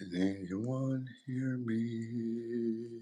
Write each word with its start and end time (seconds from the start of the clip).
Can 0.00 0.16
anyone 0.16 1.08
hear 1.26 1.58
me? 1.58 3.00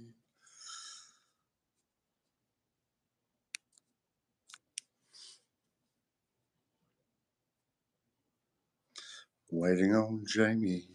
Waiting 9.50 9.94
on 9.94 10.24
Jamie. 10.28 10.88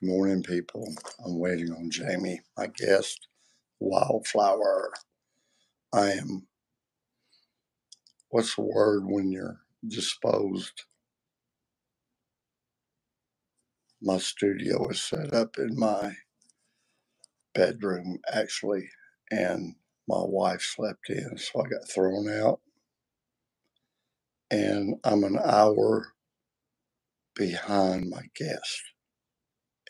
Good 0.00 0.08
morning, 0.08 0.42
people. 0.42 0.94
I'm 1.24 1.38
waiting 1.38 1.72
on 1.72 1.90
Jamie, 1.90 2.42
my 2.58 2.68
guest, 2.68 3.28
Wildflower. 3.80 4.92
I 5.92 6.12
am, 6.12 6.48
what's 8.30 8.56
the 8.56 8.62
word 8.62 9.04
when 9.06 9.32
you're 9.32 9.60
disposed? 9.86 10.84
My 14.02 14.18
studio 14.18 14.88
is 14.88 15.02
set 15.02 15.34
up 15.34 15.56
in 15.58 15.78
my 15.78 16.12
bedroom, 17.54 18.18
actually, 18.32 18.88
and 19.30 19.74
my 20.08 20.22
wife 20.22 20.62
slept 20.62 21.10
in, 21.10 21.38
so 21.38 21.62
I 21.64 21.68
got 21.68 21.88
thrown 21.88 22.30
out. 22.30 22.60
And 24.50 24.96
I'm 25.04 25.24
an 25.24 25.38
hour 25.44 26.12
behind 27.36 28.10
my 28.10 28.22
guest, 28.36 28.82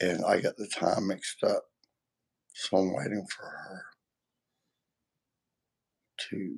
and 0.00 0.24
I 0.24 0.40
got 0.40 0.56
the 0.56 0.68
time 0.68 1.08
mixed 1.08 1.44
up. 1.44 1.64
So 2.54 2.78
I'm 2.78 2.94
waiting 2.94 3.26
for 3.36 3.46
her 3.46 3.82
to 6.30 6.56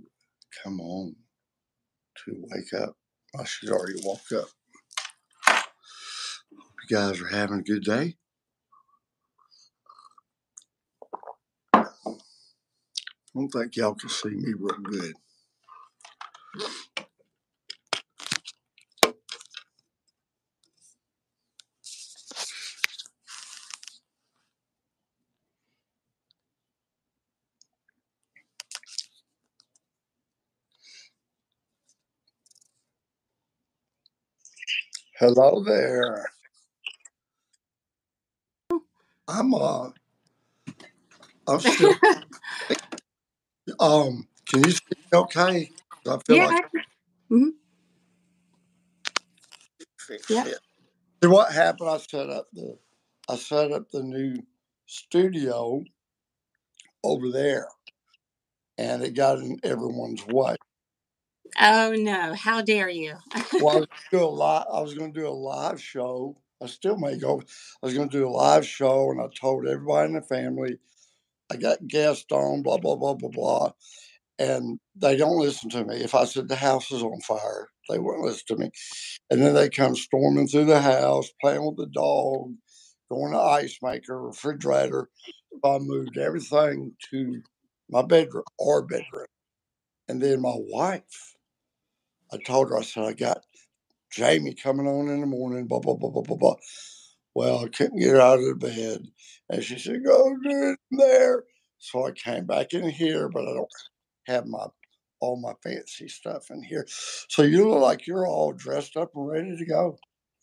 come 0.64 0.80
on, 0.80 1.16
to 2.24 2.34
wake 2.36 2.82
up. 2.82 2.96
Oh, 3.34 3.38
well, 3.38 3.44
should 3.46 3.70
already 3.70 4.00
woke 4.04 4.32
up. 4.34 4.48
Hope 6.64 6.74
you 6.88 6.96
guys 6.96 7.20
are 7.20 7.28
having 7.28 7.60
a 7.60 7.62
good 7.62 7.84
day. 7.84 8.16
I 11.74 13.38
don't 13.40 13.48
think 13.50 13.76
y'all 13.76 13.94
can 13.94 14.08
see 14.08 14.30
me 14.30 14.54
real 14.58 14.78
good. 14.82 15.14
Hello 35.20 35.62
there. 35.64 36.26
I'm 39.28 39.54
uh 39.54 39.90
I'm 41.48 41.60
still 41.60 41.96
um 43.80 44.28
can 44.46 44.64
you 44.64 44.72
see 44.72 44.80
me 45.12 45.18
okay? 45.20 45.72
I 46.08 46.18
feel 46.26 46.38
Yeah. 46.38 46.46
like 46.46 46.56
Mhm. 47.30 47.52
fix 49.98 50.24
Yep. 50.30 50.46
it. 50.46 50.60
See 51.22 51.28
what 51.28 51.52
happened? 51.52 51.90
I 51.90 51.98
set 51.98 52.30
up 52.30 52.48
the 52.52 52.78
I 53.28 53.36
set 53.36 53.72
up 53.72 53.90
the 53.90 54.02
new 54.02 54.36
studio 54.86 55.84
over 57.04 57.30
there 57.30 57.68
and 58.78 59.02
it 59.02 59.14
got 59.14 59.38
in 59.38 59.58
everyone's 59.64 60.24
way. 60.26 60.56
Oh 61.58 61.94
no! 61.96 62.34
How 62.34 62.62
dare 62.62 62.88
you? 62.90 63.16
Well, 63.58 63.76
I 63.76 63.78
was 63.80 63.88
gonna 64.12 64.22
do 64.22 64.24
a 64.24 64.28
live 64.30 64.66
I 64.72 64.80
was 64.80 64.94
gonna 64.94 65.12
do 65.12 65.28
a 65.28 65.30
live 65.30 65.82
show. 65.82 66.36
I 66.62 66.66
still 66.66 66.96
may 66.96 67.18
go. 67.18 67.40
I 67.82 67.86
was 67.86 67.94
gonna 67.94 68.08
do 68.10 68.26
a 68.26 68.30
live 68.30 68.66
show 68.66 69.10
and 69.10 69.20
I 69.20 69.28
told 69.38 69.66
everybody 69.66 70.08
in 70.08 70.14
the 70.14 70.22
family 70.22 70.78
I 71.50 71.56
got 71.56 71.86
guests 71.86 72.30
on, 72.32 72.62
blah 72.62 72.78
blah 72.78 72.96
blah 72.96 73.14
blah 73.14 73.30
blah. 73.30 73.72
And 74.38 74.80
they 74.96 75.16
don't 75.16 75.38
listen 75.38 75.70
to 75.70 75.84
me. 75.84 75.96
If 75.96 76.14
I 76.14 76.24
said 76.24 76.48
the 76.48 76.56
house 76.56 76.90
is 76.90 77.02
on 77.02 77.20
fire, 77.22 77.68
they 77.88 77.98
wouldn't 77.98 78.24
listen 78.24 78.44
to 78.48 78.56
me. 78.56 78.70
And 79.30 79.42
then 79.42 79.54
they 79.54 79.68
come 79.70 79.96
storming 79.96 80.48
through 80.48 80.66
the 80.66 80.80
house, 80.80 81.30
playing 81.40 81.64
with 81.66 81.76
the 81.76 81.86
dog, 81.86 82.54
going 83.10 83.32
to 83.32 83.38
ice 83.38 83.78
maker, 83.82 84.22
refrigerator. 84.22 85.08
I 85.64 85.78
moved 85.78 86.18
everything 86.18 86.94
to 87.10 87.42
my 87.90 88.02
bedroom, 88.02 88.44
our 88.60 88.82
bedroom. 88.82 89.26
And 90.08 90.22
then 90.22 90.40
my 90.42 90.54
wife, 90.56 91.36
I 92.32 92.38
told 92.38 92.70
her, 92.70 92.78
I 92.78 92.82
said, 92.82 93.04
I 93.04 93.12
got 93.12 93.44
Jamie 94.10 94.54
coming 94.54 94.86
on 94.86 95.08
in 95.08 95.20
the 95.20 95.26
morning, 95.26 95.66
blah, 95.66 95.80
blah, 95.80 95.94
blah, 95.94 96.10
blah, 96.10 96.22
blah, 96.22 96.36
blah. 96.36 96.56
Well, 97.34 97.64
I 97.64 97.68
couldn't 97.68 97.98
get 97.98 98.10
her 98.10 98.20
out 98.20 98.40
of 98.40 98.58
bed. 98.58 99.06
And 99.48 99.62
she 99.62 99.78
said, 99.78 100.04
Go 100.04 100.36
do 100.42 100.50
it 100.50 100.78
in 100.90 100.98
there. 100.98 101.44
So 101.78 102.06
I 102.06 102.10
came 102.12 102.46
back 102.46 102.72
in 102.72 102.88
here, 102.90 103.28
but 103.28 103.48
I 103.48 103.54
don't 103.54 103.68
have 104.26 104.46
my 104.46 104.66
all 105.20 105.36
my 105.36 105.52
fancy 105.62 106.08
stuff 106.08 106.50
in 106.50 106.62
here. 106.62 106.86
So 107.28 107.42
you 107.42 107.68
look 107.68 107.82
like 107.82 108.06
you're 108.06 108.26
all 108.26 108.52
dressed 108.52 108.96
up 108.96 109.10
and 109.14 109.28
ready 109.28 109.56
to 109.56 109.66
go. 109.66 109.98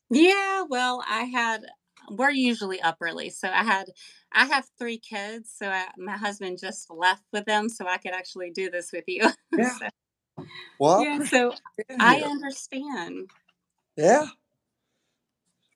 Yeah. 0.09 0.63
Well, 0.69 1.03
I 1.07 1.23
had. 1.23 1.61
We're 2.09 2.31
usually 2.31 2.79
up 2.81 2.97
early, 3.01 3.29
so 3.29 3.49
I 3.49 3.63
had. 3.63 3.87
I 4.31 4.45
have 4.45 4.67
three 4.79 4.97
kids, 4.97 5.51
so 5.55 5.67
I, 5.69 5.87
my 5.97 6.15
husband 6.15 6.59
just 6.61 6.89
left 6.89 7.23
with 7.33 7.45
them, 7.45 7.69
so 7.69 7.87
I 7.87 7.97
could 7.97 8.13
actually 8.13 8.51
do 8.51 8.69
this 8.69 8.91
with 8.93 9.05
you. 9.07 9.27
Yeah. 9.57 9.69
so, 9.69 9.87
Well, 10.79 11.01
yeah. 11.03 11.23
So 11.25 11.53
I 11.99 12.21
understand. 12.21 13.29
Yeah. 13.97 14.27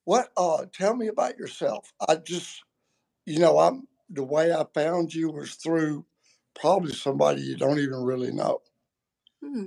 What 0.05 0.31
uh 0.37 0.65
tell 0.73 0.95
me 0.95 1.07
about 1.07 1.37
yourself. 1.37 1.93
I 2.07 2.15
just 2.17 2.63
you 3.25 3.39
know, 3.39 3.59
I'm 3.59 3.87
the 4.09 4.23
way 4.23 4.53
I 4.53 4.65
found 4.73 5.13
you 5.13 5.31
was 5.31 5.55
through 5.55 6.05
probably 6.59 6.93
somebody 6.93 7.41
you 7.43 7.57
don't 7.57 7.79
even 7.79 8.03
really 8.03 8.31
know. 8.31 8.61
Hmm. 9.43 9.65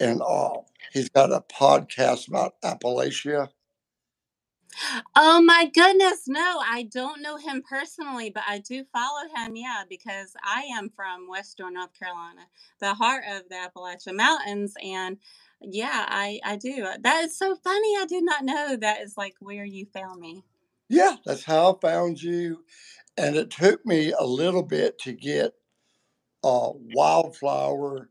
And 0.00 0.22
uh 0.22 0.58
he's 0.92 1.10
got 1.10 1.32
a 1.32 1.42
podcast 1.42 2.28
about 2.28 2.60
Appalachia. 2.62 3.48
Oh 5.16 5.42
my 5.42 5.70
goodness! 5.74 6.22
No, 6.28 6.60
I 6.66 6.84
don't 6.84 7.22
know 7.22 7.36
him 7.36 7.62
personally, 7.68 8.30
but 8.30 8.44
I 8.48 8.60
do 8.60 8.84
follow 8.92 9.24
him. 9.36 9.56
Yeah, 9.56 9.84
because 9.88 10.34
I 10.42 10.62
am 10.74 10.90
from 10.96 11.28
Western 11.28 11.74
North 11.74 11.92
Carolina, 11.98 12.42
the 12.80 12.94
heart 12.94 13.24
of 13.30 13.42
the 13.50 13.56
Appalachian 13.56 14.16
Mountains, 14.16 14.74
and 14.82 15.18
yeah, 15.62 16.06
I 16.08 16.40
I 16.44 16.56
do. 16.56 16.88
That 17.02 17.24
is 17.24 17.38
so 17.38 17.56
funny. 17.56 17.96
I 17.98 18.06
did 18.08 18.24
not 18.24 18.44
know 18.46 18.76
that 18.76 19.02
is 19.02 19.16
like 19.18 19.34
where 19.40 19.66
you 19.66 19.86
found 19.94 20.20
me. 20.20 20.44
Yeah, 20.88 21.16
that's 21.26 21.44
how 21.44 21.74
I 21.74 21.80
found 21.88 22.22
you. 22.22 22.64
And 23.18 23.36
it 23.36 23.50
took 23.50 23.86
me 23.86 24.12
a 24.18 24.26
little 24.26 24.64
bit 24.64 24.98
to 25.00 25.12
get 25.12 25.54
uh 26.44 26.70
wildflower 26.74 28.10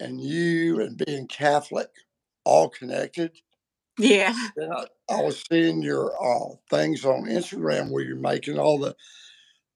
and 0.00 0.20
you 0.20 0.80
and 0.80 0.98
being 1.06 1.26
Catholic 1.28 1.90
all 2.44 2.68
connected. 2.68 3.32
Yeah. 3.98 4.34
I, 4.60 4.86
I 5.10 5.22
was 5.22 5.42
seeing 5.50 5.82
your 5.82 6.12
uh, 6.20 6.54
things 6.70 7.04
on 7.04 7.24
Instagram 7.24 7.90
where 7.90 8.04
you're 8.04 8.16
making 8.16 8.58
all 8.58 8.78
the 8.78 8.94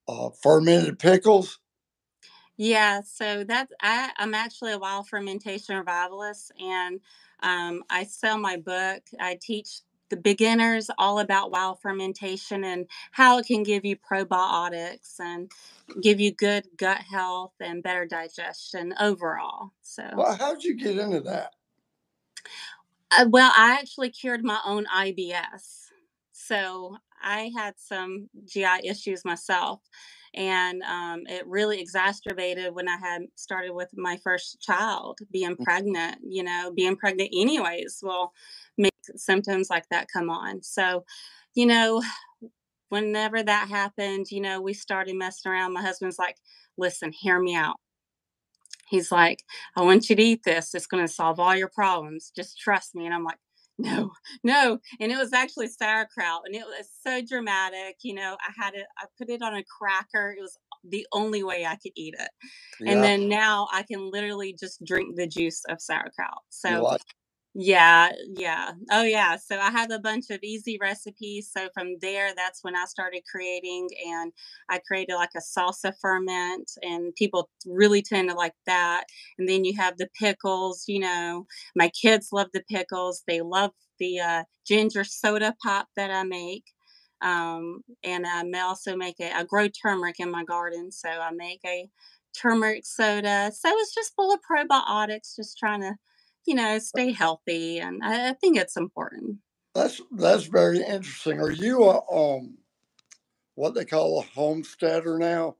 uh, 0.07 0.29
fermented 0.41 0.99
pickles. 0.99 1.59
Yeah, 2.55 3.01
so 3.01 3.43
that's 3.43 3.73
I, 3.81 4.11
I'm 4.17 4.33
actually 4.33 4.73
a 4.73 4.79
wild 4.79 5.07
fermentation 5.07 5.75
revivalist, 5.75 6.51
and 6.59 6.99
um, 7.41 7.83
I 7.89 8.03
sell 8.03 8.37
my 8.37 8.57
book. 8.57 9.01
I 9.19 9.39
teach 9.41 9.81
the 10.09 10.17
beginners 10.17 10.91
all 10.99 11.19
about 11.19 11.49
wild 11.49 11.81
fermentation 11.81 12.63
and 12.63 12.85
how 13.11 13.39
it 13.39 13.47
can 13.47 13.63
give 13.63 13.83
you 13.83 13.95
probiotics 13.95 15.19
and 15.19 15.51
give 16.01 16.19
you 16.19 16.31
good 16.31 16.67
gut 16.77 16.99
health 16.99 17.53
and 17.59 17.81
better 17.81 18.05
digestion 18.05 18.93
overall. 18.99 19.71
So, 19.81 20.03
Well, 20.15 20.35
how'd 20.35 20.63
you 20.63 20.77
get 20.77 20.99
into 20.99 21.21
that? 21.21 21.53
Uh, 23.19 23.25
well, 23.29 23.51
I 23.55 23.73
actually 23.73 24.09
cured 24.09 24.43
my 24.43 24.59
own 24.65 24.85
IBS. 24.95 25.87
So 26.31 26.97
I 27.21 27.51
had 27.55 27.75
some 27.77 28.29
GI 28.45 28.85
issues 28.87 29.25
myself. 29.25 29.81
And 30.35 30.81
um, 30.83 31.23
it 31.27 31.45
really 31.45 31.79
exacerbated 31.79 32.73
when 32.73 32.87
I 32.89 32.97
had 32.97 33.21
started 33.35 33.73
with 33.73 33.89
my 33.95 34.17
first 34.23 34.59
child, 34.61 35.19
being 35.31 35.55
pregnant. 35.55 36.17
You 36.27 36.43
know, 36.43 36.71
being 36.75 36.95
pregnant, 36.95 37.29
anyways, 37.33 37.99
will 38.01 38.33
make 38.77 38.91
symptoms 39.15 39.69
like 39.69 39.87
that 39.89 40.07
come 40.11 40.29
on. 40.31 40.63
So, 40.63 41.05
you 41.53 41.67
know, 41.67 42.01
whenever 42.89 43.43
that 43.43 43.69
happened, 43.69 44.27
you 44.31 44.41
know, 44.41 44.61
we 44.61 44.73
started 44.73 45.15
messing 45.15 45.51
around. 45.51 45.73
My 45.73 45.81
husband's 45.81 46.19
like, 46.19 46.37
listen, 46.77 47.11
hear 47.11 47.39
me 47.39 47.55
out. 47.55 47.75
He's 48.93 49.11
like, 49.11 49.41
I 49.75 49.81
want 49.81 50.07
you 50.07 50.15
to 50.15 50.21
eat 50.21 50.43
this. 50.43 50.75
It's 50.75 50.85
going 50.85 51.03
to 51.03 51.11
solve 51.11 51.39
all 51.39 51.55
your 51.55 51.71
problems. 51.73 52.31
Just 52.35 52.59
trust 52.59 52.93
me. 52.93 53.07
And 53.07 53.13
I'm 53.15 53.23
like, 53.23 53.39
no, 53.79 54.11
no. 54.43 54.77
And 54.99 55.11
it 55.11 55.17
was 55.17 55.33
actually 55.33 55.67
sauerkraut 55.67 56.43
and 56.45 56.53
it 56.53 56.63
was 56.63 56.87
so 57.01 57.19
dramatic. 57.27 57.95
You 58.03 58.13
know, 58.13 58.37
I 58.39 58.63
had 58.63 58.75
it, 58.75 58.85
I 58.99 59.05
put 59.17 59.31
it 59.31 59.41
on 59.41 59.55
a 59.55 59.63
cracker. 59.63 60.35
It 60.37 60.41
was 60.41 60.55
the 60.87 61.07
only 61.11 61.43
way 61.43 61.65
I 61.65 61.75
could 61.77 61.93
eat 61.95 62.13
it. 62.19 62.29
And 62.87 63.03
then 63.03 63.27
now 63.27 63.67
I 63.73 63.81
can 63.81 64.11
literally 64.11 64.55
just 64.59 64.85
drink 64.85 65.15
the 65.15 65.25
juice 65.25 65.63
of 65.69 65.81
sauerkraut. 65.81 66.43
So, 66.49 66.69
Yeah, 67.55 68.09
yeah. 68.35 68.71
Oh, 68.91 69.03
yeah. 69.03 69.35
So 69.37 69.59
I 69.59 69.69
have 69.69 69.91
a 69.91 69.99
bunch 69.99 70.31
of 70.31 70.39
easy 70.41 70.79
recipes. 70.81 71.51
So 71.55 71.69
from 71.73 71.97
there, 72.01 72.33
that's 72.35 72.63
when 72.63 72.75
I 72.75 72.85
started 72.85 73.21
creating, 73.31 73.89
and 74.07 74.31
I 74.69 74.79
created 74.87 75.13
like 75.15 75.29
a 75.35 75.39
salsa 75.39 75.93
ferment, 76.01 76.71
and 76.81 77.13
people 77.15 77.49
really 77.67 78.01
tend 78.01 78.29
to 78.29 78.35
like 78.35 78.55
that. 78.65 79.03
And 79.37 79.47
then 79.47 79.65
you 79.65 79.73
have 79.77 79.97
the 79.97 80.09
pickles. 80.19 80.85
You 80.87 80.99
know, 81.01 81.45
my 81.75 81.89
kids 81.89 82.29
love 82.31 82.47
the 82.53 82.63
pickles. 82.71 83.21
They 83.27 83.41
love 83.41 83.71
the 83.99 84.19
uh, 84.19 84.43
ginger 84.65 85.03
soda 85.03 85.53
pop 85.63 85.87
that 85.95 86.09
I 86.09 86.23
make. 86.23 86.63
Um, 87.21 87.81
and 88.03 88.25
I 88.25 88.43
may 88.43 88.59
also 88.59 88.95
make 88.95 89.19
a, 89.21 89.31
I 89.35 89.43
grow 89.43 89.67
turmeric 89.67 90.15
in 90.19 90.29
my 90.31 90.43
garden, 90.43 90.91
so 90.91 91.07
I 91.07 91.29
make 91.31 91.61
a 91.65 91.87
turmeric 92.35 92.85
soda. 92.85 93.51
So 93.53 93.69
it's 93.71 93.93
just 93.93 94.13
full 94.15 94.33
of 94.33 94.39
probiotics, 94.41 95.35
just 95.35 95.57
trying 95.57 95.81
to 95.81 95.93
you 96.45 96.55
know, 96.55 96.79
stay 96.79 97.11
healthy, 97.11 97.79
and 97.79 98.01
I, 98.03 98.29
I 98.29 98.33
think 98.33 98.57
it's 98.57 98.77
important. 98.77 99.37
That's 99.73 100.01
that's 100.11 100.45
very 100.45 100.79
interesting. 100.79 101.39
Are 101.39 101.51
you 101.51 101.83
a 101.83 102.01
um 102.11 102.57
what 103.55 103.75
they 103.75 103.85
call 103.85 104.19
a 104.19 104.23
homesteader 104.23 105.17
now? 105.17 105.55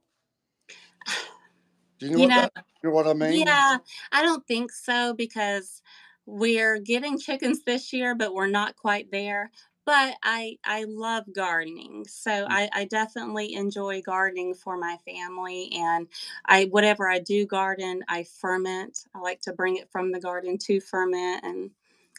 Do 1.98 2.06
you 2.06 2.12
know, 2.12 2.18
You 2.18 2.26
what, 2.26 2.34
know, 2.34 2.48
that, 2.54 2.64
you 2.82 2.90
know 2.90 2.94
what 2.94 3.06
I 3.06 3.14
mean? 3.14 3.44
yeah, 3.46 3.78
I 4.12 4.22
don't 4.22 4.46
think 4.46 4.72
so 4.72 5.14
because 5.14 5.80
we're 6.26 6.78
getting 6.78 7.18
chickens 7.18 7.62
this 7.64 7.92
year, 7.92 8.14
but 8.14 8.34
we're 8.34 8.46
not 8.48 8.76
quite 8.76 9.10
there. 9.12 9.50
But 9.86 10.16
I 10.22 10.58
I 10.64 10.84
love 10.84 11.24
gardening, 11.34 12.06
so 12.08 12.46
Mm, 12.48 12.56
I, 12.56 12.70
I 12.72 12.84
definitely 12.86 13.54
enjoy 13.54 14.00
gardening 14.02 14.54
for 14.54 14.78
my 14.78 14.96
family. 15.06 15.70
And 15.74 16.08
I 16.46 16.64
whatever 16.66 17.08
I 17.08 17.18
do 17.18 17.46
garden, 17.46 18.02
I 18.08 18.24
ferment. 18.24 19.00
I 19.14 19.20
like 19.20 19.40
to 19.42 19.52
bring 19.52 19.76
it 19.76 19.90
from 19.92 20.12
the 20.12 20.20
garden 20.20 20.56
to 20.66 20.80
ferment 20.80 21.44
and 21.44 21.70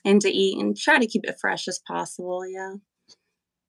and 0.06 0.22
to 0.22 0.30
eat 0.30 0.60
and 0.62 0.78
try 0.78 1.00
to 1.00 1.08
keep 1.08 1.24
it 1.26 1.40
fresh 1.40 1.68
as 1.68 1.80
possible. 1.80 2.46
Yeah. 2.48 2.76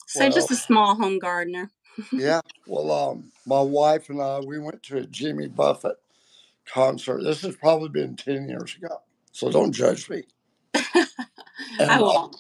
So 0.07 0.29
Well, 0.29 0.31
just 0.31 0.51
a 0.51 0.57
small 0.57 0.95
home 0.97 1.19
gardener. 1.19 1.71
yeah. 2.17 2.41
Well, 2.67 2.91
um, 2.91 3.33
my 3.47 3.61
wife 3.61 4.09
and 4.11 4.21
I 4.21 4.41
we 4.41 4.59
went 4.59 4.83
to 4.85 4.99
a 4.99 5.07
Jimmy 5.07 5.49
Buffett 5.49 5.97
concert. 6.67 7.23
This 7.23 7.43
has 7.43 7.57
probably 7.57 7.89
been 7.91 8.17
ten 8.17 8.49
years 8.49 8.77
ago, 8.77 9.03
so 9.33 9.51
don't 9.51 9.73
judge 9.73 10.09
me. 10.11 10.25
I 11.89 12.01
uh, 12.01 12.03
won't. 12.03 12.37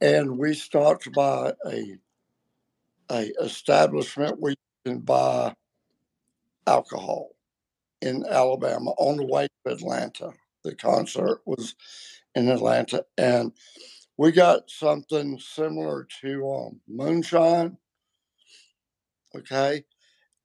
And 0.00 0.38
we 0.38 0.54
stopped 0.54 1.12
by 1.12 1.52
a 1.66 1.98
a 3.10 3.30
establishment 3.40 4.40
where 4.40 4.52
you 4.52 4.56
can 4.92 4.98
buy 5.00 5.54
alcohol 6.66 7.30
in 8.02 8.24
Alabama 8.28 8.90
on 8.98 9.16
the 9.16 9.26
way 9.26 9.46
to 9.64 9.72
Atlanta. 9.72 10.32
The 10.64 10.74
concert 10.74 11.40
was 11.46 11.74
in 12.34 12.48
Atlanta, 12.48 13.04
and 13.16 13.52
we 14.16 14.32
got 14.32 14.70
something 14.70 15.38
similar 15.38 16.06
to 16.22 16.50
um, 16.50 16.80
moonshine. 16.88 17.78
Okay, 19.36 19.84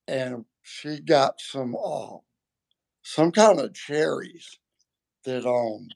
and 0.08 0.46
she 0.64 1.00
got 1.00 1.40
some 1.40 1.76
uh, 1.84 2.18
some 3.04 3.32
kind 3.32 3.60
of 3.60 3.74
cherries 3.74 4.60
that 5.26 5.46
um 5.46 5.88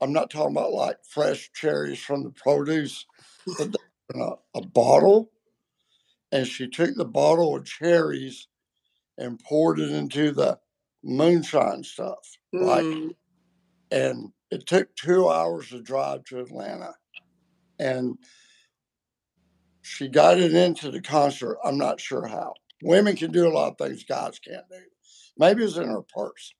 I'm 0.00 0.12
not 0.12 0.30
talking 0.30 0.56
about 0.56 0.72
like 0.72 0.98
fresh 1.08 1.50
cherries 1.54 1.98
from 1.98 2.24
the 2.24 2.30
produce, 2.30 3.06
but 3.58 3.74
in 4.14 4.20
a, 4.20 4.32
a 4.58 4.66
bottle, 4.66 5.30
and 6.32 6.46
she 6.46 6.68
took 6.68 6.94
the 6.94 7.04
bottle 7.04 7.56
of 7.56 7.64
cherries 7.64 8.48
and 9.18 9.38
poured 9.38 9.78
it 9.78 9.90
into 9.90 10.32
the 10.32 10.58
moonshine 11.02 11.82
stuff? 11.82 12.18
Mm. 12.54 13.14
And 13.90 14.32
it 14.50 14.66
took 14.66 14.94
two 14.96 15.28
hours 15.28 15.68
to 15.70 15.80
drive 15.80 16.24
to 16.24 16.40
Atlanta, 16.40 16.94
and 17.78 18.18
she 19.82 20.08
got 20.08 20.38
it 20.38 20.54
into 20.54 20.90
the 20.90 21.00
concert. 21.00 21.58
I'm 21.64 21.78
not 21.78 22.00
sure 22.00 22.26
how. 22.26 22.54
Women 22.82 23.16
can 23.16 23.30
do 23.32 23.46
a 23.46 23.52
lot 23.52 23.72
of 23.72 23.78
things 23.78 24.04
guys 24.04 24.38
can't 24.38 24.68
do. 24.68 24.76
Maybe 25.38 25.64
it's 25.64 25.76
in 25.76 25.88
her 25.88 26.02
purse, 26.02 26.54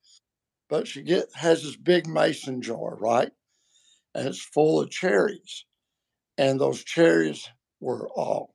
but 0.68 0.88
she 0.88 1.02
get 1.02 1.28
has 1.34 1.62
this 1.62 1.76
big 1.76 2.06
mason 2.06 2.62
jar, 2.62 2.96
right? 2.96 3.30
And 4.14 4.26
it's 4.26 4.40
full 4.40 4.80
of 4.80 4.90
cherries, 4.90 5.64
and 6.38 6.60
those 6.60 6.82
cherries 6.84 7.48
were 7.80 8.08
all, 8.10 8.54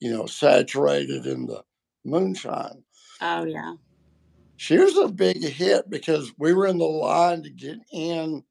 you 0.00 0.10
know, 0.12 0.26
saturated 0.26 1.26
in 1.26 1.46
the 1.46 1.62
moonshine. 2.04 2.84
Oh 3.20 3.44
yeah. 3.44 3.74
She 4.56 4.78
was 4.78 4.96
a 4.96 5.08
big 5.08 5.42
hit 5.42 5.90
because 5.90 6.32
we 6.38 6.54
were 6.54 6.66
in 6.66 6.78
the 6.78 6.84
line 6.84 7.42
to 7.42 7.50
get 7.50 7.78
in 7.92 8.44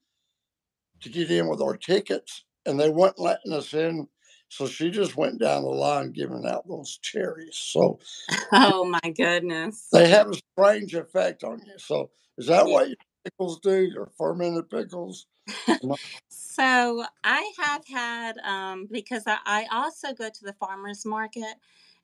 to 1.01 1.09
get 1.09 1.29
in 1.29 1.47
with 1.47 1.61
our 1.61 1.77
tickets, 1.77 2.43
and 2.65 2.79
they 2.79 2.89
weren't 2.89 3.19
letting 3.19 3.53
us 3.53 3.73
in. 3.73 4.07
So 4.53 4.67
she 4.67 4.91
just 4.91 5.17
went 5.17 5.39
down 5.39 5.63
the 5.63 5.69
line 5.69 6.11
giving 6.11 6.45
out 6.45 6.67
those 6.67 6.99
cherries. 7.01 7.57
So 7.57 7.99
Oh 8.51 8.85
my 8.85 9.09
goodness. 9.15 9.87
they 9.91 10.09
have 10.09 10.29
a 10.29 10.39
strange 10.53 10.93
effect 10.93 11.43
on 11.43 11.59
you. 11.65 11.73
So 11.77 12.11
is 12.37 12.47
that 12.47 12.67
what 12.67 12.87
your 12.87 12.97
pickles 13.25 13.59
do? 13.61 13.81
Your 13.81 14.11
fermented 14.17 14.69
pickles? 14.69 15.25
So 16.55 17.03
I 17.23 17.51
have 17.57 17.81
had 17.87 18.37
um, 18.43 18.87
because 18.91 19.23
I, 19.25 19.37
I 19.45 19.65
also 19.71 20.13
go 20.13 20.29
to 20.29 20.43
the 20.43 20.53
farmers 20.53 21.03
market 21.03 21.55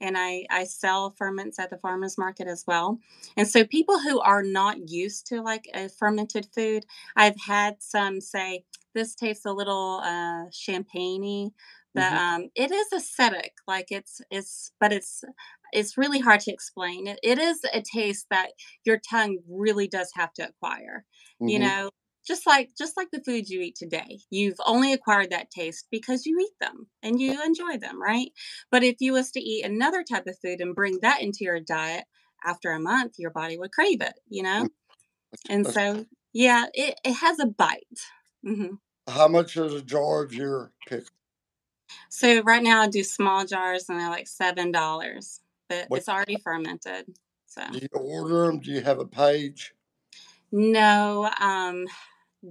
and 0.01 0.18
I, 0.18 0.46
I 0.50 0.63
sell 0.63 1.12
ferments 1.12 1.60
at 1.60 1.70
the 1.70 1.77
farmers 1.77 2.18
market 2.18 2.48
as 2.48 2.63
well. 2.65 3.00
And 3.38 3.48
so 3.48 3.63
people 3.63 4.00
who 4.00 4.20
are 4.22 4.44
not 4.44 4.89
used 4.89 5.27
to 5.27 5.41
like 5.41 5.70
a 5.74 5.88
fermented 5.88 6.48
food, 6.53 6.86
I've 7.15 7.39
had 7.39 7.75
some 7.79 8.22
say 8.22 8.63
this 8.96 9.13
tastes 9.13 9.46
a 9.46 9.53
little 9.53 10.01
uh, 10.03 10.46
champagne 10.51 11.51
but 11.96 12.13
Mhm. 12.13 12.17
um, 12.17 12.50
it 12.55 12.72
is 12.72 12.88
acidic. 12.93 13.51
Like 13.67 13.88
it's 13.91 14.22
it's 14.31 14.72
but 14.79 14.93
it's 14.93 15.24
it's 15.72 15.98
really 15.98 16.19
hard 16.19 16.39
to 16.41 16.51
explain. 16.51 17.08
It, 17.08 17.19
it 17.24 17.39
is 17.39 17.60
a 17.74 17.81
taste 17.81 18.27
that 18.31 18.51
your 18.86 19.00
tongue 19.10 19.39
really 19.48 19.88
does 19.88 20.12
have 20.15 20.34
to 20.34 20.48
acquire. 20.48 21.05
You 21.46 21.60
Mhm. 21.60 21.60
know, 21.60 21.89
just 22.27 22.46
like 22.46 22.69
just 22.77 22.98
like 22.98 23.10
the 23.12 23.24
foods 23.24 23.50
you 23.50 23.62
eat 23.62 23.75
today 23.75 24.19
you've 24.29 24.60
only 24.65 24.93
acquired 24.93 25.31
that 25.31 25.50
taste 25.50 25.88
because 25.89 26.25
you 26.25 26.38
eat 26.39 26.53
them 26.60 26.88
and 27.01 27.19
you 27.19 27.41
enjoy 27.43 27.77
them 27.77 28.00
right 28.01 28.31
but 28.69 28.84
if 28.84 28.98
you 29.00 29.13
was 29.13 29.31
to 29.31 29.39
eat 29.39 29.65
another 29.65 30.03
type 30.03 30.27
of 30.27 30.38
food 30.39 30.62
and 30.62 30.75
bring 30.75 31.00
that 31.01 31.22
into 31.22 31.39
your 31.41 31.60
diet 31.60 32.05
after 32.46 32.72
a 32.72 32.79
month 32.79 33.13
your 33.17 33.31
body 33.31 33.58
would 33.58 33.72
crave 33.72 34.01
it 34.01 34.13
you 34.27 34.43
know 34.43 34.65
Mm, 34.65 34.69
and 35.50 35.67
so 35.67 36.05
yeah 36.34 36.67
it, 36.74 37.00
it 37.05 37.13
has 37.13 37.39
a 37.39 37.46
bite 37.48 38.01
hmm 38.43 38.75
how 39.08 39.27
much 39.27 39.58
is 39.58 39.74
a 39.74 39.81
jar 39.81 40.24
of 40.24 40.34
your 40.34 40.72
pickle? 40.86 41.10
So 42.10 42.41
right 42.43 42.63
now 42.63 42.81
i 42.81 42.88
do 42.88 43.03
small 43.03 43.46
jars 43.46 43.89
and 43.89 44.00
they're 44.00 44.10
like 44.10 44.27
seven 44.27 44.72
dollars 44.72 45.41
but 45.69 45.86
What 45.89 45.98
it's 45.98 46.10
already 46.10 46.38
fermented 46.38 47.05
so 47.48 47.63
do 47.72 47.79
you 47.81 47.89
order 48.00 48.48
them? 48.48 48.60
Do 48.60 48.72
you 48.72 48.81
have 48.81 49.00
a 49.00 49.05
page? 49.05 49.74
no 50.51 51.29
um 51.39 51.86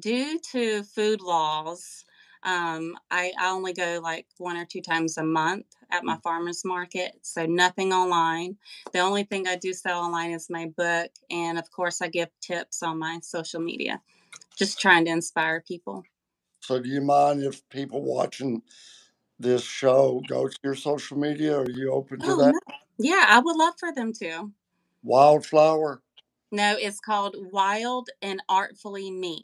due 0.00 0.38
to 0.52 0.82
food 0.84 1.20
laws, 1.20 2.04
um, 2.42 2.96
I, 3.10 3.32
I 3.40 3.50
only 3.50 3.72
go 3.72 4.00
like 4.02 4.26
one 4.38 4.56
or 4.56 4.64
two 4.64 4.80
times 4.80 5.18
a 5.18 5.24
month 5.24 5.66
at 5.90 6.04
my 6.04 6.16
Mm. 6.16 6.22
farmer's 6.22 6.64
market. 6.64 7.18
So 7.22 7.46
nothing 7.46 7.92
online. 7.92 8.56
The 8.92 9.00
only 9.00 9.24
thing 9.24 9.48
I 9.48 9.56
do 9.56 9.72
sell 9.72 10.00
online 10.00 10.32
is 10.32 10.50
my 10.50 10.66
book. 10.76 11.10
And 11.30 11.58
of 11.58 11.70
course, 11.70 12.02
I 12.02 12.08
give 12.08 12.28
tips 12.40 12.82
on 12.82 12.98
my 12.98 13.20
social 13.22 13.60
media, 13.60 14.00
just 14.56 14.80
trying 14.80 15.04
to 15.06 15.10
inspire 15.10 15.62
people. 15.66 16.04
So 16.62 16.80
do 16.80 16.88
you 16.88 17.00
mind 17.02 17.42
if 17.42 17.68
people 17.70 18.02
watching 18.02 18.62
this 19.38 19.62
show 19.64 20.22
go 20.28 20.48
to 20.48 20.58
your 20.64 20.74
social 20.76 21.18
media? 21.18 21.58
Are 21.60 21.70
you 21.70 21.92
open 21.92 22.22
to 22.22 22.26
Oh, 22.30 22.36
that? 22.36 22.54
no. 22.54 22.60
Yeah, 22.98 23.24
I 23.28 23.40
would 23.40 23.56
love 23.56 23.74
for 23.80 23.92
them 23.92 24.12
to. 24.14 24.52
Wildflower? 25.04 26.02
No, 26.52 26.76
it's 26.78 27.00
called 27.00 27.36
Wild 27.52 28.10
and 28.22 28.42
Artfully 28.48 29.10
Me. 29.10 29.42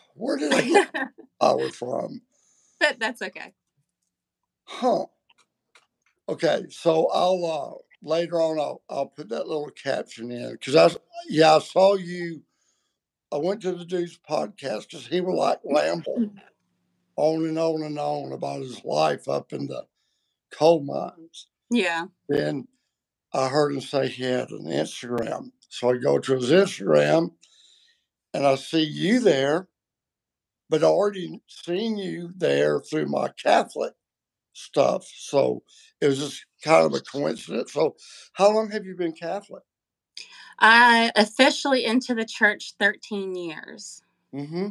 Where 0.14 0.38
did 0.38 0.52
I 0.54 0.62
get 0.62 0.80
flower 1.40 1.70
from? 1.70 2.22
but 2.80 2.98
that's 3.00 3.22
okay. 3.22 3.54
Huh. 4.66 5.06
Okay, 6.28 6.66
so 6.70 7.08
I'll 7.14 7.46
uh 7.46 7.78
later 8.08 8.42
on 8.42 8.58
I'll 8.60 8.82
I'll 8.90 9.06
put 9.06 9.30
that 9.30 9.48
little 9.48 9.70
caption 9.70 10.32
in 10.32 10.52
because 10.52 10.76
I 10.76 10.90
yeah 11.28 11.56
I 11.56 11.60
saw 11.60 11.96
you. 11.96 12.42
I 13.32 13.38
went 13.38 13.62
to 13.62 13.72
the 13.72 13.84
dude's 13.84 14.18
podcast 14.28 14.88
because 14.90 15.06
he 15.06 15.20
would 15.20 15.34
like 15.34 15.60
ramble 15.64 16.24
on 17.16 17.46
and 17.46 17.58
on 17.58 17.82
and 17.82 17.98
on 17.98 18.32
about 18.32 18.62
his 18.62 18.84
life 18.84 19.28
up 19.28 19.52
in 19.52 19.66
the 19.66 19.84
coal 20.52 20.82
mines. 20.82 21.48
Yeah. 21.70 22.06
Then 22.28 22.68
I 23.32 23.48
heard 23.48 23.72
him 23.72 23.80
say 23.80 24.08
he 24.08 24.24
had 24.24 24.50
an 24.50 24.66
Instagram, 24.66 25.52
so 25.68 25.90
I 25.90 25.96
go 25.96 26.18
to 26.18 26.34
his 26.34 26.50
Instagram 26.50 27.32
and 28.34 28.46
I 28.46 28.56
see 28.56 28.82
you 28.82 29.20
there, 29.20 29.68
but 30.68 30.82
I 30.82 30.86
already 30.86 31.40
seen 31.46 31.96
you 31.96 32.30
there 32.36 32.80
through 32.80 33.06
my 33.06 33.28
Catholic 33.42 33.94
stuff. 34.52 35.06
So 35.06 35.62
it 36.00 36.06
was 36.06 36.18
just 36.18 36.44
kind 36.62 36.84
of 36.84 36.94
a 36.94 37.00
coincidence. 37.00 37.72
So 37.72 37.96
how 38.34 38.54
long 38.54 38.70
have 38.70 38.84
you 38.84 38.94
been 38.94 39.12
Catholic? 39.12 39.62
I 40.58 41.10
officially 41.16 41.84
into 41.84 42.14
the 42.14 42.24
church 42.24 42.74
13 42.78 43.34
years. 43.34 44.02
Mm-hmm. 44.34 44.68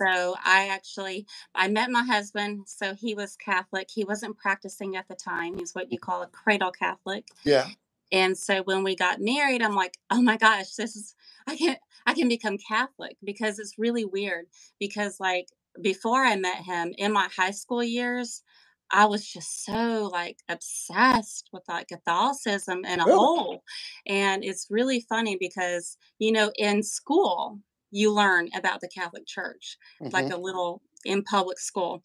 So 0.00 0.36
I 0.44 0.68
actually 0.68 1.26
I 1.54 1.68
met 1.68 1.90
my 1.90 2.02
husband. 2.02 2.66
So 2.66 2.94
he 2.94 3.14
was 3.14 3.36
Catholic. 3.36 3.88
He 3.92 4.04
wasn't 4.04 4.38
practicing 4.38 4.96
at 4.96 5.08
the 5.08 5.14
time. 5.14 5.58
He's 5.58 5.74
what 5.74 5.90
you 5.90 5.98
mm-hmm. 5.98 6.10
call 6.10 6.22
a 6.22 6.26
cradle 6.28 6.72
Catholic. 6.72 7.26
Yeah. 7.44 7.66
And 8.10 8.38
so 8.38 8.62
when 8.62 8.84
we 8.84 8.96
got 8.96 9.20
married, 9.20 9.62
I'm 9.62 9.74
like, 9.74 9.98
oh 10.10 10.22
my 10.22 10.36
gosh, 10.36 10.74
this 10.74 10.96
is 10.96 11.14
I 11.46 11.56
can 11.56 11.76
I 12.06 12.14
can 12.14 12.28
become 12.28 12.58
Catholic 12.58 13.16
because 13.22 13.58
it's 13.58 13.78
really 13.78 14.04
weird. 14.04 14.46
Because 14.78 15.20
like 15.20 15.48
before 15.80 16.24
I 16.24 16.36
met 16.36 16.64
him 16.64 16.94
in 16.96 17.12
my 17.12 17.28
high 17.36 17.50
school 17.50 17.82
years, 17.82 18.42
I 18.90 19.04
was 19.04 19.26
just 19.26 19.64
so 19.64 20.08
like 20.10 20.38
obsessed 20.48 21.50
with 21.52 21.62
like 21.68 21.88
Catholicism 21.88 22.82
and 22.86 23.00
a 23.00 23.04
Really? 23.04 23.18
whole. 23.18 23.62
And 24.06 24.44
it's 24.44 24.68
really 24.70 25.00
funny 25.00 25.36
because, 25.38 25.96
you 26.18 26.32
know, 26.32 26.50
in 26.56 26.82
school, 26.82 27.60
you 27.90 28.12
learn 28.12 28.50
about 28.56 28.80
the 28.80 28.88
Catholic 28.88 29.26
Church, 29.26 29.76
like 30.12 30.26
hmm 30.26 30.30
a 30.30 30.36
little 30.38 30.82
in 31.04 31.22
public 31.22 31.58
school. 31.58 32.02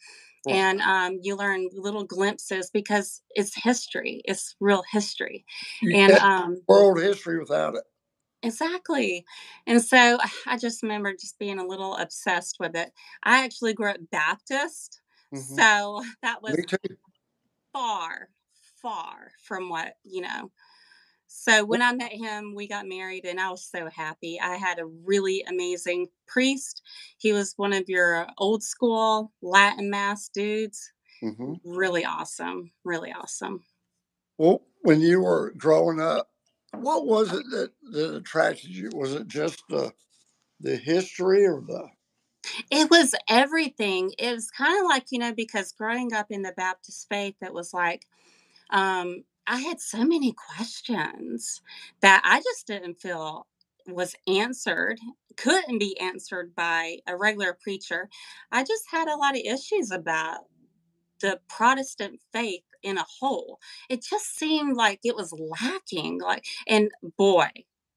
And 0.49 0.81
um, 0.81 1.19
you 1.23 1.35
learn 1.35 1.69
little 1.73 2.05
glimpses 2.05 2.69
because 2.71 3.21
it's 3.31 3.55
history, 3.63 4.21
it's 4.25 4.55
real 4.59 4.83
history. 4.91 5.45
You 5.81 5.95
And 5.97 6.11
um, 6.17 6.57
world 6.67 7.01
history 7.01 7.39
without 7.39 7.75
it. 7.75 7.83
exactly. 8.43 9.25
And 9.67 9.81
so 9.81 10.19
I 10.47 10.57
just 10.57 10.83
remember 10.83 11.13
just 11.13 11.39
being 11.39 11.59
a 11.59 11.65
little 11.67 11.95
obsessed 11.97 12.57
with 12.59 12.75
it. 12.75 12.91
I 13.23 13.43
actually 13.45 13.73
grew 13.73 13.89
up 13.91 13.97
Baptist. 14.11 15.01
hmm 15.31 15.55
So 15.57 16.03
that 16.23 16.41
was 16.43 16.55
far, 17.73 18.29
far 18.81 19.31
from 19.43 19.69
what, 19.69 19.95
you 20.03 20.21
know. 20.21 20.51
So 21.35 21.65
when 21.65 21.81
I 21.81 21.93
met 21.93 22.11
him, 22.13 22.53
we 22.53 22.67
got 22.67 22.87
married 22.87 23.25
and 23.25 23.39
I 23.39 23.49
was 23.49 23.65
so 23.65 23.89
happy. 23.89 24.39
I 24.39 24.55
had 24.55 24.77
a 24.77 24.85
really 24.85 25.43
amazing 25.47 26.07
priest. 26.27 26.83
He 27.17 27.33
was 27.33 27.53
one 27.57 27.73
of 27.73 27.89
your 27.89 28.27
old 28.37 28.61
school 28.61 29.31
Latin 29.41 29.89
mass 29.89 30.29
dudes. 30.29 30.91
hmm 31.21 31.55
Really 31.65 32.05
awesome. 32.05 32.71
Really 32.85 33.11
awesome. 33.11 33.63
well, 34.37 34.61
when 34.83 35.01
you 35.01 35.21
were 35.21 35.53
growing 35.57 35.99
up, 35.99 36.29
what 36.75 37.07
was 37.07 37.33
it 37.33 37.43
that, 37.49 37.71
that 37.91 38.15
attracted 38.15 38.69
you? 38.69 38.91
Was 38.93 39.15
it 39.15 39.27
just 39.27 39.63
the 39.69 39.91
the 40.59 40.77
history 40.77 41.45
or 41.45 41.61
the 41.61 41.87
It 42.69 42.89
was 42.91 43.15
everything. 43.27 44.11
It 44.19 44.33
was 44.33 44.51
kind 44.51 44.79
of 44.79 44.85
like, 44.85 45.07
you 45.11 45.19
know, 45.19 45.33
because 45.33 45.71
growing 45.71 46.13
up 46.13 46.27
in 46.29 46.43
the 46.43 46.53
Baptist 46.55 47.07
faith, 47.09 47.35
it 47.41 47.53
was 47.53 47.73
like, 47.73 48.05
um, 48.69 49.23
I 49.45 49.59
had 49.59 49.79
so 49.79 50.05
many 50.05 50.33
questions 50.33 51.61
that 52.01 52.21
I 52.23 52.39
just 52.39 52.67
didn't 52.67 53.01
feel 53.01 53.47
was 53.87 54.15
answered, 54.27 54.97
couldn't 55.35 55.79
be 55.79 55.99
answered 55.99 56.55
by 56.55 56.99
a 57.07 57.17
regular 57.17 57.57
preacher. 57.61 58.09
I 58.51 58.63
just 58.63 58.85
had 58.89 59.09
a 59.09 59.17
lot 59.17 59.35
of 59.35 59.41
issues 59.43 59.91
about 59.91 60.45
the 61.21 61.39
Protestant 61.49 62.21
faith 62.31 62.63
in 62.81 62.97
a 62.97 63.05
whole. 63.19 63.59
It 63.89 64.03
just 64.03 64.37
seemed 64.37 64.77
like 64.77 64.99
it 65.03 65.15
was 65.15 65.33
lacking. 65.61 66.21
Like, 66.21 66.45
and 66.67 66.89
boy, 67.17 67.49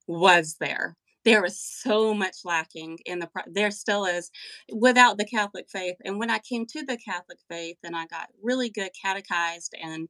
was 0.09 0.57
there. 0.61 0.97
There 1.25 1.43
was 1.43 1.61
so 1.61 2.15
much 2.15 2.37
lacking 2.45 2.99
in 3.05 3.19
the, 3.19 3.29
there 3.49 3.73
still 3.73 4.05
is 4.05 4.31
without 4.73 5.19
the 5.19 5.25
Catholic 5.25 5.69
faith. 5.69 5.97
And 6.05 6.19
when 6.21 6.31
I 6.31 6.39
came 6.39 6.67
to 6.67 6.85
the 6.85 6.97
Catholic 6.97 7.39
faith 7.49 7.79
and 7.83 7.97
I 7.97 8.07
got 8.07 8.29
really 8.43 8.71
good 8.71 8.91
catechized 9.01 9.75
and 9.83 10.09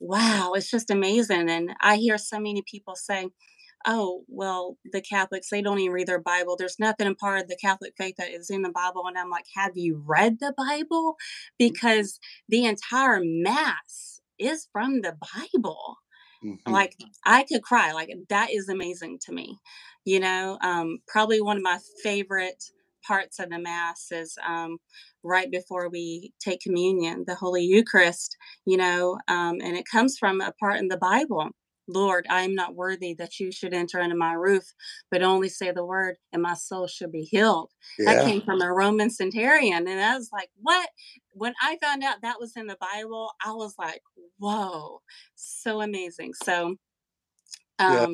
wow, 0.00 0.52
it's 0.54 0.70
just 0.70 0.90
amazing. 0.90 1.50
And 1.50 1.72
I 1.80 1.96
hear 1.96 2.18
so 2.18 2.38
many 2.38 2.62
people 2.70 2.96
say, 2.96 3.28
oh, 3.86 4.24
well, 4.28 4.76
the 4.92 5.00
Catholics, 5.00 5.48
they 5.50 5.62
don't 5.62 5.78
even 5.78 5.92
read 5.92 6.06
their 6.06 6.20
Bible. 6.20 6.56
There's 6.56 6.78
nothing 6.78 7.06
in 7.06 7.14
part 7.14 7.40
of 7.42 7.48
the 7.48 7.56
Catholic 7.60 7.94
faith 7.96 8.16
that 8.18 8.30
is 8.30 8.50
in 8.50 8.62
the 8.62 8.70
Bible. 8.70 9.04
And 9.06 9.16
I'm 9.18 9.30
like, 9.30 9.46
have 9.56 9.72
you 9.76 10.02
read 10.06 10.38
the 10.40 10.54
Bible? 10.56 11.16
Because 11.58 12.18
the 12.48 12.64
entire 12.66 13.20
Mass 13.22 14.20
is 14.38 14.68
from 14.72 15.02
the 15.02 15.16
Bible. 15.34 15.96
hmm 16.42 16.56
Like, 16.66 16.96
I 17.24 17.44
could 17.44 17.62
cry. 17.62 17.92
Like, 17.92 18.10
that 18.28 18.50
is 18.50 18.68
amazing 18.68 19.18
to 19.26 19.32
me. 19.32 19.58
You 20.04 20.20
know, 20.20 20.58
um, 20.62 20.98
probably 21.08 21.40
one 21.40 21.56
of 21.56 21.62
my 21.62 21.78
favorite 22.02 22.62
parts 23.06 23.38
of 23.38 23.50
the 23.50 23.58
Mass 23.58 24.08
is 24.10 24.36
um, 24.46 24.78
right 25.22 25.50
before 25.50 25.88
we 25.88 26.32
take 26.40 26.60
communion, 26.60 27.24
the 27.26 27.34
Holy 27.34 27.62
Eucharist, 27.64 28.36
you 28.66 28.76
know, 28.76 29.18
um, 29.28 29.58
and 29.60 29.76
it 29.76 29.84
comes 29.90 30.18
from 30.18 30.40
a 30.40 30.52
part 30.60 30.78
in 30.78 30.88
the 30.88 30.96
Bible. 30.96 31.48
Lord, 31.88 32.26
I 32.30 32.42
am 32.42 32.54
not 32.54 32.76
worthy 32.76 33.14
that 33.14 33.40
you 33.40 33.50
should 33.50 33.74
enter 33.74 34.00
under 34.00 34.14
my 34.14 34.34
roof, 34.34 34.64
but 35.10 35.22
only 35.22 35.48
say 35.48 35.72
the 35.72 35.84
word, 35.84 36.16
and 36.32 36.40
my 36.42 36.54
soul 36.54 36.86
shall 36.86 37.10
be 37.10 37.22
healed. 37.22 37.70
That 38.06 38.24
came 38.24 38.42
from 38.42 38.60
a 38.62 38.72
Roman 38.72 39.10
centurion. 39.10 39.88
And 39.88 40.00
I 40.00 40.16
was 40.16 40.30
like, 40.32 40.50
what? 40.56 40.88
When 41.32 41.54
I 41.60 41.78
found 41.82 42.04
out 42.04 42.22
that 42.22 42.38
was 42.38 42.56
in 42.56 42.68
the 42.68 42.76
Bible, 42.80 43.32
I 43.44 43.50
was 43.52 43.74
like, 43.78 44.02
whoa, 44.38 45.00
so 45.34 45.80
amazing. 45.80 46.34
So, 46.34 46.76
Yeah. 47.80 48.06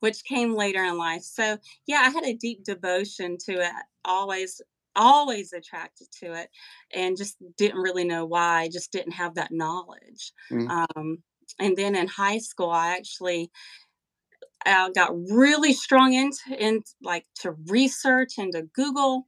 Which 0.00 0.24
came 0.24 0.54
later 0.54 0.82
in 0.84 0.98
life. 0.98 1.22
So, 1.22 1.58
yeah, 1.86 2.02
I 2.04 2.10
had 2.10 2.24
a 2.24 2.34
deep 2.34 2.64
devotion 2.64 3.36
to 3.46 3.52
it, 3.52 3.72
always, 4.04 4.60
always 4.96 5.52
attracted 5.52 6.08
to 6.20 6.34
it, 6.34 6.48
and 6.94 7.16
just 7.16 7.36
didn't 7.56 7.80
really 7.80 8.04
know 8.04 8.24
why, 8.24 8.68
just 8.72 8.92
didn't 8.92 9.12
have 9.12 9.34
that 9.34 9.52
knowledge. 9.52 10.32
Mm. 10.50 10.86
Um, 10.96 11.18
and 11.58 11.76
then 11.76 11.94
in 11.94 12.08
high 12.08 12.38
school, 12.38 12.70
I 12.70 12.96
actually 12.96 13.50
I 14.66 14.90
got 14.94 15.12
really 15.30 15.72
strong 15.72 16.14
into 16.14 16.56
in 16.58 16.82
like 17.02 17.26
to 17.40 17.52
research 17.66 18.38
and 18.38 18.52
to 18.52 18.62
Google, 18.74 19.26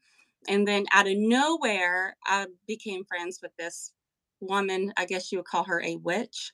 and 0.48 0.66
then 0.66 0.86
out 0.92 1.08
of 1.08 1.16
nowhere, 1.16 2.16
I 2.24 2.46
became 2.66 3.04
friends 3.04 3.40
with 3.42 3.52
this 3.58 3.92
woman. 4.40 4.92
I 4.96 5.04
guess 5.04 5.30
you 5.30 5.38
would 5.38 5.46
call 5.46 5.64
her 5.64 5.82
a 5.82 5.96
witch, 5.96 6.52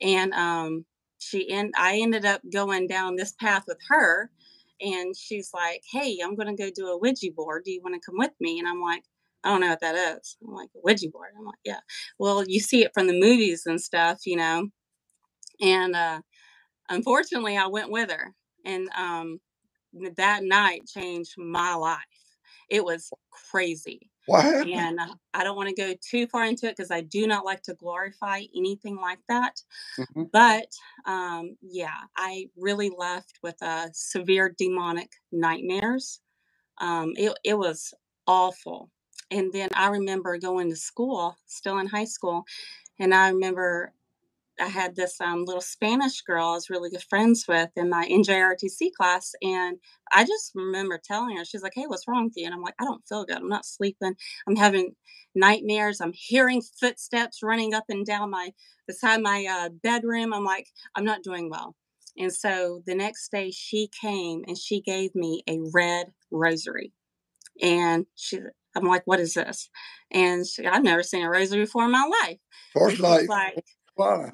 and 0.00 0.32
um, 0.32 0.84
she 1.20 1.50
and 1.52 1.74
I 1.78 1.98
ended 2.00 2.26
up 2.26 2.42
going 2.52 2.88
down 2.88 3.16
this 3.16 3.34
path 3.34 3.64
with 3.68 3.78
her. 3.90 4.30
And 4.82 5.16
she's 5.16 5.50
like, 5.54 5.82
"Hey, 5.92 6.18
I'm 6.24 6.36
gonna 6.36 6.56
go 6.56 6.70
do 6.70 6.88
a 6.88 6.98
Ouija 6.98 7.32
board. 7.36 7.64
Do 7.66 7.72
you 7.72 7.82
want 7.82 7.96
to 7.96 8.06
come 8.06 8.18
with 8.18 8.32
me?" 8.40 8.60
And 8.60 8.68
I'm 8.68 8.82
like, 8.82 9.04
"I 9.44 9.50
don't 9.50 9.62
know 9.62 9.70
what 9.70 9.80
that 9.82 10.18
is." 10.18 10.38
I'm 10.46 10.54
like, 10.54 10.70
"A 10.76 10.80
Ouija 10.84 11.10
board." 11.10 11.30
I'm 11.38 11.46
like, 11.46 11.60
"Yeah." 11.64 11.80
Well, 12.20 12.44
you 12.48 12.60
see 12.60 12.84
it 12.84 12.92
from 12.94 13.08
the 13.08 13.20
movies 13.20 13.64
and 13.66 13.80
stuff, 13.80 14.20
you 14.26 14.36
know. 14.36 14.68
And 15.62 15.96
uh, 15.96 16.22
unfortunately, 16.90 17.56
I 17.58 17.68
went 17.68 17.90
with 17.92 18.10
her, 18.12 18.34
and 18.66 18.88
um, 18.96 19.40
that 20.16 20.44
night 20.44 20.82
changed 20.88 21.34
my 21.38 21.74
life. 21.74 21.98
It 22.70 22.84
was 22.84 23.10
crazy. 23.52 24.09
What 24.26 24.44
happened? 24.44 24.72
And 24.74 25.00
uh, 25.00 25.14
I 25.32 25.44
don't 25.44 25.56
want 25.56 25.68
to 25.70 25.74
go 25.74 25.94
too 26.00 26.26
far 26.26 26.44
into 26.44 26.66
it 26.66 26.76
because 26.76 26.90
I 26.90 27.00
do 27.00 27.26
not 27.26 27.44
like 27.44 27.62
to 27.62 27.74
glorify 27.74 28.42
anything 28.54 28.96
like 28.96 29.20
that. 29.28 29.60
hmm 29.96 30.24
But 30.32 30.66
um, 31.06 31.56
yeah, 31.62 31.96
I 32.16 32.48
really 32.56 32.90
left 32.96 33.38
with 33.42 33.60
a 33.62 33.90
severe 33.92 34.54
demonic 34.56 35.10
nightmares. 35.32 36.20
Um, 36.80 37.12
it, 37.16 37.32
it 37.44 37.58
was 37.58 37.94
awful. 38.26 38.90
And 39.30 39.52
then 39.52 39.70
I 39.74 39.88
remember 39.88 40.38
going 40.38 40.70
to 40.70 40.76
school, 40.76 41.36
still 41.46 41.78
in 41.78 41.86
high 41.86 42.04
school, 42.04 42.44
and 42.98 43.14
I 43.14 43.30
remember 43.30 43.92
I 44.60 44.68
had 44.68 44.96
this 44.96 45.20
um, 45.20 45.44
little 45.44 45.60
Spanish 45.60 46.20
girl 46.22 46.48
I 46.48 46.54
was 46.54 46.70
really 46.70 46.90
good 46.90 47.02
friends 47.08 47.44
with 47.48 47.70
in 47.76 47.88
my 47.88 48.06
NJROTC 48.06 48.92
class. 48.96 49.32
And 49.42 49.78
I 50.12 50.24
just 50.24 50.52
remember 50.54 51.00
telling 51.02 51.36
her, 51.36 51.44
she's 51.44 51.62
like, 51.62 51.72
Hey, 51.74 51.84
what's 51.86 52.06
wrong 52.06 52.24
with 52.24 52.34
you? 52.36 52.46
And 52.46 52.54
I'm 52.54 52.62
like, 52.62 52.74
I 52.80 52.84
don't 52.84 53.06
feel 53.08 53.24
good. 53.24 53.36
I'm 53.36 53.48
not 53.48 53.64
sleeping. 53.64 54.14
I'm 54.46 54.56
having 54.56 54.94
nightmares. 55.34 56.00
I'm 56.00 56.12
hearing 56.14 56.62
footsteps 56.80 57.40
running 57.42 57.74
up 57.74 57.84
and 57.88 58.04
down 58.04 58.30
my 58.30 58.50
beside 58.86 59.22
my 59.22 59.46
uh, 59.50 59.68
bedroom. 59.82 60.32
I'm 60.32 60.44
like, 60.44 60.66
I'm 60.94 61.04
not 61.04 61.22
doing 61.22 61.50
well. 61.50 61.74
And 62.18 62.32
so 62.32 62.82
the 62.86 62.94
next 62.94 63.30
day 63.30 63.50
she 63.50 63.88
came 64.00 64.42
and 64.46 64.58
she 64.58 64.80
gave 64.80 65.14
me 65.14 65.42
a 65.48 65.58
red 65.72 66.08
rosary. 66.30 66.92
And 67.62 68.06
she, 68.14 68.38
I'm 68.76 68.84
like, 68.84 69.02
what 69.06 69.20
is 69.20 69.34
this? 69.34 69.68
And 70.10 70.46
she, 70.46 70.66
I've 70.66 70.82
never 70.82 71.02
seen 71.02 71.24
a 71.24 71.30
rosary 71.30 71.64
before 71.64 71.84
in 71.84 71.92
my 71.92 72.08
life. 72.22 72.38
Of 72.74 72.80
course 72.80 72.92
And 72.94 73.02
not. 73.02 73.20
she's 73.20 73.28
like, 73.28 73.64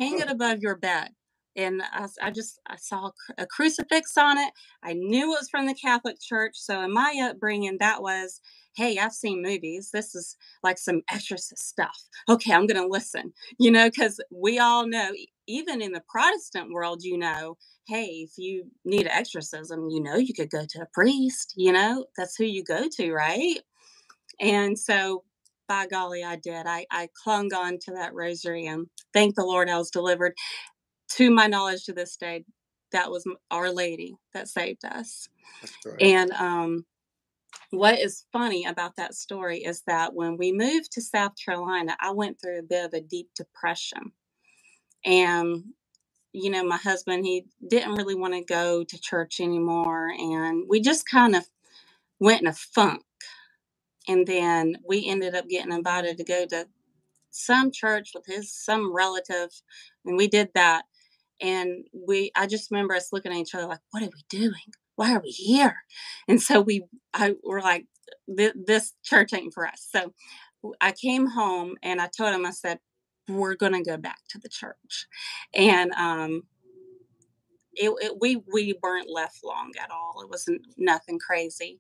Hang 0.01 0.19
it 0.19 0.31
above 0.31 0.61
your 0.61 0.77
bed. 0.77 1.11
And 1.57 1.83
I 2.23 2.33
just 2.33 2.61
I 2.67 2.77
saw 2.77 3.13
a 3.39 3.47
crucifix 3.47 4.19
on 4.19 4.39
it. 4.39 4.53
I 4.85 4.93
knew 4.95 5.33
it 5.33 5.39
was 5.39 5.49
from 5.51 5.67
the 5.67 5.75
Catholic 5.75 6.21
Church. 6.21 6.53
So 6.57 6.83
in 6.83 6.93
my 6.93 7.19
upbringing, 7.31 7.79
that 7.81 8.03
was, 8.03 8.41
hey, 8.77 8.99
I've 8.99 9.13
seen 9.15 9.43
movies. 9.43 9.91
This 9.93 10.15
is 10.15 10.37
like 10.63 10.79
some 10.79 11.03
exorcist 11.11 11.67
stuff. 11.67 11.97
Okay, 12.29 12.53
I'm 12.53 12.67
gonna 12.67 12.87
listen. 12.87 13.33
You 13.59 13.71
know, 13.71 13.89
because 13.89 14.21
we 14.31 14.59
all 14.59 14.87
know, 14.87 15.13
even 15.49 15.83
in 15.83 15.93
the 15.93 16.05
Protestant 16.11 16.73
world, 16.73 17.05
you 17.05 17.19
know, 17.19 17.57
hey, 17.89 18.27
if 18.29 18.33
you 18.37 18.67
need 18.85 19.09
exorcism, 19.11 19.89
you 19.91 20.03
know, 20.03 20.17
you 20.17 20.35
could 20.35 20.51
go 20.51 20.67
to 20.69 20.83
a 20.83 20.89
priest. 20.93 21.55
You 21.57 21.73
know, 21.73 22.07
that's 22.19 22.37
who 22.37 22.45
you 22.45 22.65
go 22.65 22.89
to, 22.99 23.13
right? 23.15 23.61
And 24.41 24.79
so, 24.79 25.25
by 25.69 25.87
golly, 25.89 26.25
I 26.25 26.37
did. 26.37 26.67
I, 26.67 26.87
I 26.91 27.09
clung 27.25 27.53
on 27.55 27.79
to 27.87 27.93
that 27.93 28.15
rosary 28.15 28.67
and 28.67 28.87
thank 29.15 29.37
the 29.37 29.45
Lord 29.45 29.71
I 29.71 29.79
was 29.79 29.91
delivered. 29.91 30.35
To 31.17 31.31
my 31.31 31.47
knowledge, 31.49 31.85
to 31.87 31.95
this 31.95 32.17
day, 32.17 32.45
that 32.93 33.11
was 33.11 33.25
Our 33.51 33.71
Lady 33.73 34.17
that 34.35 34.49
saved 34.49 34.85
us. 34.85 35.29
Great. 35.85 36.01
And 36.01 36.33
um, 36.33 36.87
what 37.71 37.99
is 38.01 38.25
funny 38.33 38.67
about 38.67 38.97
that 38.97 39.15
story 39.15 39.59
is 39.61 39.83
that 39.87 40.15
when 40.15 40.39
we 40.39 40.53
moved 40.53 40.93
to 40.93 41.03
South 41.03 41.33
Carolina, 41.45 41.97
I 42.01 42.13
went 42.13 42.41
through 42.41 42.61
a 42.61 42.65
bit 42.65 42.87
of 42.87 42.95
a 42.95 43.03
deep 43.03 43.29
depression. 43.37 44.13
And, 45.05 45.65
you 46.33 46.51
know, 46.51 46.65
my 46.65 46.79
husband, 46.79 47.27
he 47.27 47.47
didn't 47.69 47.97
really 47.97 48.17
want 48.17 48.35
to 48.35 48.45
go 48.45 48.85
to 48.85 49.01
church 49.01 49.41
anymore. 49.41 50.09
And 50.11 50.65
we 50.69 50.81
just 50.81 51.09
kind 51.11 51.37
of 51.37 51.45
went 52.21 52.43
in 52.43 52.49
a 52.49 52.55
funk. 52.55 53.03
And 54.09 54.27
then 54.27 54.77
we 54.87 55.07
ended 55.07 55.35
up 55.35 55.49
getting 55.49 55.73
invited 55.73 56.19
to 56.19 56.25
go 56.25 56.47
to 56.47 56.67
some 57.31 57.71
church 57.71 58.13
with 58.15 58.27
his 58.27 58.53
some 58.53 58.95
relative. 58.95 59.51
And 60.05 60.17
we 60.17 60.29
did 60.29 60.51
that. 60.55 60.85
And 61.41 61.85
we 61.93 62.31
I 62.37 62.47
just 62.47 62.71
remember 62.71 62.95
us 62.95 63.13
looking 63.13 63.33
at 63.33 63.39
each 63.39 63.55
other 63.55 63.67
like, 63.67 63.81
what 63.91 64.03
are 64.03 64.07
we 64.07 64.25
doing? 64.29 64.73
why 64.97 65.15
are 65.15 65.21
we 65.23 65.31
here? 65.31 65.77
And 66.27 66.43
so 66.43 66.61
we, 66.61 66.85
I 67.15 67.35
were 67.45 67.61
like, 67.61 67.87
this 68.27 68.95
church 69.05 69.33
ain't 69.33 69.55
for 69.55 69.67
us. 69.67 69.87
So 69.89 70.13
I 70.81 70.93
came 70.93 71.27
home 71.27 71.77
and 71.83 72.01
I 72.01 72.09
told 72.09 72.35
him, 72.35 72.45
I 72.45 72.51
said, 72.51 72.81
we're 73.29 73.55
to 73.57 73.83
go 73.83 73.97
back 73.97 74.19
to 74.31 74.39
the 74.39 74.49
church. 74.49 75.07
And, 75.55 75.93
um, 75.93 76.43
it, 77.79 77.93
it, 78.01 78.13
we 78.19 78.43
we 78.51 78.79
weren't 78.83 79.11
left 79.11 79.45
long 79.45 79.71
at 79.79 79.91
all. 79.91 80.23
It 80.23 80.31
wasn't 80.31 80.63
nothing 80.79 81.19
crazy, 81.19 81.79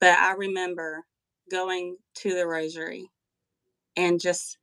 but 0.00 0.18
I 0.18 0.32
remember 0.32 1.04
going 1.50 1.96
to 2.16 2.34
the 2.34 2.46
rosary 2.46 3.10
and 3.96 4.20
just 4.20 4.58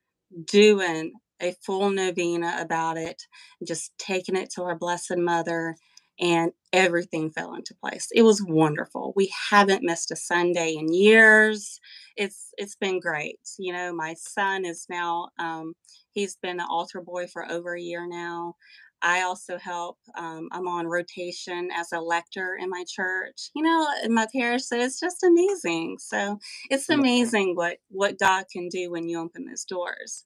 doing 0.46 1.14
a 1.42 1.54
full 1.66 1.90
novena 1.90 2.58
about 2.60 2.98
it, 2.98 3.24
just 3.66 3.92
taking 3.98 4.36
it 4.36 4.52
to 4.52 4.64
our 4.64 4.76
Blessed 4.76 5.18
Mother 5.18 5.76
and 6.20 6.52
everything 6.72 7.30
fell 7.30 7.56
into 7.56 7.74
place. 7.76 8.08
It 8.14 8.22
was 8.22 8.44
wonderful. 8.48 9.14
We 9.16 9.34
haven't 9.50 9.84
missed 9.84 10.12
a 10.12 10.16
Sunday 10.16 10.76
in 10.78 10.94
years. 10.94 11.80
It's 12.16 12.50
it's 12.58 12.76
been 12.76 13.00
great. 13.00 13.40
You 13.58 13.74
know, 13.74 13.94
my 13.94 14.14
son 14.18 14.64
is 14.64 14.86
now 14.90 15.30
um, 15.40 15.74
he's 16.12 16.36
been 16.36 16.60
an 16.60 16.68
altar 16.70 17.02
boy 17.02 17.28
for 17.28 17.50
over 17.52 17.76
a 17.76 17.82
year 17.82 18.08
now. 18.08 18.56
I 19.04 19.22
also 19.22 19.58
help. 19.58 19.98
Um, 20.18 20.48
I'm 20.52 20.68
on 20.68 20.88
rotation 20.88 21.70
as 21.76 21.92
a 21.92 22.00
lector 22.00 22.58
in 22.60 22.70
my 22.70 22.86
church. 22.88 23.50
You 23.54 23.64
know, 23.64 23.88
in 24.04 24.14
my 24.14 24.28
parish, 24.34 24.64
so 24.64 24.80
it's 24.80 25.00
just 25.00 25.24
amazing. 25.24 25.98
So 26.00 26.40
it's 26.70 26.90
amazing 26.90 27.56
what 27.56 27.78
what 27.90 28.18
God 28.18 28.46
can 28.52 28.70
do 28.70 28.92
when 28.92 29.08
you 29.08 29.20
open 29.20 29.46
those 29.46 29.66
doors. 29.66 30.26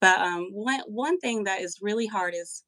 But 0.00 0.20
um, 0.20 0.48
one 0.52 0.80
one 0.86 1.18
thing 1.18 1.44
that 1.44 1.60
is 1.60 1.78
really 1.82 2.06
hard 2.06 2.34
is 2.34 2.62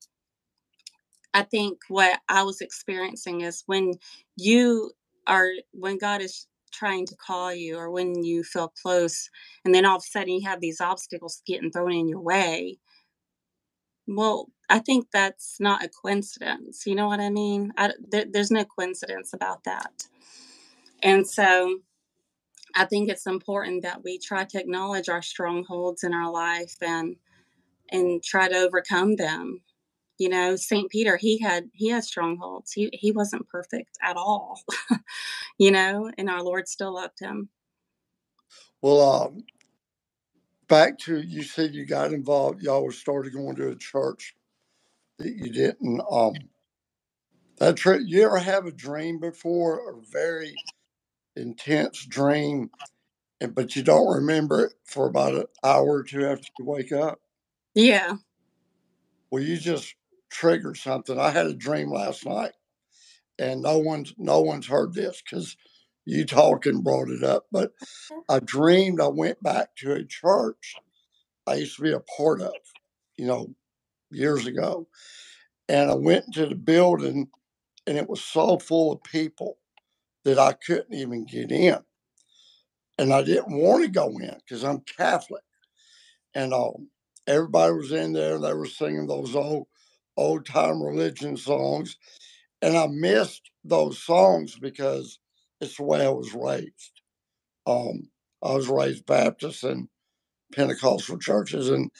I 1.36 1.42
think 1.42 1.78
what 1.88 2.18
I 2.30 2.44
was 2.44 2.62
experiencing 2.62 3.42
is 3.42 3.62
when 3.66 3.92
you 4.36 4.92
are, 5.26 5.50
when 5.72 5.98
God 5.98 6.22
is 6.22 6.46
trying 6.72 7.04
to 7.06 7.16
call 7.16 7.54
you 7.54 7.76
or 7.76 7.90
when 7.90 8.24
you 8.24 8.42
feel 8.42 8.72
close 8.82 9.28
and 9.62 9.74
then 9.74 9.84
all 9.84 9.96
of 9.96 10.02
a 10.02 10.10
sudden 10.10 10.30
you 10.30 10.48
have 10.48 10.62
these 10.62 10.80
obstacles 10.80 11.42
getting 11.46 11.70
thrown 11.70 11.92
in 11.92 12.08
your 12.08 12.20
way. 12.20 12.78
Well, 14.06 14.48
I 14.68 14.80
think 14.80 15.08
that's 15.12 15.58
not 15.60 15.84
a 15.84 15.88
coincidence. 15.88 16.86
You 16.86 16.94
know 16.94 17.06
what 17.06 17.20
I 17.20 17.30
mean? 17.30 17.72
I, 17.76 17.92
there, 18.10 18.24
there's 18.30 18.50
no 18.50 18.64
coincidence 18.64 19.32
about 19.32 19.64
that. 19.64 20.04
And 21.02 21.26
so 21.26 21.78
I 22.74 22.84
think 22.84 23.08
it's 23.08 23.26
important 23.26 23.82
that 23.82 24.02
we 24.04 24.18
try 24.18 24.44
to 24.44 24.60
acknowledge 24.60 25.08
our 25.08 25.22
strongholds 25.22 26.04
in 26.04 26.12
our 26.12 26.30
life 26.30 26.76
and 26.82 27.16
and 27.90 28.22
try 28.22 28.48
to 28.48 28.56
overcome 28.56 29.16
them 29.16 29.62
you 30.18 30.28
know 30.28 30.56
saint 30.56 30.90
peter 30.90 31.16
he 31.16 31.38
had 31.38 31.68
he 31.72 31.88
had 31.88 32.04
strongholds 32.04 32.72
he 32.72 32.90
he 32.92 33.12
wasn't 33.12 33.48
perfect 33.48 33.96
at 34.02 34.16
all 34.16 34.60
you 35.58 35.70
know 35.70 36.10
and 36.18 36.28
our 36.28 36.42
lord 36.42 36.68
still 36.68 36.94
loved 36.94 37.20
him 37.20 37.48
well 38.82 39.00
um 39.00 39.44
back 40.68 40.98
to 40.98 41.20
you 41.20 41.42
said 41.42 41.74
you 41.74 41.86
got 41.86 42.12
involved 42.12 42.62
y'all 42.62 42.90
started 42.90 43.32
going 43.32 43.56
to 43.56 43.68
a 43.68 43.76
church 43.76 44.34
that 45.18 45.34
you 45.34 45.52
didn't 45.52 46.00
um 46.10 46.34
that 47.58 47.76
trip 47.76 48.02
you 48.04 48.24
ever 48.24 48.38
have 48.38 48.66
a 48.66 48.72
dream 48.72 49.18
before 49.18 49.90
a 49.90 50.02
very 50.12 50.54
intense 51.36 52.04
dream 52.06 52.70
and 53.40 53.54
but 53.54 53.76
you 53.76 53.82
don't 53.82 54.14
remember 54.14 54.66
it 54.66 54.72
for 54.84 55.06
about 55.06 55.34
an 55.34 55.44
hour 55.64 55.86
or 55.86 56.02
two 56.02 56.26
after 56.26 56.46
you 56.58 56.64
wake 56.64 56.92
up 56.92 57.20
yeah 57.74 58.14
well 59.30 59.42
you 59.42 59.56
just 59.56 59.94
triggered 60.30 60.76
something. 60.76 61.18
I 61.18 61.30
had 61.30 61.46
a 61.46 61.54
dream 61.54 61.90
last 61.90 62.26
night, 62.26 62.52
and 63.38 63.62
no 63.62 63.78
one's 63.78 64.14
no 64.18 64.40
one's 64.40 64.66
heard 64.66 64.94
this 64.94 65.22
because 65.22 65.56
you 66.04 66.24
talking 66.24 66.82
brought 66.82 67.10
it 67.10 67.24
up. 67.24 67.46
But 67.52 67.72
I 68.28 68.40
dreamed 68.40 69.00
I 69.00 69.08
went 69.08 69.42
back 69.42 69.76
to 69.78 69.92
a 69.92 70.04
church 70.04 70.74
I 71.46 71.56
used 71.56 71.76
to 71.76 71.82
be 71.82 71.92
a 71.92 72.00
part 72.00 72.42
of, 72.42 72.54
you 73.16 73.26
know, 73.26 73.54
years 74.10 74.46
ago, 74.46 74.88
and 75.68 75.90
I 75.90 75.94
went 75.94 76.26
into 76.26 76.46
the 76.46 76.54
building, 76.54 77.28
and 77.86 77.96
it 77.96 78.08
was 78.08 78.22
so 78.22 78.58
full 78.58 78.92
of 78.92 79.02
people 79.04 79.58
that 80.24 80.38
I 80.38 80.52
couldn't 80.52 80.94
even 80.94 81.24
get 81.24 81.52
in, 81.52 81.78
and 82.98 83.12
I 83.12 83.22
didn't 83.22 83.56
want 83.56 83.84
to 83.84 83.90
go 83.90 84.08
in 84.08 84.36
because 84.38 84.64
I'm 84.64 84.80
Catholic, 84.80 85.42
and 86.34 86.52
um, 86.52 86.88
everybody 87.26 87.72
was 87.72 87.92
in 87.92 88.12
there. 88.12 88.36
and 88.36 88.44
They 88.44 88.54
were 88.54 88.66
singing 88.66 89.06
those 89.06 89.34
old 89.34 89.66
old 90.16 90.46
time 90.46 90.82
religion 90.82 91.36
songs. 91.36 91.96
And 92.62 92.76
I 92.76 92.86
missed 92.86 93.50
those 93.64 94.02
songs 94.02 94.56
because 94.58 95.18
it's 95.60 95.76
the 95.76 95.84
way 95.84 96.04
I 96.04 96.10
was 96.10 96.34
raised. 96.34 97.02
Um, 97.66 98.10
I 98.42 98.54
was 98.54 98.68
raised 98.68 99.06
Baptist 99.06 99.64
and 99.64 99.88
Pentecostal 100.54 101.18
churches, 101.18 101.68
and 101.68 101.90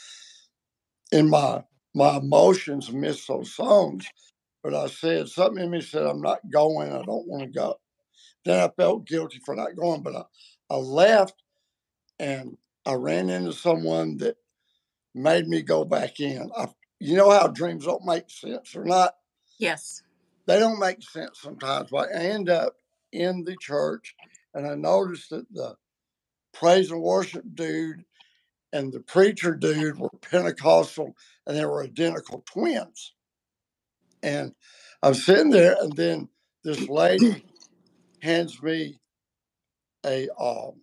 in 1.13 1.29
my 1.29 1.63
my 1.97 2.19
emotions 2.19 2.93
missed 2.93 3.27
those 3.27 3.55
songs. 3.55 4.07
But 4.63 4.75
I 4.75 4.87
said 4.89 5.29
something 5.29 5.65
in 5.65 5.71
me 5.71 5.81
said, 5.81 6.07
"I'm 6.07 6.21
not 6.21 6.51
going. 6.51 6.93
I 6.93 7.03
don't 7.03 7.27
want 7.27 7.43
to 7.43 7.49
go." 7.49 7.81
Then 8.45 8.61
I 8.61 8.71
felt 8.77 9.07
guilty 9.07 9.41
for 9.45 9.57
not 9.57 9.77
going, 9.77 10.03
but 10.03 10.15
I, 10.15 10.25
I 10.71 10.77
left, 10.77 11.43
and 12.19 12.59
I 12.85 12.95
ran 12.95 13.31
into 13.31 13.53
someone 13.53 14.19
that 14.19 14.37
made 15.15 15.49
me 15.49 15.63
go 15.63 15.85
back 15.85 16.21
in. 16.21 16.51
I 16.55 16.69
you 17.01 17.17
know 17.17 17.31
how 17.31 17.49
dreams 17.49 17.87
don't 17.87 18.05
make 18.05 18.31
sense 18.31 18.77
or 18.77 18.85
not? 18.85 19.15
Yes. 19.59 20.03
They 20.47 20.59
don't 20.59 20.79
make 20.79 21.03
sense 21.03 21.41
sometimes. 21.41 21.91
But 21.91 22.09
I 22.15 22.19
end 22.19 22.51
up 22.51 22.77
in 23.13 23.45
the 23.45 23.57
church 23.57 24.15
and 24.55 24.67
I 24.67 24.75
noticed 24.75 25.31
that 25.31 25.47
the 25.53 25.77
praise 26.53 26.91
and 26.91 27.03
worship 27.03 27.45
dude 27.55 28.05
and 28.77 28.93
the 28.93 29.01
preacher 29.01 29.55
dude 29.55 29.99
were 29.99 30.11
Pentecostal 30.23 31.17
and 31.47 31.57
they 31.57 31.65
were 31.65 31.85
identical 31.85 32.45
twins. 32.47 33.15
And 34.23 34.55
I'm 35.03 35.15
sitting 35.15 35.51
there 35.51 35.77
and 35.81 35.97
then 35.97 36.29
this 36.65 36.89
lady 36.89 37.45
hands 38.23 38.63
me 38.63 39.01
a 40.05 40.29
um, 40.41 40.83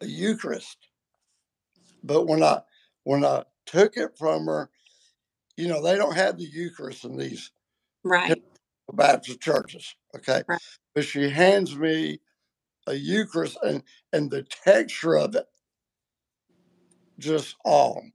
a 0.00 0.06
Eucharist. 0.06 0.78
But 2.04 2.26
when 2.26 2.42
I 2.42 2.62
when 3.04 3.24
I 3.24 3.44
took 3.66 3.96
it 3.96 4.16
from 4.18 4.46
her. 4.46 4.70
You 5.56 5.68
know, 5.68 5.82
they 5.82 5.96
don't 5.96 6.16
have 6.16 6.38
the 6.38 6.44
Eucharist 6.44 7.04
in 7.04 7.16
these 7.16 7.52
right 8.04 8.36
Baptist 8.92 9.40
churches. 9.40 9.94
Okay. 10.16 10.42
Right. 10.48 10.60
But 10.94 11.04
she 11.04 11.30
hands 11.30 11.76
me 11.76 12.20
a 12.86 12.94
Eucharist 12.94 13.58
and 13.62 13.82
and 14.12 14.30
the 14.30 14.44
texture 14.44 15.16
of 15.16 15.34
it 15.36 15.46
just 17.18 17.56
um 17.64 18.12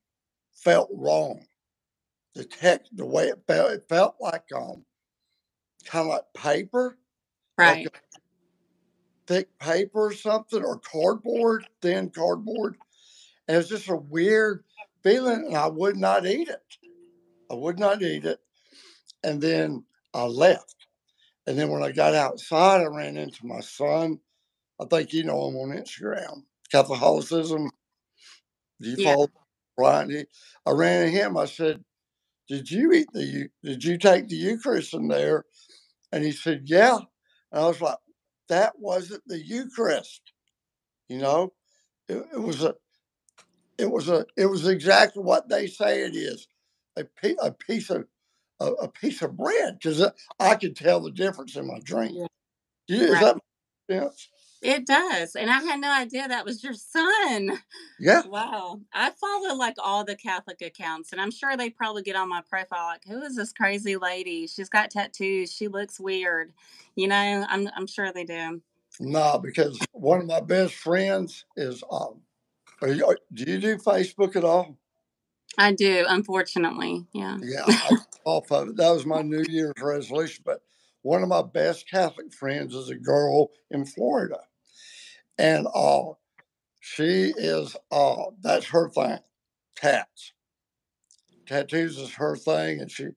felt 0.54 0.90
wrong. 0.94 1.46
The 2.36 2.46
text, 2.46 2.96
the 2.96 3.06
way 3.06 3.28
it 3.28 3.44
felt, 3.48 3.72
it 3.72 3.86
felt 3.88 4.16
like 4.20 4.46
um 4.56 4.86
kind 5.86 6.08
of 6.08 6.14
like 6.14 6.34
paper. 6.34 6.98
Right. 7.58 7.86
Like 7.86 8.02
thick 9.28 9.60
paper 9.60 10.08
or 10.08 10.14
something 10.14 10.64
or 10.64 10.80
cardboard, 10.80 11.68
thin 11.82 12.10
cardboard. 12.10 12.78
And 13.48 13.58
it's 13.58 13.70
just 13.70 13.90
a 13.90 13.96
weird 13.96 14.64
feeling, 15.04 15.46
and 15.48 15.58
I 15.58 15.68
would 15.68 15.98
not 15.98 16.26
eat 16.26 16.48
it. 16.48 16.62
I 17.52 17.56
would 17.56 17.78
not 17.78 18.02
eat 18.02 18.26
it. 18.26 18.40
And 19.24 19.42
then 19.42 19.84
I 20.14 20.24
left. 20.26 20.76
And 21.46 21.58
then 21.58 21.70
when 21.70 21.84
I 21.84 21.92
got 21.92 22.16
outside, 22.16 22.82
I 22.82 22.86
ran 22.86 23.18
into 23.18 23.46
my 23.46 23.60
son. 23.60 24.20
I 24.82 24.86
think 24.86 25.14
you 25.14 25.24
know 25.24 25.50
him 25.50 25.56
on 25.58 25.78
Instagram, 25.78 26.44
Catholicism. 26.72 27.70
Do 28.84 28.90
you 28.92 28.96
yeah. 29.00 29.14
follow 29.14 29.28
Brian? 29.78 30.26
I 30.66 30.72
ran 30.72 31.08
into 31.08 31.18
him. 31.18 31.38
I 31.38 31.46
said, 31.46 31.84
"Did 32.48 32.70
you 32.70 32.92
eat 32.92 33.08
the? 33.14 33.50
Did 33.64 33.84
you 33.84 33.98
take 33.98 34.28
the 34.28 34.36
Eucharist 34.36 34.94
in 34.94 35.08
there?" 35.08 35.46
And 36.12 36.24
he 36.24 36.32
said, 36.32 36.64
"Yeah." 36.66 36.98
And 37.52 37.64
I 37.64 37.68
was 37.68 37.82
like, 37.82 37.98
"That 38.50 38.74
wasn't 38.80 39.24
the 39.28 39.44
Eucharist." 39.44 40.22
You 41.10 41.20
know, 41.20 41.54
it, 42.08 42.26
it 42.34 42.40
was 42.42 42.64
a 42.64 42.76
it 43.78 43.90
was 43.92 44.10
a 44.10 44.26
it 44.38 44.46
was 44.46 44.68
exactly 44.68 45.24
what 45.24 45.50
they 45.50 45.68
say 45.68 46.04
it 46.04 46.16
is 46.16 46.48
a, 46.98 47.04
pe- 47.04 47.36
a 47.42 47.52
piece 47.52 47.90
of 47.90 48.06
a, 48.60 48.68
a 48.68 48.88
piece 48.88 49.22
of 49.22 49.36
bread 49.38 49.78
because 49.80 50.06
I 50.40 50.56
could 50.56 50.76
tell 50.76 51.02
the 51.02 51.12
difference 51.12 51.56
in 51.56 51.68
my 51.68 51.80
drink. 51.84 52.14
Yeah. 52.16 52.28
Does 52.88 53.10
right. 53.12 53.22
that 53.22 53.38
make 53.90 54.02
sense? 54.02 54.30
It 54.64 54.86
does. 54.86 55.36
And 55.36 55.50
I 55.52 55.62
had 55.62 55.82
no 55.82 55.92
idea 55.92 56.26
that 56.28 56.46
was 56.46 56.64
your 56.64 56.74
son. 56.74 57.60
Yeah. 58.00 58.26
Wow. 58.26 58.80
I 58.94 59.12
follow 59.12 59.56
like 59.56 59.76
all 59.78 60.06
the 60.06 60.16
Catholic 60.16 60.62
accounts, 60.62 61.12
and 61.12 61.20
I'm 61.20 61.32
sure 61.32 61.58
they 61.58 61.70
probably 61.70 62.02
get 62.02 62.16
on 62.16 62.30
my 62.30 62.42
profile 62.50 62.86
like, 62.86 63.06
who 63.06 63.22
is 63.22 63.36
this 63.36 63.52
crazy 63.52 63.98
lady? 63.98 64.48
She's 64.48 64.70
got 64.70 64.90
tattoos. 64.90 65.52
She 65.52 65.68
looks 65.68 66.00
weird. 66.00 66.54
You 66.96 67.10
know, 67.10 67.46
I'm 67.50 67.70
I'm 67.76 67.88
sure 67.88 68.14
they 68.14 68.24
do. 68.24 68.62
No, 69.00 69.38
because 69.38 69.78
one 69.92 70.22
of 70.22 70.28
my 70.28 70.40
best 70.40 70.76
friends 70.76 71.46
is 71.58 71.84
um 71.92 72.22
you, 72.82 73.16
do 73.34 73.44
you 73.52 73.60
do 73.60 73.78
Facebook 73.78 74.36
at 74.36 74.44
all? 74.44 74.78
I 75.58 75.74
do, 75.74 76.06
unfortunately. 76.08 77.06
Yeah. 77.14 77.38
Yeah, 77.42 77.66
off 78.26 78.52
of 78.52 78.70
it. 78.70 78.78
That 78.78 78.92
was 78.92 79.06
my 79.06 79.22
New 79.22 79.44
Year's 79.48 79.74
resolution. 79.80 80.44
But 80.46 80.62
one 81.02 81.22
of 81.22 81.30
my 81.30 81.44
best 81.44 81.90
Catholic 81.90 82.34
friends 82.34 82.74
is 82.74 82.90
a 82.90 82.96
girl 82.96 83.52
in 83.70 83.86
Florida 83.86 84.40
and 85.38 85.68
uh, 85.74 86.04
she 86.80 87.34
is 87.38 87.76
uh, 87.92 88.26
that's 88.42 88.68
her 88.68 88.90
thing, 88.90 89.20
tats. 89.76 90.34
Tattoos 91.46 91.98
is 91.98 92.14
her 92.16 92.36
thing, 92.36 92.80
and 92.80 92.92
she 92.92 93.08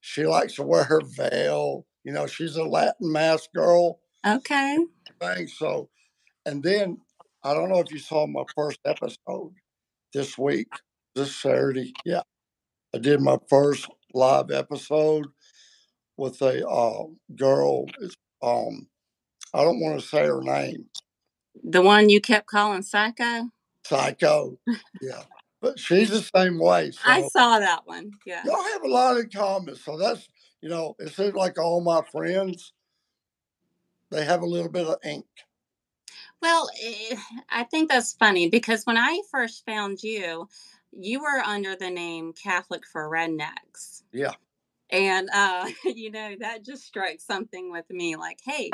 she 0.00 0.26
likes 0.26 0.54
to 0.54 0.62
wear 0.62 0.84
her 0.84 1.00
veil. 1.00 1.86
You 2.04 2.12
know, 2.12 2.26
she's 2.26 2.56
a 2.56 2.64
Latin 2.64 3.12
mass 3.12 3.48
girl. 3.54 4.00
Okay. 4.26 4.78
Thing 5.20 5.46
so, 5.46 5.88
and 6.46 6.62
then 6.62 6.98
I 7.44 7.54
don't 7.54 7.68
know 7.68 7.80
if 7.80 7.90
you 7.90 7.98
saw 7.98 8.26
my 8.26 8.44
first 8.54 8.78
episode 8.84 9.54
this 10.12 10.38
week, 10.38 10.68
this 11.14 11.34
Saturday. 11.34 11.92
Yeah, 12.04 12.22
I 12.94 12.98
did 12.98 13.20
my 13.20 13.38
first 13.48 13.88
live 14.14 14.50
episode 14.50 15.26
with 16.16 16.40
a 16.42 16.66
uh, 16.66 17.04
girl. 17.36 17.86
Um, 18.42 18.88
I 19.54 19.62
don't 19.62 19.80
want 19.80 20.00
to 20.00 20.06
say 20.06 20.26
her 20.26 20.42
name, 20.42 20.86
the 21.62 21.82
one 21.82 22.08
you 22.08 22.20
kept 22.20 22.46
calling 22.46 22.82
Psycho? 22.82 23.48
Psycho. 23.84 24.58
Yeah. 25.00 25.22
But 25.60 25.78
she's 25.78 26.10
the 26.10 26.28
same 26.36 26.58
way. 26.58 26.90
So 26.90 27.00
I 27.04 27.28
saw 27.28 27.58
that 27.60 27.86
one. 27.86 28.12
Yeah. 28.26 28.42
Y'all 28.44 28.62
have 28.62 28.82
a 28.82 28.88
lot 28.88 29.16
in 29.18 29.30
common. 29.30 29.76
So 29.76 29.96
that's, 29.96 30.28
you 30.60 30.68
know, 30.68 30.96
it 30.98 31.14
seems 31.14 31.34
like 31.34 31.58
all 31.58 31.80
my 31.80 32.02
friends, 32.10 32.72
they 34.10 34.24
have 34.24 34.42
a 34.42 34.46
little 34.46 34.70
bit 34.70 34.86
of 34.86 34.96
ink. 35.04 35.26
Well, 36.40 36.68
eh, 36.84 37.16
I 37.48 37.62
think 37.64 37.88
that's 37.88 38.14
funny 38.14 38.48
because 38.48 38.84
when 38.84 38.98
I 38.98 39.20
first 39.30 39.64
found 39.64 40.02
you, 40.02 40.48
you 40.90 41.20
were 41.20 41.40
under 41.44 41.76
the 41.76 41.90
name 41.90 42.32
Catholic 42.32 42.84
for 42.84 43.08
Rednecks. 43.08 44.02
Yeah. 44.12 44.32
And, 44.90 45.30
uh, 45.32 45.68
you 45.84 46.10
know, 46.10 46.34
that 46.40 46.64
just 46.64 46.84
strikes 46.84 47.24
something 47.24 47.70
with 47.70 47.88
me 47.90 48.16
like, 48.16 48.40
hey, 48.44 48.70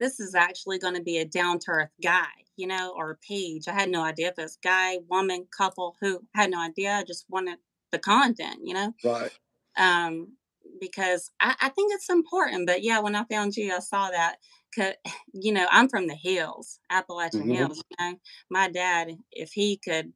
this 0.00 0.18
is 0.18 0.34
actually 0.34 0.78
going 0.78 0.94
to 0.94 1.02
be 1.02 1.18
a 1.18 1.24
down 1.24 1.58
to 1.60 1.70
earth 1.70 1.90
guy, 2.02 2.26
you 2.56 2.66
know, 2.66 2.94
or 2.96 3.10
a 3.10 3.16
page. 3.16 3.68
I 3.68 3.72
had 3.72 3.90
no 3.90 4.02
idea 4.02 4.28
if 4.28 4.38
it's 4.38 4.56
guy, 4.56 4.98
woman, 5.08 5.46
couple, 5.56 5.96
who 6.00 6.22
had 6.34 6.50
no 6.50 6.60
idea. 6.60 6.94
I 6.94 7.04
just 7.04 7.26
wanted 7.28 7.58
the 7.92 7.98
content, 7.98 8.60
you 8.64 8.74
know? 8.74 8.92
Right. 9.04 9.30
Um, 9.76 10.36
because 10.80 11.30
I, 11.40 11.54
I 11.60 11.68
think 11.68 11.92
it's 11.92 12.10
important. 12.10 12.66
But 12.66 12.82
yeah, 12.82 13.00
when 13.00 13.14
I 13.14 13.24
found 13.24 13.56
you, 13.56 13.74
I 13.74 13.80
saw 13.80 14.10
that. 14.10 14.36
Cause, 14.74 14.94
you 15.34 15.52
know, 15.52 15.66
I'm 15.70 15.88
from 15.88 16.06
the 16.06 16.14
hills, 16.14 16.80
Appalachian 16.90 17.42
mm-hmm. 17.42 17.52
Hills. 17.52 17.82
You 17.90 17.96
know, 18.12 18.16
my 18.50 18.68
dad, 18.68 19.16
if 19.30 19.52
he 19.52 19.76
could, 19.76 20.12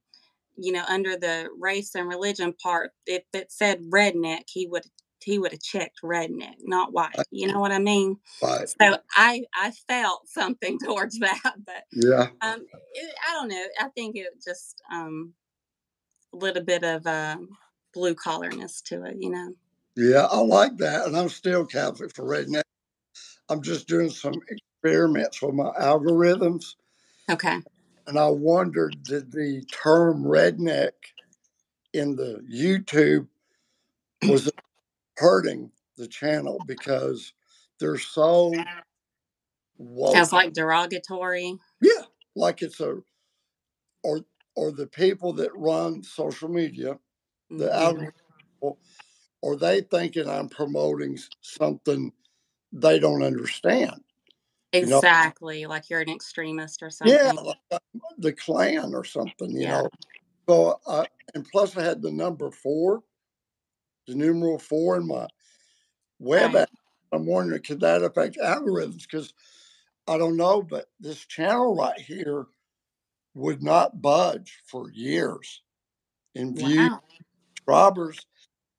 you 0.56 0.72
know, 0.72 0.84
under 0.88 1.16
the 1.16 1.48
race 1.58 1.94
and 1.94 2.08
religion 2.08 2.54
part, 2.62 2.92
if 3.06 3.24
it 3.32 3.52
said 3.52 3.82
redneck, 3.92 4.44
he 4.46 4.66
would 4.66 4.84
he 5.24 5.38
would 5.38 5.52
have 5.52 5.62
checked 5.62 6.02
redneck, 6.02 6.56
not 6.62 6.92
white. 6.92 7.16
You 7.30 7.48
know 7.48 7.60
what 7.60 7.72
I 7.72 7.78
mean? 7.78 8.18
Right. 8.42 8.68
So 8.68 8.98
I 9.16 9.44
I 9.54 9.72
felt 9.88 10.28
something 10.28 10.78
towards 10.84 11.18
that, 11.20 11.54
but 11.64 11.84
yeah, 11.92 12.28
um, 12.40 12.66
it, 12.94 13.14
I 13.28 13.32
don't 13.32 13.48
know. 13.48 13.64
I 13.80 13.88
think 13.88 14.16
it 14.16 14.26
just 14.44 14.82
um 14.92 15.34
a 16.32 16.36
little 16.36 16.62
bit 16.62 16.82
of 16.82 17.06
uh, 17.06 17.36
blue 17.92 18.14
collarness 18.14 18.82
to 18.82 19.04
it, 19.04 19.16
you 19.20 19.30
know. 19.30 19.54
Yeah, 19.96 20.26
I 20.30 20.38
like 20.40 20.76
that, 20.78 21.06
and 21.06 21.16
I'm 21.16 21.28
still 21.28 21.64
Catholic 21.64 22.14
for 22.14 22.24
redneck. 22.24 22.62
I'm 23.48 23.62
just 23.62 23.86
doing 23.86 24.10
some 24.10 24.34
experiments 24.48 25.40
with 25.40 25.54
my 25.54 25.70
algorithms. 25.80 26.74
Okay. 27.30 27.60
And 28.06 28.18
I 28.18 28.28
wondered, 28.28 29.02
did 29.02 29.32
the 29.32 29.64
term 29.72 30.24
redneck 30.24 30.92
in 31.92 32.16
the 32.16 32.40
YouTube 32.52 33.28
was 34.28 34.50
hurting 35.16 35.70
the 35.96 36.08
channel 36.08 36.58
because 36.66 37.32
they're 37.78 37.98
so 37.98 38.52
woke. 39.76 40.14
Sounds 40.14 40.32
like 40.32 40.52
derogatory. 40.52 41.56
Yeah, 41.80 42.02
like 42.34 42.62
it's 42.62 42.80
a 42.80 42.98
or 44.02 44.20
or 44.56 44.72
the 44.72 44.86
people 44.86 45.32
that 45.34 45.50
run 45.54 46.02
social 46.02 46.48
media, 46.48 46.98
the 47.50 47.66
mm-hmm. 47.66 47.74
algorithm, 47.74 48.76
or 49.42 49.56
they 49.56 49.82
thinking 49.82 50.28
I'm 50.28 50.48
promoting 50.48 51.18
something 51.40 52.12
they 52.72 52.98
don't 52.98 53.22
understand. 53.22 54.00
Exactly, 54.72 55.60
you 55.60 55.64
know? 55.64 55.70
like 55.70 55.88
you're 55.88 56.00
an 56.00 56.10
extremist 56.10 56.82
or 56.82 56.90
something. 56.90 57.16
Yeah, 57.16 57.32
like 57.32 57.80
the 58.18 58.32
Klan 58.32 58.94
or 58.94 59.04
something, 59.04 59.50
you 59.50 59.62
yeah. 59.62 59.82
know. 59.82 59.90
So, 60.48 60.80
uh, 60.86 61.04
and 61.34 61.46
plus, 61.50 61.76
I 61.76 61.84
had 61.84 62.02
the 62.02 62.10
number 62.10 62.50
four 62.50 63.02
the 64.06 64.14
numeral 64.14 64.58
four 64.58 64.96
in 64.96 65.06
my 65.06 65.26
web 66.18 66.54
app. 66.54 66.70
I'm 67.12 67.26
wondering, 67.26 67.62
could 67.62 67.80
that 67.80 68.02
affect 68.02 68.38
algorithms? 68.38 69.02
Because 69.02 69.32
I 70.08 70.18
don't 70.18 70.36
know, 70.36 70.62
but 70.62 70.86
this 71.00 71.24
channel 71.24 71.76
right 71.76 71.98
here 71.98 72.46
would 73.34 73.62
not 73.62 74.02
budge 74.02 74.60
for 74.66 74.90
years 74.90 75.62
in 76.34 76.54
view 76.54 76.88
wow. 76.88 77.00
subscribers. 77.56 78.18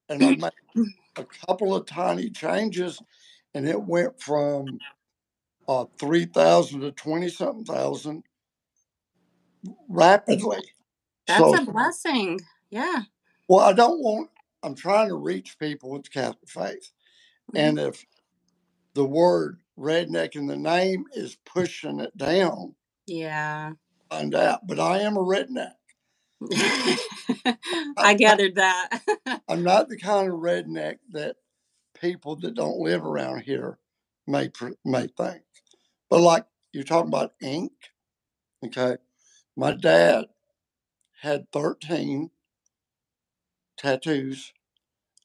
And 0.10 0.24
I 0.24 0.36
made 0.36 0.52
a 1.16 1.24
couple 1.48 1.74
of 1.76 1.86
tiny 1.86 2.30
changes, 2.30 3.02
and 3.54 3.68
it 3.68 3.82
went 3.82 4.22
from 4.22 4.80
uh, 5.68 5.86
3,000 6.00 6.82
to 6.82 6.92
20 6.92 7.30
something 7.30 7.66
thousand 7.66 8.24
rapidly. 9.90 10.60
That's 11.28 11.40
so, 11.40 11.56
a 11.56 11.66
blessing. 11.66 12.40
Yeah. 12.70 13.02
Well, 13.48 13.66
I 13.66 13.74
don't 13.74 14.00
want 14.00 14.30
I'm 14.66 14.76
trying 14.76 15.10
to 15.10 15.16
reach 15.16 15.60
people 15.60 15.92
with 15.92 16.12
Catholic 16.12 16.50
faith. 16.50 16.92
Mm-hmm. 17.54 17.58
And 17.58 17.80
if 17.80 18.06
the 18.96 19.06
word 19.06 19.60
redneck 19.78 20.36
in 20.36 20.48
the 20.48 20.58
name 20.58 21.06
is 21.14 21.38
pushing 21.46 22.00
it 22.00 22.18
down, 22.18 22.76
yeah, 23.08 23.74
find 24.10 24.36
out. 24.36 24.68
But 24.68 24.80
I 24.80 25.00
am 25.00 25.18
a 25.18 25.22
redneck. 25.24 25.74
I 27.98 28.16
gathered 28.18 28.56
that. 28.56 29.02
I'm 29.48 29.64
not 29.64 29.90
the 29.90 29.98
kind 29.98 30.28
of 30.28 30.40
redneck 30.40 30.98
that 31.12 31.38
people 32.00 32.36
that 32.38 32.56
don't 32.56 32.80
live 32.80 33.06
around 33.06 33.42
here 33.42 33.80
may 34.28 34.50
may 34.84 35.08
think. 35.08 35.44
But 36.10 36.22
like 36.22 36.46
you're 36.74 36.84
talking 36.84 37.10
about 37.10 37.34
ink, 37.42 37.74
okay? 38.66 38.98
My 39.56 39.74
dad 39.74 40.26
had 41.22 41.52
13 41.52 42.30
tattoos. 43.78 44.54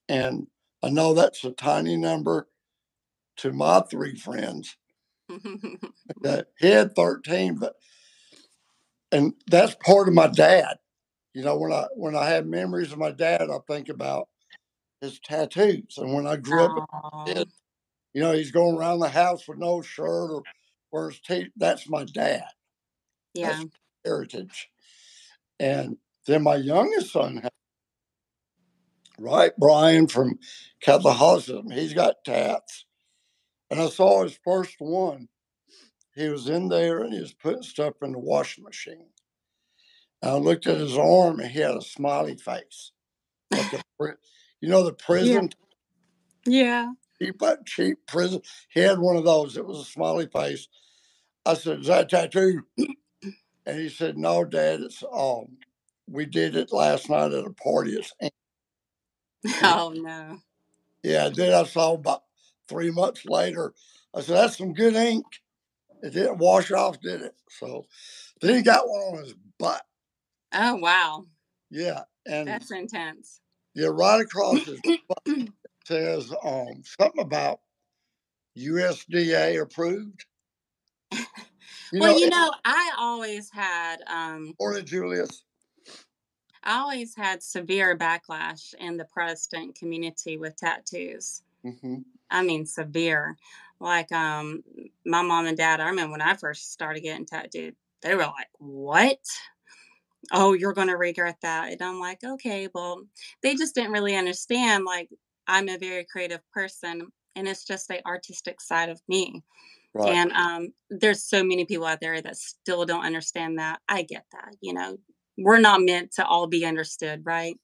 And 0.08 0.46
I 0.82 0.90
know 0.90 1.14
that's 1.14 1.44
a 1.44 1.50
tiny 1.50 1.96
number 1.96 2.48
to 3.38 3.52
my 3.52 3.80
three 3.80 4.16
friends. 4.16 4.76
that 6.22 6.48
he 6.58 6.68
had 6.68 6.94
13, 6.94 7.56
but 7.56 7.74
and 9.12 9.34
that's 9.48 9.74
part 9.76 10.08
of 10.08 10.14
my 10.14 10.26
dad. 10.28 10.78
You 11.34 11.42
know, 11.42 11.56
when 11.56 11.72
I 11.72 11.86
when 11.94 12.16
I 12.16 12.26
have 12.30 12.46
memories 12.46 12.92
of 12.92 12.98
my 12.98 13.12
dad, 13.12 13.42
I 13.42 13.58
think 13.68 13.88
about 13.88 14.28
his 15.00 15.20
tattoos. 15.20 15.96
And 15.96 16.12
when 16.12 16.26
I 16.26 16.36
grew 16.36 16.64
up, 16.64 17.26
kid, 17.26 17.48
you 18.12 18.20
know, 18.20 18.32
he's 18.32 18.50
going 18.50 18.76
around 18.76 18.98
the 18.98 19.08
house 19.08 19.46
with 19.46 19.58
no 19.58 19.80
shirt 19.82 20.30
or 20.30 20.42
wears 20.90 21.20
teeth. 21.20 21.48
That's 21.56 21.88
my 21.88 22.04
dad. 22.04 22.44
Yeah. 23.34 23.48
That's 23.50 23.66
heritage. 24.04 24.70
And 25.58 25.96
then 26.26 26.42
my 26.42 26.56
youngest 26.56 27.12
son 27.12 27.48
right? 29.20 29.52
Brian 29.58 30.06
from 30.06 30.38
Catholicism, 30.82 31.70
he's 31.70 31.94
got 31.94 32.24
tats. 32.24 32.86
And 33.70 33.80
I 33.80 33.88
saw 33.88 34.22
his 34.22 34.38
first 34.44 34.76
one. 34.78 35.28
He 36.16 36.28
was 36.28 36.48
in 36.48 36.68
there 36.68 37.02
and 37.02 37.12
he 37.12 37.20
was 37.20 37.32
putting 37.32 37.62
stuff 37.62 37.94
in 38.02 38.12
the 38.12 38.18
washing 38.18 38.64
machine. 38.64 39.10
And 40.22 40.30
I 40.32 40.34
looked 40.34 40.66
at 40.66 40.78
his 40.78 40.98
arm 40.98 41.38
and 41.40 41.50
he 41.50 41.60
had 41.60 41.76
a 41.76 41.82
smiley 41.82 42.36
face. 42.36 42.92
Like 43.50 43.72
a, 43.72 43.82
you 44.60 44.68
know, 44.68 44.84
the 44.84 44.92
prison? 44.92 45.50
Yeah. 46.46 46.92
Cheap, 47.20 47.40
cheap 47.66 47.98
prison. 48.06 48.40
He 48.70 48.80
had 48.80 48.98
one 48.98 49.16
of 49.16 49.24
those. 49.24 49.56
It 49.56 49.66
was 49.66 49.78
a 49.80 49.84
smiley 49.84 50.26
face. 50.26 50.68
I 51.46 51.54
said, 51.54 51.80
Is 51.80 51.86
that 51.86 52.08
tattoo? 52.08 52.62
And 53.66 53.78
he 53.78 53.88
said, 53.88 54.16
No, 54.16 54.44
Dad, 54.44 54.80
it's 54.80 55.04
um, 55.12 55.58
we 56.08 56.26
did 56.26 56.56
it 56.56 56.72
last 56.72 57.08
night 57.08 57.32
at 57.32 57.46
a 57.46 57.52
party. 57.52 57.92
It's 57.92 58.12
Oh 59.62 59.92
no. 59.94 60.38
Yeah, 61.02 61.30
then 61.34 61.54
I 61.54 61.64
saw 61.64 61.94
about 61.94 62.24
three 62.68 62.90
months 62.90 63.24
later. 63.24 63.72
I 64.14 64.20
said, 64.20 64.36
"That's 64.36 64.58
some 64.58 64.74
good 64.74 64.94
ink." 64.94 65.24
it 66.02 66.12
didn't 66.12 66.38
wash 66.38 66.70
off, 66.70 67.00
did 67.00 67.22
it? 67.22 67.34
So 67.50 67.84
then 68.40 68.56
he 68.56 68.62
got 68.62 68.88
one 68.88 69.00
on 69.00 69.24
his 69.24 69.34
butt. 69.58 69.82
Oh 70.52 70.76
wow. 70.76 71.26
Yeah, 71.70 72.02
and 72.26 72.48
that's 72.48 72.70
intense. 72.70 73.40
Yeah, 73.74 73.88
right 73.90 74.20
across 74.20 74.64
his 74.64 74.80
butt 75.08 75.48
says 75.84 76.32
um 76.44 76.82
something 76.84 77.22
about 77.22 77.60
USDA 78.58 79.60
approved. 79.62 80.24
You 81.92 81.98
well, 81.98 82.12
know, 82.12 82.18
you 82.18 82.30
know, 82.30 82.52
I 82.64 82.92
always 83.00 83.50
had 83.50 83.96
um 84.06 84.54
Or 84.60 84.80
Julius. 84.80 85.42
I 86.62 86.78
always 86.80 87.14
had 87.16 87.42
severe 87.42 87.96
backlash 87.96 88.74
in 88.74 88.96
the 88.96 89.06
Protestant 89.06 89.76
community 89.76 90.36
with 90.36 90.56
tattoos. 90.56 91.42
Mm-hmm. 91.64 91.96
I 92.30 92.42
mean, 92.42 92.66
severe. 92.66 93.36
Like, 93.80 94.12
um, 94.12 94.62
my 95.06 95.22
mom 95.22 95.46
and 95.46 95.56
dad, 95.56 95.80
I 95.80 95.88
remember 95.88 96.12
when 96.12 96.20
I 96.20 96.34
first 96.34 96.72
started 96.72 97.02
getting 97.02 97.24
tattooed, 97.24 97.74
they 98.02 98.14
were 98.14 98.22
like, 98.22 98.48
What? 98.58 99.18
Oh, 100.32 100.52
you're 100.52 100.74
going 100.74 100.88
to 100.88 100.96
regret 100.96 101.38
that. 101.42 101.72
And 101.72 101.82
I'm 101.82 101.98
like, 101.98 102.22
Okay, 102.22 102.68
well, 102.74 103.02
they 103.42 103.54
just 103.54 103.74
didn't 103.74 103.92
really 103.92 104.16
understand. 104.16 104.84
Like, 104.84 105.08
I'm 105.46 105.68
a 105.68 105.78
very 105.78 106.04
creative 106.04 106.42
person, 106.52 107.08
and 107.34 107.48
it's 107.48 107.64
just 107.64 107.88
the 107.88 108.06
artistic 108.06 108.60
side 108.60 108.90
of 108.90 109.00
me. 109.08 109.42
Right. 109.94 110.12
And 110.12 110.32
um, 110.32 110.72
there's 110.90 111.24
so 111.24 111.42
many 111.42 111.64
people 111.64 111.86
out 111.86 112.00
there 112.00 112.20
that 112.20 112.36
still 112.36 112.84
don't 112.84 113.04
understand 113.04 113.58
that. 113.58 113.80
I 113.88 114.02
get 114.02 114.24
that. 114.32 114.54
You 114.60 114.74
know, 114.74 114.98
we're 115.40 115.58
not 115.60 115.80
meant 115.82 116.12
to 116.12 116.26
all 116.26 116.46
be 116.46 116.64
understood, 116.64 117.22
right? 117.24 117.56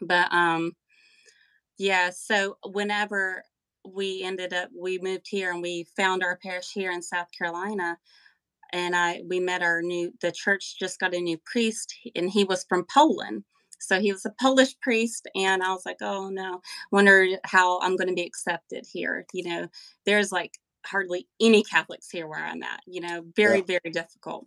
But 0.00 0.32
um, 0.32 0.72
yeah. 1.78 2.10
So 2.10 2.58
whenever 2.64 3.44
we 3.86 4.22
ended 4.22 4.52
up, 4.52 4.70
we 4.76 4.98
moved 4.98 5.26
here 5.28 5.52
and 5.52 5.62
we 5.62 5.86
found 5.96 6.22
our 6.22 6.38
parish 6.42 6.70
here 6.72 6.90
in 6.90 7.02
South 7.02 7.28
Carolina, 7.36 7.96
and 8.72 8.96
I 8.96 9.22
we 9.26 9.40
met 9.40 9.62
our 9.62 9.82
new 9.82 10.12
the 10.20 10.32
church 10.32 10.78
just 10.78 10.98
got 10.98 11.14
a 11.14 11.20
new 11.20 11.38
priest, 11.44 11.94
and 12.16 12.30
he 12.30 12.44
was 12.44 12.64
from 12.68 12.86
Poland. 12.92 13.44
So 13.78 14.00
he 14.00 14.12
was 14.12 14.24
a 14.24 14.34
Polish 14.40 14.74
priest, 14.80 15.28
and 15.34 15.62
I 15.62 15.70
was 15.72 15.84
like, 15.86 15.98
oh 16.00 16.28
no, 16.28 16.60
wonder 16.90 17.26
how 17.44 17.80
I'm 17.80 17.96
going 17.96 18.08
to 18.08 18.14
be 18.14 18.22
accepted 18.22 18.86
here. 18.90 19.26
You 19.32 19.44
know, 19.48 19.68
there's 20.06 20.32
like 20.32 20.58
hardly 20.86 21.28
any 21.40 21.62
Catholics 21.62 22.10
here 22.10 22.26
where 22.26 22.44
I'm 22.44 22.62
at, 22.62 22.80
you 22.86 23.00
know, 23.00 23.24
very, 23.36 23.58
yeah. 23.58 23.78
very 23.80 23.92
difficult. 23.92 24.46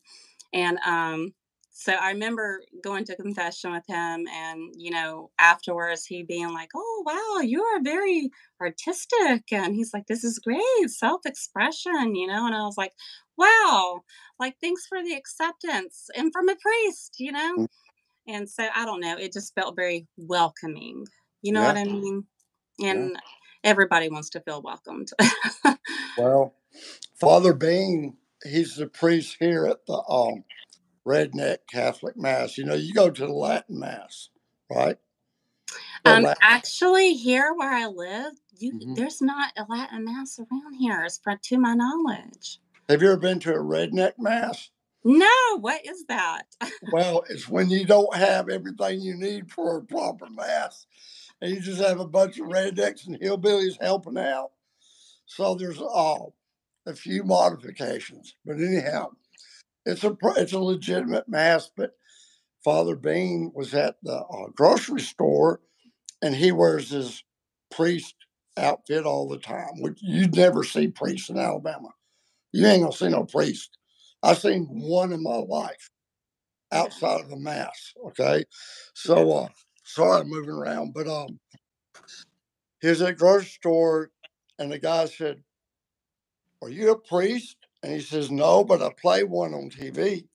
And 0.53 0.77
um, 0.85 1.33
so 1.79 1.93
I 1.93 2.09
remember 2.09 2.63
going 2.83 3.05
to 3.05 3.15
confession 3.15 3.71
with 3.71 3.83
him, 3.87 4.27
and 4.27 4.73
you 4.75 4.89
know, 4.89 5.29
afterwards 5.37 6.07
he 6.07 6.23
being 6.23 6.51
like, 6.51 6.71
"Oh 6.75 7.03
wow, 7.05 7.41
you 7.43 7.61
are 7.61 7.83
very 7.83 8.31
artistic," 8.59 9.43
and 9.51 9.75
he's 9.75 9.93
like, 9.93 10.07
"This 10.07 10.23
is 10.23 10.39
great, 10.39 10.89
self-expression," 10.89 12.15
you 12.15 12.25
know. 12.25 12.47
And 12.47 12.55
I 12.55 12.63
was 12.63 12.77
like, 12.79 12.93
"Wow, 13.37 14.01
like 14.39 14.55
thanks 14.59 14.87
for 14.87 15.03
the 15.03 15.13
acceptance 15.13 16.09
and 16.15 16.33
from 16.33 16.49
a 16.49 16.55
priest," 16.55 17.17
you 17.19 17.31
know. 17.31 17.57
Mm. 17.59 17.67
And 18.27 18.49
so 18.49 18.67
I 18.75 18.83
don't 18.83 18.99
know, 18.99 19.15
it 19.15 19.31
just 19.31 19.53
felt 19.53 19.75
very 19.75 20.07
welcoming. 20.17 21.05
You 21.43 21.53
know 21.53 21.61
yeah. 21.61 21.67
what 21.67 21.77
I 21.77 21.83
mean? 21.83 22.23
And 22.83 23.11
yeah. 23.11 23.19
everybody 23.63 24.09
wants 24.09 24.31
to 24.31 24.39
feel 24.39 24.63
welcomed. 24.63 25.11
well, 26.17 26.55
Father 27.13 27.53
Bean, 27.53 28.17
he's 28.43 28.77
the 28.77 28.87
priest 28.87 29.37
here 29.39 29.67
at 29.67 29.85
the 29.85 30.01
um, 30.09 30.43
Redneck 31.07 31.59
Catholic 31.71 32.17
Mass. 32.17 32.57
You 32.57 32.65
know, 32.65 32.75
you 32.75 32.93
go 32.93 33.09
to 33.09 33.25
the 33.25 33.31
Latin 33.31 33.79
Mass, 33.79 34.29
right? 34.69 34.97
um, 36.05 36.23
Latin. 36.23 36.37
actually, 36.41 37.13
here 37.13 37.53
where 37.55 37.73
I 37.73 37.87
live, 37.87 38.33
you 38.57 38.73
mm-hmm. 38.73 38.93
there's 38.95 39.21
not 39.21 39.53
a 39.57 39.65
Latin 39.69 40.05
Mass 40.05 40.39
around 40.39 40.73
here, 40.75 41.03
as 41.05 41.17
far 41.17 41.39
to 41.41 41.57
my 41.57 41.73
knowledge. 41.73 42.59
Have 42.89 43.01
you 43.01 43.09
ever 43.09 43.17
been 43.17 43.39
to 43.39 43.53
a 43.53 43.59
Redneck 43.59 44.13
Mass? 44.17 44.69
No, 45.03 45.59
what 45.59 45.85
is 45.85 46.05
that? 46.07 46.43
well, 46.91 47.23
it's 47.29 47.47
when 47.47 47.69
you 47.69 47.85
don't 47.85 48.13
have 48.15 48.49
everything 48.49 48.99
you 48.99 49.15
need 49.15 49.49
for 49.49 49.77
a 49.77 49.83
proper 49.83 50.29
mass, 50.29 50.85
and 51.41 51.51
you 51.51 51.61
just 51.61 51.81
have 51.81 51.99
a 51.99 52.07
bunch 52.07 52.39
of 52.39 52.47
rednecks 52.47 53.07
and 53.07 53.19
hillbillies 53.19 53.81
helping 53.81 54.17
out. 54.17 54.51
So 55.25 55.55
there's 55.55 55.81
uh, 55.81 56.25
a 56.85 56.93
few 56.93 57.23
modifications, 57.23 58.35
but 58.45 58.57
anyhow, 58.57 59.11
it's 59.87 60.03
a 60.03 60.17
it's 60.37 60.53
a 60.53 60.59
legitimate 60.59 61.29
mass. 61.29 61.71
But 61.75 61.93
Father 62.63 62.95
Bean 62.95 63.51
was 63.55 63.73
at 63.73 63.97
the 64.03 64.15
uh, 64.17 64.49
grocery 64.55 65.01
store, 65.01 65.61
and 66.21 66.35
he 66.35 66.51
wears 66.51 66.91
his 66.91 67.23
priest 67.71 68.15
outfit 68.57 69.05
all 69.05 69.27
the 69.27 69.39
time. 69.39 69.81
Which 69.81 69.99
you'd 70.01 70.35
never 70.35 70.63
see 70.63 70.87
priests 70.89 71.29
in 71.29 71.37
Alabama. 71.39 71.89
You 72.51 72.67
ain't 72.67 72.83
gonna 72.83 72.93
see 72.93 73.09
no 73.09 73.25
priest 73.25 73.77
I've 74.23 74.39
seen 74.39 74.65
one 74.65 75.13
in 75.13 75.23
my 75.23 75.37
life 75.37 75.89
outside 76.71 77.21
of 77.21 77.29
the 77.29 77.37
mass. 77.37 77.93
Okay. 78.07 78.45
So 78.93 79.31
uh 79.31 79.49
sorry 79.83 80.21
I'm 80.21 80.29
moving 80.29 80.51
around, 80.51 80.93
but 80.93 81.07
um 81.07 81.39
he 82.81 82.89
was 82.89 83.01
at 83.01 83.17
grocery 83.17 83.49
store 83.49 84.11
and 84.59 84.71
the 84.71 84.79
guy 84.79 85.05
said, 85.05 85.43
Are 86.61 86.69
you 86.69 86.91
a 86.91 86.97
priest? 86.97 87.57
And 87.83 87.93
he 87.93 87.99
says, 87.99 88.31
No, 88.31 88.63
but 88.63 88.81
I 88.81 88.89
play 88.99 89.23
one 89.23 89.53
on 89.53 89.69
TV. 89.69 90.27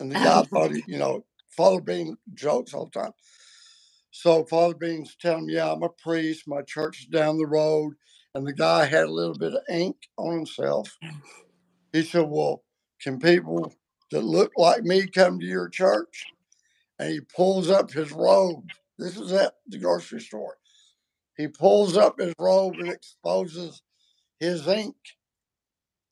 And 0.00 0.10
the 0.10 0.16
guy 0.16 0.40
oh. 0.40 0.44
thought 0.44 0.72
he, 0.72 0.82
you 0.86 0.98
know, 0.98 1.24
Father 1.48 1.80
Bean 1.80 2.16
jokes 2.34 2.74
all 2.74 2.86
the 2.86 3.00
time. 3.00 3.12
So 4.10 4.44
Father 4.44 4.74
Bean's 4.74 5.16
telling 5.20 5.46
me, 5.46 5.54
Yeah, 5.54 5.72
I'm 5.72 5.82
a 5.82 5.88
priest, 5.88 6.44
my 6.46 6.62
church 6.62 7.00
is 7.00 7.06
down 7.06 7.38
the 7.38 7.46
road. 7.46 7.94
And 8.34 8.46
the 8.46 8.52
guy 8.52 8.86
had 8.86 9.04
a 9.04 9.12
little 9.12 9.36
bit 9.36 9.54
of 9.54 9.62
ink 9.70 9.96
on 10.16 10.34
himself. 10.34 10.96
He 11.92 12.02
said, 12.02 12.26
Well, 12.28 12.62
can 13.00 13.18
people 13.18 13.72
that 14.10 14.24
look 14.24 14.52
like 14.56 14.82
me 14.82 15.06
come 15.06 15.38
to 15.40 15.46
your 15.46 15.68
church? 15.68 16.26
And 16.98 17.10
he 17.10 17.20
pulls 17.20 17.70
up 17.70 17.90
his 17.90 18.12
robe. 18.12 18.68
This 18.98 19.16
is 19.16 19.32
at 19.32 19.54
the 19.66 19.78
grocery 19.78 20.20
store. 20.20 20.56
He 21.36 21.48
pulls 21.48 21.96
up 21.96 22.20
his 22.20 22.32
robe 22.38 22.74
and 22.78 22.88
exposes 22.88 23.82
his 24.38 24.66
ink. 24.68 24.94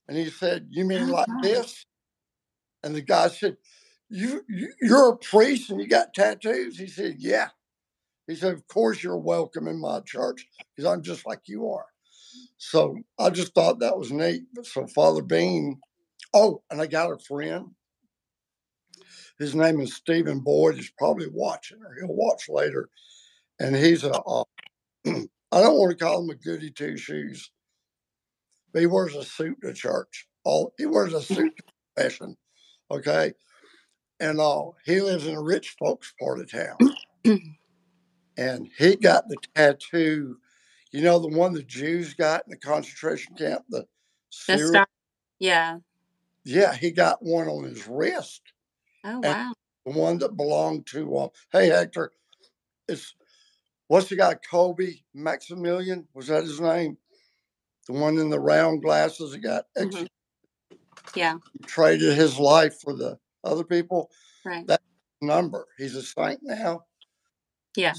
And 0.08 0.16
he 0.16 0.30
said, 0.30 0.68
You 0.70 0.84
mean 0.84 1.08
like 1.08 1.28
this? 1.42 1.86
And 2.82 2.94
the 2.94 3.02
guy 3.02 3.28
said, 3.28 3.56
you, 4.08 4.42
you 4.48 4.72
you're 4.80 5.12
a 5.12 5.16
priest 5.16 5.70
and 5.70 5.80
you 5.80 5.86
got 5.86 6.14
tattoos? 6.14 6.78
He 6.78 6.88
said, 6.88 7.16
Yeah. 7.18 7.48
He 8.26 8.34
said, 8.34 8.52
Of 8.54 8.66
course 8.68 9.02
you're 9.02 9.16
welcome 9.16 9.68
in 9.68 9.80
my 9.80 10.00
church 10.00 10.46
because 10.76 10.90
I'm 10.90 11.02
just 11.02 11.26
like 11.26 11.42
you 11.46 11.70
are. 11.70 11.86
So 12.58 12.96
I 13.18 13.30
just 13.30 13.54
thought 13.54 13.80
that 13.80 13.98
was 13.98 14.12
neat. 14.12 14.42
So 14.64 14.86
Father 14.86 15.22
Bean 15.22 15.80
Oh, 16.34 16.62
and 16.70 16.80
I 16.80 16.86
got 16.86 17.12
a 17.12 17.18
friend. 17.18 17.70
His 19.38 19.54
name 19.54 19.80
is 19.80 19.94
Stephen 19.94 20.40
Boyd. 20.40 20.76
He's 20.76 20.92
probably 20.96 21.26
watching, 21.30 21.78
or 21.82 21.94
he'll 21.94 22.14
watch 22.14 22.48
later. 22.48 22.88
And 23.60 23.76
he's 23.76 24.04
a, 24.04 24.12
uh, 24.12 24.44
I 25.06 25.60
don't 25.60 25.78
want 25.78 25.90
to 25.90 26.04
call 26.04 26.22
him 26.22 26.30
a 26.30 26.34
goody 26.34 26.70
two 26.70 26.96
shoes, 26.96 27.50
but 28.72 28.80
he 28.80 28.86
wears 28.86 29.14
a 29.14 29.24
suit 29.24 29.58
to 29.62 29.72
church. 29.72 30.26
All 30.44 30.72
he 30.78 30.86
wears 30.86 31.12
a 31.12 31.22
suit 31.22 31.52
to 31.56 31.64
confession. 31.96 32.36
Okay. 32.90 33.32
And 34.20 34.40
uh, 34.40 34.70
he 34.84 35.00
lives 35.00 35.26
in 35.26 35.34
a 35.34 35.42
rich 35.42 35.74
folks 35.78 36.14
part 36.20 36.40
of 36.40 36.50
town. 36.50 36.78
and 38.36 38.68
he 38.78 38.96
got 38.96 39.28
the 39.28 39.36
tattoo, 39.54 40.36
you 40.92 41.02
know, 41.02 41.18
the 41.18 41.28
one 41.28 41.52
the 41.52 41.62
Jews 41.62 42.14
got 42.14 42.42
in 42.46 42.50
the 42.50 42.56
concentration 42.56 43.34
camp, 43.36 43.64
the, 43.68 43.86
the 44.46 44.86
yeah. 45.38 45.78
Yeah, 46.44 46.74
he 46.74 46.90
got 46.90 47.22
one 47.22 47.48
on 47.48 47.64
his 47.64 47.86
wrist. 47.86 48.42
Oh 49.04 49.20
wow! 49.20 49.52
The 49.86 49.92
one 49.92 50.18
that 50.18 50.36
belonged 50.36 50.86
to 50.88 51.16
uh, 51.16 51.28
Hey 51.50 51.68
Hector, 51.68 52.12
it's 52.88 53.14
what's 53.88 54.08
the 54.08 54.16
guy 54.16 54.36
Kolbe 54.50 55.02
Maximilian? 55.14 56.06
Was 56.14 56.28
that 56.28 56.44
his 56.44 56.60
name? 56.60 56.96
The 57.86 57.92
one 57.92 58.18
in 58.18 58.30
the 58.30 58.40
round 58.40 58.82
glasses 58.82 59.32
that 59.32 59.38
got 59.38 59.64
mm-hmm. 59.76 60.04
Yeah. 61.14 61.38
Traded 61.66 62.16
his 62.16 62.38
life 62.38 62.80
for 62.80 62.94
the 62.94 63.18
other 63.44 63.64
people. 63.64 64.10
Right. 64.44 64.66
That 64.66 64.80
number. 65.20 65.66
He's 65.78 65.94
a 65.94 66.02
saint 66.02 66.40
now. 66.42 66.84
Yeah. 67.76 67.94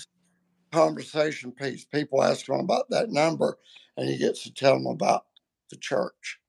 Conversation 0.71 1.51
piece. 1.51 1.85
People 1.85 2.23
ask 2.23 2.47
him 2.47 2.59
about 2.59 2.89
that 2.89 3.09
number, 3.09 3.57
and 3.97 4.09
he 4.09 4.17
gets 4.17 4.43
to 4.43 4.53
tell 4.53 4.73
them 4.73 4.87
about 4.87 5.25
the 5.69 5.77
church. 5.77 6.39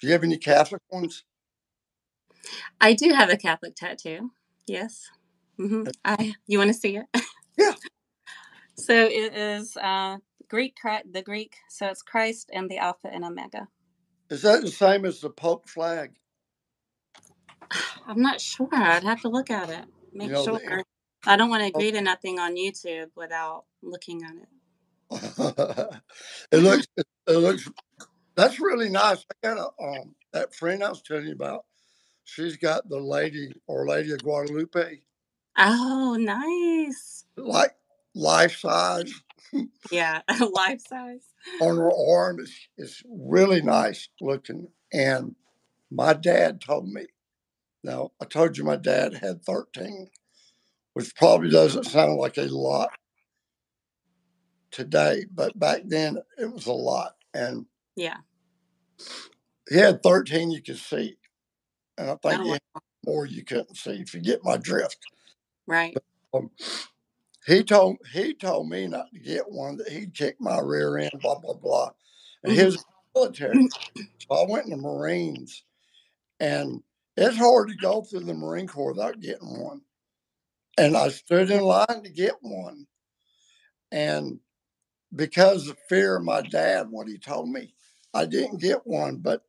Do 0.00 0.06
you 0.06 0.12
have 0.12 0.24
any 0.24 0.36
Catholic 0.36 0.82
ones? 0.90 1.24
I 2.80 2.92
do 2.92 3.12
have 3.12 3.30
a 3.30 3.36
Catholic 3.36 3.74
tattoo. 3.74 4.30
Yes. 4.66 5.10
Mm-hmm. 5.58 5.84
I. 6.04 6.34
You 6.46 6.58
want 6.58 6.68
to 6.68 6.74
see 6.74 6.96
it? 6.96 7.06
Yeah. 7.58 7.74
so 8.76 8.94
it 8.94 9.34
is 9.34 9.76
uh, 9.76 10.18
Greek. 10.54 10.76
The 11.10 11.20
Greek. 11.20 11.56
So 11.68 11.88
it's 11.88 12.00
Christ 12.00 12.48
and 12.52 12.70
the 12.70 12.78
Alpha 12.78 13.08
and 13.12 13.24
Omega. 13.24 13.66
Is 14.30 14.42
that 14.42 14.62
the 14.62 14.70
same 14.70 15.04
as 15.04 15.20
the 15.20 15.28
Pope 15.28 15.68
flag? 15.68 16.12
I'm 18.06 18.22
not 18.22 18.40
sure. 18.40 18.68
I'd 18.72 19.02
have 19.02 19.20
to 19.22 19.28
look 19.28 19.50
at 19.50 19.68
it. 19.68 19.84
Make 20.12 20.28
you 20.28 20.34
know, 20.34 20.44
sure. 20.44 20.60
The, 20.60 20.84
I 21.26 21.36
don't 21.36 21.50
want 21.50 21.62
to 21.62 21.66
agree 21.66 21.90
to 21.90 22.00
nothing 22.00 22.38
on 22.38 22.54
YouTube 22.54 23.08
without 23.16 23.64
looking 23.82 24.22
at 24.22 24.30
it. 24.36 24.48
it 26.52 26.58
looks. 26.58 26.86
It 27.26 27.32
looks 27.32 27.68
That's 28.36 28.60
really 28.60 28.90
nice. 28.90 29.24
I 29.28 29.48
got 29.48 29.58
a 29.58 29.82
um 29.82 30.14
that 30.32 30.54
friend 30.54 30.84
I 30.84 30.88
was 30.90 31.02
telling 31.02 31.26
you 31.26 31.32
about. 31.32 31.64
She's 32.22 32.56
got 32.56 32.88
the 32.88 33.00
lady 33.00 33.52
or 33.66 33.88
Lady 33.88 34.12
of 34.12 34.22
Guadalupe. 34.22 35.00
Oh, 35.58 36.16
nice. 36.18 37.24
Like 37.36 37.74
life 38.14 38.56
size. 38.58 39.12
yeah, 39.90 40.20
life 40.52 40.80
size. 40.86 41.24
On 41.60 41.76
her 41.76 41.90
arm 42.10 42.40
is 42.40 42.54
is 42.76 43.02
really 43.08 43.62
nice 43.62 44.08
looking. 44.20 44.68
And 44.92 45.34
my 45.90 46.12
dad 46.12 46.60
told 46.60 46.88
me. 46.88 47.06
Now 47.82 48.12
I 48.20 48.24
told 48.24 48.56
you 48.56 48.64
my 48.64 48.76
dad 48.76 49.14
had 49.14 49.44
13, 49.44 50.08
which 50.94 51.14
probably 51.16 51.50
doesn't 51.50 51.84
sound 51.84 52.16
like 52.16 52.38
a 52.38 52.46
lot 52.46 52.90
today, 54.70 55.24
but 55.32 55.58
back 55.58 55.82
then 55.84 56.18
it 56.38 56.52
was 56.52 56.66
a 56.66 56.72
lot. 56.72 57.12
And 57.34 57.66
yeah, 57.94 58.18
he 59.68 59.76
had 59.76 60.02
13 60.02 60.50
you 60.50 60.62
could 60.62 60.78
see. 60.78 61.16
And 61.98 62.10
I 62.10 62.16
think 62.16 62.60
oh, 62.74 62.80
more 63.04 63.26
you 63.26 63.44
couldn't 63.44 63.76
see 63.76 64.00
if 64.00 64.14
you 64.14 64.20
get 64.20 64.40
my 64.42 64.56
drift. 64.56 64.98
Right. 65.66 65.94
But, 66.32 66.38
um, 66.38 66.50
he 67.46 67.62
told 67.62 67.96
he 68.12 68.34
told 68.34 68.68
me 68.68 68.86
not 68.86 69.10
to 69.12 69.18
get 69.18 69.50
one 69.50 69.76
that 69.76 69.88
he'd 69.88 70.14
kick 70.14 70.36
my 70.40 70.58
rear 70.60 70.98
end, 70.98 71.12
blah 71.20 71.38
blah 71.38 71.54
blah. 71.54 71.90
And 72.42 72.52
mm-hmm. 72.52 72.64
his 72.64 72.84
military. 73.14 73.68
So 74.18 74.34
I 74.34 74.46
went 74.48 74.64
in 74.64 74.70
the 74.70 74.76
Marines 74.76 75.64
and 76.40 76.82
it's 77.16 77.36
hard 77.36 77.68
to 77.68 77.76
go 77.76 78.02
through 78.02 78.20
the 78.24 78.34
Marine 78.34 78.66
Corps 78.66 78.92
without 78.92 79.20
getting 79.20 79.62
one. 79.62 79.82
And 80.76 80.96
I 80.96 81.08
stood 81.08 81.50
in 81.50 81.62
line 81.62 82.02
to 82.02 82.10
get 82.10 82.34
one. 82.40 82.86
And 83.92 84.40
because 85.14 85.68
of 85.68 85.78
fear 85.88 86.16
of 86.16 86.24
my 86.24 86.42
dad, 86.42 86.88
what 86.90 87.06
he 87.06 87.18
told 87.18 87.48
me, 87.48 87.74
I 88.12 88.24
didn't 88.24 88.60
get 88.60 88.84
one. 88.84 89.18
But, 89.18 89.42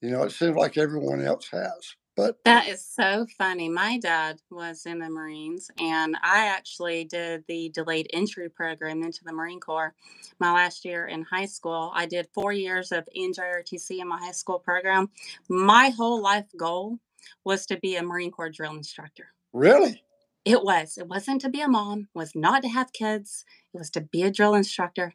you 0.00 0.10
know, 0.10 0.24
it 0.24 0.32
seems 0.32 0.56
like 0.56 0.76
everyone 0.76 1.24
else 1.24 1.48
has. 1.52 1.94
But 2.16 2.42
that 2.44 2.66
is 2.66 2.82
so 2.82 3.26
funny. 3.36 3.68
My 3.68 3.98
dad 3.98 4.40
was 4.50 4.86
in 4.86 5.00
the 5.00 5.10
Marines, 5.10 5.70
and 5.78 6.16
I 6.22 6.46
actually 6.46 7.04
did 7.04 7.44
the 7.46 7.68
delayed 7.68 8.08
entry 8.14 8.48
program 8.48 9.02
into 9.02 9.22
the 9.22 9.34
Marine 9.34 9.60
Corps 9.60 9.94
my 10.38 10.50
last 10.50 10.86
year 10.86 11.06
in 11.06 11.24
high 11.24 11.44
school. 11.44 11.92
I 11.94 12.06
did 12.06 12.28
four 12.32 12.52
years 12.52 12.90
of 12.90 13.06
NJROTC 13.14 14.00
in 14.00 14.08
my 14.08 14.18
high 14.18 14.32
school 14.32 14.58
program. 14.58 15.10
My 15.50 15.90
whole 15.90 16.22
life 16.22 16.46
goal 16.56 17.00
was 17.44 17.66
to 17.66 17.76
be 17.78 17.96
a 17.96 18.02
Marine 18.02 18.30
Corps 18.30 18.50
drill 18.50 18.72
instructor. 18.72 19.28
Really? 19.52 20.02
It 20.46 20.62
was. 20.62 20.96
It 20.96 21.08
wasn't 21.08 21.42
to 21.42 21.50
be 21.50 21.60
a 21.60 21.68
mom, 21.68 22.08
was 22.14 22.34
not 22.34 22.62
to 22.62 22.68
have 22.68 22.94
kids. 22.94 23.44
It 23.74 23.78
was 23.78 23.90
to 23.90 24.00
be 24.00 24.22
a 24.22 24.30
drill 24.30 24.54
instructor 24.54 25.14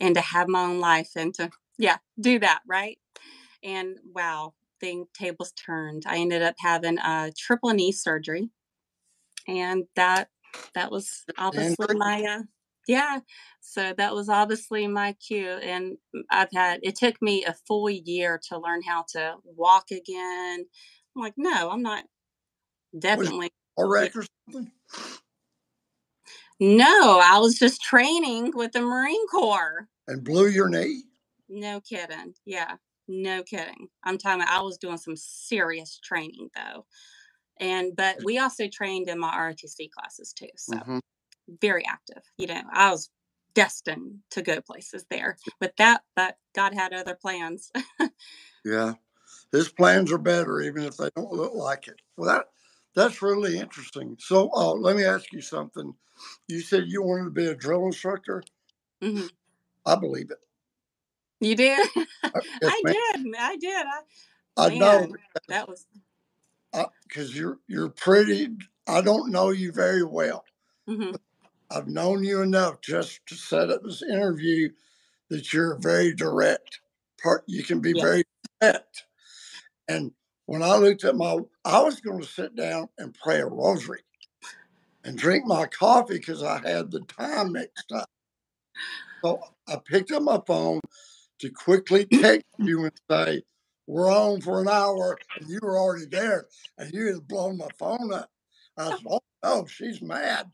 and 0.00 0.14
to 0.14 0.20
have 0.22 0.48
my 0.48 0.62
own 0.62 0.80
life 0.80 1.10
and 1.14 1.34
to, 1.34 1.50
yeah, 1.76 1.98
do 2.18 2.38
that, 2.38 2.60
right? 2.66 2.96
And 3.62 3.98
wow, 4.14 4.54
thing 4.80 5.06
tables 5.14 5.52
turned. 5.52 6.04
I 6.06 6.18
ended 6.18 6.42
up 6.42 6.56
having 6.58 6.98
a 6.98 7.32
triple 7.36 7.70
knee 7.70 7.92
surgery, 7.92 8.50
and 9.46 9.84
that 9.96 10.28
that 10.74 10.90
was 10.90 11.24
obviously 11.36 11.94
my 11.96 12.22
uh, 12.22 12.42
yeah. 12.86 13.20
So 13.60 13.92
that 13.96 14.14
was 14.14 14.28
obviously 14.28 14.86
my 14.86 15.14
cue, 15.14 15.58
and 15.62 15.98
I've 16.30 16.52
had 16.52 16.80
it 16.82 16.96
took 16.96 17.20
me 17.20 17.44
a 17.44 17.54
full 17.66 17.90
year 17.90 18.40
to 18.48 18.58
learn 18.58 18.82
how 18.82 19.04
to 19.10 19.36
walk 19.44 19.90
again. 19.90 20.66
I'm 21.16 21.22
like, 21.22 21.34
no, 21.36 21.70
I'm 21.70 21.82
not 21.82 22.04
definitely 22.98 23.50
a 23.78 23.86
wreck 23.86 24.16
or 24.16 24.24
something. 24.46 24.72
No, 26.60 27.20
I 27.22 27.38
was 27.38 27.56
just 27.56 27.80
training 27.80 28.52
with 28.54 28.72
the 28.72 28.80
Marine 28.80 29.26
Corps. 29.28 29.88
And 30.08 30.24
blew 30.24 30.48
your 30.48 30.68
knee? 30.68 31.04
No 31.48 31.80
kidding. 31.80 32.34
Yeah. 32.44 32.76
No 33.08 33.42
kidding. 33.42 33.88
I'm 34.04 34.18
talking 34.18 34.44
I 34.46 34.60
was 34.60 34.76
doing 34.76 34.98
some 34.98 35.16
serious 35.16 35.98
training 35.98 36.50
though. 36.54 36.84
And 37.58 37.96
but 37.96 38.18
we 38.22 38.38
also 38.38 38.68
trained 38.68 39.08
in 39.08 39.18
my 39.18 39.34
ROTC 39.34 39.90
classes 39.90 40.32
too. 40.32 40.48
So 40.56 40.76
mm-hmm. 40.76 40.98
very 41.60 41.84
active. 41.86 42.22
You 42.36 42.48
know, 42.48 42.62
I 42.72 42.90
was 42.90 43.10
destined 43.54 44.18
to 44.30 44.42
go 44.42 44.60
places 44.60 45.06
there 45.10 45.38
with 45.60 45.74
that, 45.78 46.02
but 46.14 46.36
God 46.54 46.74
had 46.74 46.92
other 46.92 47.14
plans. 47.14 47.72
yeah. 48.64 48.94
His 49.50 49.70
plans 49.70 50.12
are 50.12 50.18
better 50.18 50.60
even 50.60 50.84
if 50.84 50.98
they 50.98 51.08
don't 51.16 51.32
look 51.32 51.54
like 51.54 51.88
it. 51.88 52.00
Well 52.16 52.28
that 52.28 52.46
that's 52.94 53.22
really 53.22 53.58
interesting. 53.58 54.16
So 54.20 54.50
uh, 54.52 54.72
let 54.72 54.96
me 54.96 55.04
ask 55.04 55.32
you 55.32 55.40
something. 55.40 55.94
You 56.46 56.60
said 56.60 56.84
you 56.88 57.02
wanted 57.02 57.24
to 57.24 57.30
be 57.30 57.46
a 57.46 57.54
drill 57.54 57.86
instructor. 57.86 58.42
Mm-hmm. 59.02 59.26
I 59.86 59.96
believe 59.96 60.30
it. 60.30 60.38
You 61.40 61.54
did? 61.54 61.86
Uh, 61.96 62.04
yes, 62.24 62.40
I 62.62 62.82
did. 62.86 63.34
I 63.38 63.56
did. 63.56 63.86
I, 63.86 64.66
I 64.66 64.68
man, 64.70 64.78
know 64.78 65.08
that 65.48 65.68
was 65.68 65.86
because 67.06 67.36
you're 67.36 67.58
you're 67.68 67.90
pretty. 67.90 68.48
I 68.86 69.00
don't 69.00 69.30
know 69.30 69.50
you 69.50 69.72
very 69.72 70.02
well. 70.02 70.44
Mm-hmm. 70.88 71.16
I've 71.70 71.86
known 71.86 72.24
you 72.24 72.40
enough 72.40 72.80
just 72.80 73.20
to 73.26 73.34
set 73.34 73.70
up 73.70 73.82
this 73.82 74.02
interview 74.02 74.70
that 75.28 75.52
you're 75.52 75.76
very 75.78 76.14
direct. 76.14 76.80
Part 77.22 77.44
you 77.46 77.62
can 77.62 77.80
be 77.80 77.92
very 77.92 78.24
direct. 78.60 79.04
And 79.86 80.12
when 80.46 80.62
I 80.62 80.76
looked 80.76 81.04
at 81.04 81.16
my, 81.16 81.38
I 81.64 81.82
was 81.82 82.00
going 82.00 82.20
to 82.20 82.26
sit 82.26 82.56
down 82.56 82.88
and 82.98 83.14
pray 83.22 83.40
a 83.40 83.46
rosary 83.46 84.00
and 85.04 85.16
drink 85.18 85.44
my 85.46 85.66
coffee 85.66 86.18
because 86.18 86.42
I 86.42 86.58
had 86.58 86.90
the 86.90 87.00
time 87.00 87.52
next 87.52 87.84
time. 87.86 88.04
So 89.22 89.40
I 89.66 89.76
picked 89.84 90.12
up 90.12 90.22
my 90.22 90.40
phone 90.46 90.80
to 91.38 91.50
quickly 91.50 92.04
text 92.12 92.46
you 92.58 92.84
and 92.84 92.92
say, 93.10 93.42
We're 93.86 94.12
on 94.12 94.40
for 94.40 94.60
an 94.60 94.68
hour, 94.68 95.18
and 95.38 95.48
you 95.48 95.58
were 95.62 95.78
already 95.78 96.06
there, 96.06 96.46
and 96.76 96.92
you 96.92 97.06
had 97.06 97.28
blown 97.28 97.58
my 97.58 97.68
phone 97.78 98.12
up. 98.12 98.30
I 98.76 98.90
said, 98.90 99.00
Oh, 99.08 99.20
oh 99.42 99.66
she's 99.66 100.02
mad. 100.02 100.50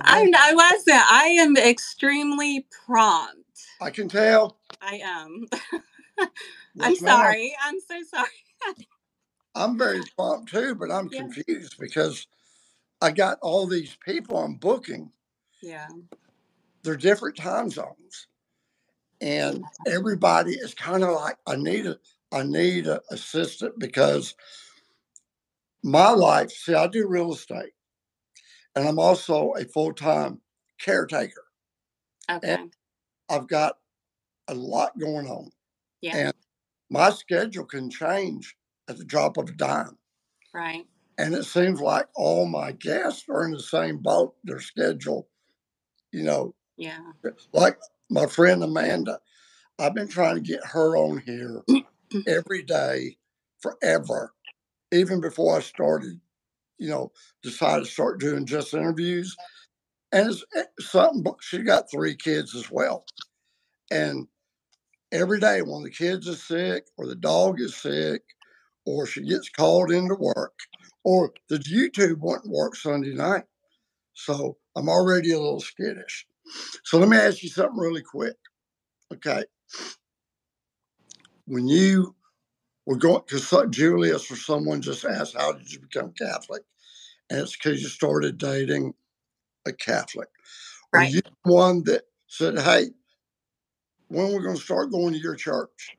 I, 0.00 0.30
I 0.36 0.54
wasn't. 0.54 1.10
I 1.10 1.24
am 1.40 1.56
extremely 1.56 2.66
prompt. 2.86 3.66
I 3.80 3.90
can 3.90 4.08
tell. 4.08 4.58
I 4.80 5.00
am. 5.02 5.46
I'm 6.80 6.94
sorry. 6.94 7.54
I'm 7.64 7.80
so 7.80 7.96
sorry. 8.08 8.86
I'm 9.54 9.76
very 9.76 10.00
prompt 10.16 10.52
too, 10.52 10.76
but 10.76 10.92
I'm 10.92 11.08
yeah. 11.10 11.22
confused 11.22 11.76
because 11.80 12.26
I 13.00 13.10
got 13.10 13.38
all 13.42 13.66
these 13.66 13.96
people 14.04 14.38
I'm 14.38 14.54
booking. 14.54 15.10
Yeah. 15.62 15.88
They're 16.82 16.96
different 16.96 17.36
time 17.36 17.70
zones 17.70 18.28
and 19.20 19.64
everybody 19.86 20.52
is 20.52 20.74
kind 20.74 21.02
of 21.02 21.10
like 21.10 21.36
I 21.46 21.56
need 21.56 21.86
a 21.86 21.98
I 22.32 22.42
need 22.42 22.86
an 22.86 23.00
assistant 23.10 23.78
because 23.78 24.34
my 25.82 26.10
life. 26.10 26.50
See, 26.50 26.74
I 26.74 26.86
do 26.86 27.06
real 27.08 27.32
estate, 27.32 27.72
and 28.74 28.86
I'm 28.86 28.98
also 28.98 29.52
a 29.52 29.64
full 29.64 29.92
time 29.92 30.40
caretaker. 30.80 31.44
Okay. 32.30 32.54
And 32.54 32.72
I've 33.30 33.48
got 33.48 33.78
a 34.48 34.54
lot 34.54 34.98
going 34.98 35.26
on. 35.26 35.50
Yeah. 36.00 36.16
And 36.16 36.34
my 36.90 37.10
schedule 37.10 37.64
can 37.64 37.90
change 37.90 38.54
at 38.88 38.98
the 38.98 39.04
drop 39.04 39.36
of 39.36 39.48
a 39.48 39.52
dime. 39.52 39.96
Right. 40.54 40.86
And 41.18 41.34
it 41.34 41.44
seems 41.44 41.80
like 41.80 42.06
all 42.14 42.46
my 42.46 42.72
guests 42.72 43.24
are 43.28 43.44
in 43.44 43.52
the 43.52 43.60
same 43.60 43.98
boat. 43.98 44.34
Their 44.44 44.60
schedule, 44.60 45.28
you 46.12 46.22
know. 46.22 46.54
Yeah. 46.76 47.00
Like 47.52 47.78
my 48.10 48.26
friend 48.26 48.62
Amanda, 48.62 49.20
I've 49.78 49.94
been 49.94 50.08
trying 50.08 50.36
to 50.36 50.40
get 50.40 50.64
her 50.64 50.96
on 50.96 51.18
here 51.18 51.62
every 52.26 52.62
day 52.62 53.16
forever, 53.60 54.32
even 54.92 55.20
before 55.20 55.56
I 55.56 55.60
started, 55.60 56.20
you 56.78 56.88
know, 56.88 57.12
decided 57.42 57.84
to 57.84 57.90
start 57.90 58.20
doing 58.20 58.46
just 58.46 58.74
interviews. 58.74 59.36
And 60.12 60.30
it's, 60.30 60.44
it's 60.54 60.68
eh, 60.68 60.84
something, 60.84 61.24
she 61.40 61.58
got 61.58 61.90
three 61.90 62.16
kids 62.16 62.54
as 62.54 62.70
well. 62.70 63.04
And 63.90 64.26
every 65.12 65.40
day 65.40 65.62
when 65.62 65.82
the 65.82 65.90
kids 65.90 66.28
are 66.28 66.34
sick 66.34 66.86
or 66.96 67.06
the 67.06 67.14
dog 67.14 67.60
is 67.60 67.76
sick 67.76 68.22
or 68.86 69.06
she 69.06 69.22
gets 69.26 69.48
called 69.48 69.92
into 69.92 70.14
work 70.14 70.54
or 71.04 71.32
the 71.48 71.58
YouTube 71.58 72.18
wouldn't 72.20 72.50
work 72.50 72.74
Sunday 72.74 73.14
night. 73.14 73.44
So 74.14 74.56
I'm 74.76 74.88
already 74.88 75.32
a 75.32 75.38
little 75.38 75.60
skittish. 75.60 76.26
So 76.84 76.98
let 76.98 77.08
me 77.08 77.16
ask 77.16 77.42
you 77.42 77.48
something 77.48 77.78
really 77.78 78.02
quick. 78.02 78.36
Okay. 79.12 79.44
When 81.46 81.66
you 81.66 82.14
were 82.86 82.96
going, 82.96 83.22
because 83.26 83.52
Julius 83.70 84.30
or 84.30 84.36
someone 84.36 84.82
just 84.82 85.04
asked, 85.04 85.36
How 85.36 85.52
did 85.52 85.72
you 85.72 85.80
become 85.80 86.12
Catholic? 86.12 86.62
And 87.30 87.40
it's 87.40 87.56
because 87.56 87.82
you 87.82 87.88
started 87.88 88.38
dating 88.38 88.94
a 89.66 89.72
Catholic. 89.72 90.28
Right. 90.92 91.08
Are 91.08 91.10
you 91.10 91.20
one 91.42 91.84
that 91.84 92.04
said, 92.26 92.58
Hey, 92.58 92.86
when 94.08 94.32
we're 94.32 94.42
going 94.42 94.56
to 94.56 94.62
start 94.62 94.90
going 94.90 95.12
to 95.12 95.20
your 95.20 95.36
church? 95.36 95.96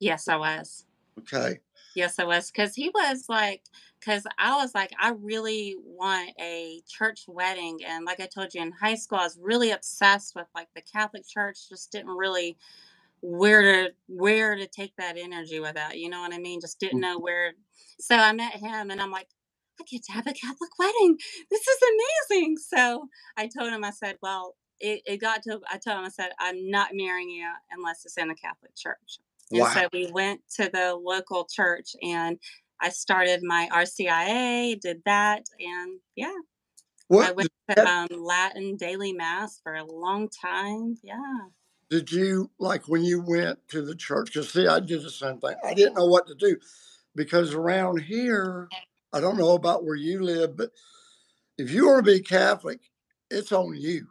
Yes, 0.00 0.28
I 0.28 0.36
was. 0.36 0.84
Okay. 1.20 1.60
Yes, 1.94 2.18
I 2.18 2.24
was. 2.24 2.50
Because 2.50 2.74
he 2.74 2.90
was 2.90 3.26
like, 3.28 3.62
because 4.04 4.26
I 4.38 4.56
was 4.56 4.74
like, 4.74 4.92
I 5.00 5.10
really 5.22 5.76
want 5.84 6.32
a 6.40 6.82
church 6.88 7.24
wedding. 7.28 7.80
And 7.86 8.06
like 8.06 8.20
I 8.20 8.28
told 8.28 8.54
you 8.54 8.62
in 8.62 8.72
high 8.72 8.96
school, 8.96 9.20
I 9.20 9.24
was 9.24 9.38
really 9.42 9.72
obsessed 9.72 10.34
with 10.36 10.46
like 10.54 10.68
the 10.76 10.82
Catholic 10.82 11.24
Church, 11.28 11.68
just 11.70 11.92
didn't 11.92 12.16
really 12.16 12.50
where 13.22 13.62
to 13.62 13.90
where 14.08 14.56
to 14.56 14.68
take 14.68 14.94
that 14.98 15.18
energy 15.18 15.60
with 15.60 15.74
that. 15.76 15.98
You 15.98 16.10
know 16.10 16.22
what 16.22 16.34
I 16.34 16.38
mean? 16.38 16.62
Just 16.62 16.80
didn't 16.80 17.00
Mm. 17.00 17.02
know 17.02 17.20
where. 17.20 17.54
So 18.00 18.16
I 18.16 18.32
met 18.34 18.54
him, 18.54 18.92
and 18.92 19.02
I'm 19.02 19.12
like, 19.12 19.28
I 19.80 19.84
get 19.90 20.04
to 20.04 20.12
have 20.12 20.28
a 20.28 20.34
Catholic 20.34 20.78
wedding. 20.78 21.18
This 21.50 21.62
is 21.68 21.78
amazing. 22.30 22.58
So 22.58 23.08
I 23.38 23.48
told 23.48 23.72
him, 23.72 23.84
I 23.84 23.92
said, 23.92 24.18
well, 24.22 24.56
it, 24.80 25.02
it 25.06 25.18
got 25.18 25.42
to. 25.44 25.60
I 25.72 25.78
told 25.78 25.98
him, 26.00 26.06
I 26.06 26.10
said, 26.10 26.32
I'm 26.40 26.70
not 26.70 26.90
marrying 26.94 27.30
you 27.30 27.48
unless 27.72 28.06
it's 28.06 28.18
in 28.18 28.28
the 28.28 28.36
Catholic 28.36 28.76
church. 28.76 29.20
And 29.52 29.62
Wow. 29.62 29.72
so 29.74 29.88
we 29.94 30.10
went 30.12 30.42
to 30.58 30.70
the 30.72 30.94
local 30.96 31.46
church, 31.52 31.96
and 32.02 32.38
I 32.82 32.88
started 32.90 33.42
my 33.44 33.68
RCIA, 33.72 34.80
did 34.80 35.02
that, 35.06 35.44
and 35.60 36.00
yeah, 36.16 36.32
I 37.10 37.32
went 37.32 37.48
to 37.70 37.88
um, 37.88 38.08
Latin 38.10 38.76
daily 38.76 39.12
mass 39.12 39.60
for 39.62 39.74
a 39.76 39.84
long 39.84 40.28
time. 40.28 40.96
Yeah. 41.02 41.46
did 41.90 42.10
you 42.10 42.50
like 42.58 42.88
when 42.88 43.04
you 43.04 43.22
went 43.22 43.58
to 43.68 43.82
the 43.82 43.94
church? 43.94 44.26
Because 44.32 44.50
see, 44.50 44.66
I 44.66 44.80
did 44.80 45.02
the 45.02 45.10
same 45.10 45.38
thing. 45.38 45.54
I 45.64 45.74
didn't 45.74 45.94
know 45.94 46.06
what 46.06 46.26
to 46.26 46.34
do 46.34 46.56
because 47.14 47.54
around 47.54 48.00
here, 48.00 48.68
I 49.12 49.20
don't 49.20 49.38
know 49.38 49.52
about 49.54 49.84
where 49.84 49.94
you 49.94 50.22
live, 50.22 50.56
but 50.56 50.70
if 51.58 51.70
you 51.70 51.86
want 51.86 52.04
to 52.04 52.12
be 52.12 52.20
Catholic, 52.20 52.80
it's 53.30 53.52
on 53.52 53.76
you 53.76 54.08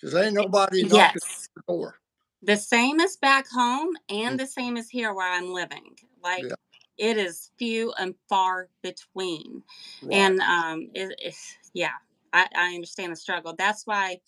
because 0.00 0.14
ain't 0.14 0.34
nobody 0.34 0.82
knocking 0.82 1.20
Yes. 1.22 1.48
the 1.56 1.62
door. 1.68 1.94
The 2.42 2.56
same 2.56 3.00
as 3.00 3.16
back 3.16 3.46
home 3.48 3.94
Mm. 4.10 4.16
and 4.26 4.40
the 4.40 4.46
same 4.46 4.76
as 4.76 4.90
here 4.90 5.14
where 5.14 5.30
I'm 5.30 5.52
living. 5.52 5.96
Like 6.22 6.42
Yeah, 6.44 6.54
it 6.98 7.16
is 7.18 7.50
few 7.58 7.92
and 7.98 8.14
far 8.28 8.68
between. 8.82 9.62
right. 10.02 10.36
And 10.36 10.40
um 10.40 10.88
it, 10.94 11.14
it's 11.18 11.56
yeah, 11.74 11.92
I, 12.32 12.48
I 12.56 12.74
understand 12.74 13.12
the 13.12 13.16
struggle. 13.16 13.54
That's 13.58 13.86
why 13.86 14.18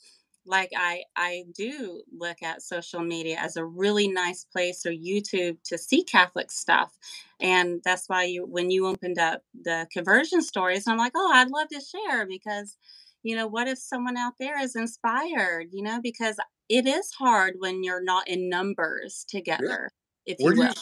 like 0.46 0.72
I 0.76 1.04
I 1.16 1.44
do 1.54 2.02
look 2.16 2.42
at 2.42 2.62
social 2.62 3.00
media 3.02 3.38
as 3.40 3.56
a 3.56 3.64
really 3.64 4.08
nice 4.08 4.44
place 4.44 4.86
or 4.86 4.92
YouTube 4.92 5.58
to 5.64 5.78
see 5.78 6.04
Catholic 6.04 6.50
stuff. 6.52 6.96
And 7.40 7.80
that's 7.84 8.08
why 8.08 8.24
you 8.24 8.46
when 8.46 8.70
you 8.70 8.86
opened 8.88 9.18
up 9.18 9.42
the 9.62 9.88
conversion 9.92 10.42
stories, 10.42 10.88
I'm 10.88 10.98
like, 10.98 11.12
oh, 11.16 11.32
I'd 11.34 11.50
love 11.50 11.68
to 11.70 11.80
share 11.80 12.26
because 12.26 12.76
you 13.24 13.36
know, 13.36 13.46
what 13.46 13.68
if 13.68 13.78
someone 13.78 14.16
out 14.16 14.34
there 14.40 14.60
is 14.60 14.76
inspired, 14.76 15.68
you 15.72 15.82
know, 15.82 16.00
because 16.02 16.38
it 16.70 16.86
is 16.86 17.12
hard 17.12 17.56
when 17.58 17.84
you're 17.84 18.02
not 18.04 18.28
in 18.28 18.48
numbers 18.50 19.26
Yeah. 19.58 19.76
together, 19.76 19.90
if 20.26 20.38
Where 20.40 20.54
you 20.54 20.56
do 20.56 20.62
you? 20.62 20.72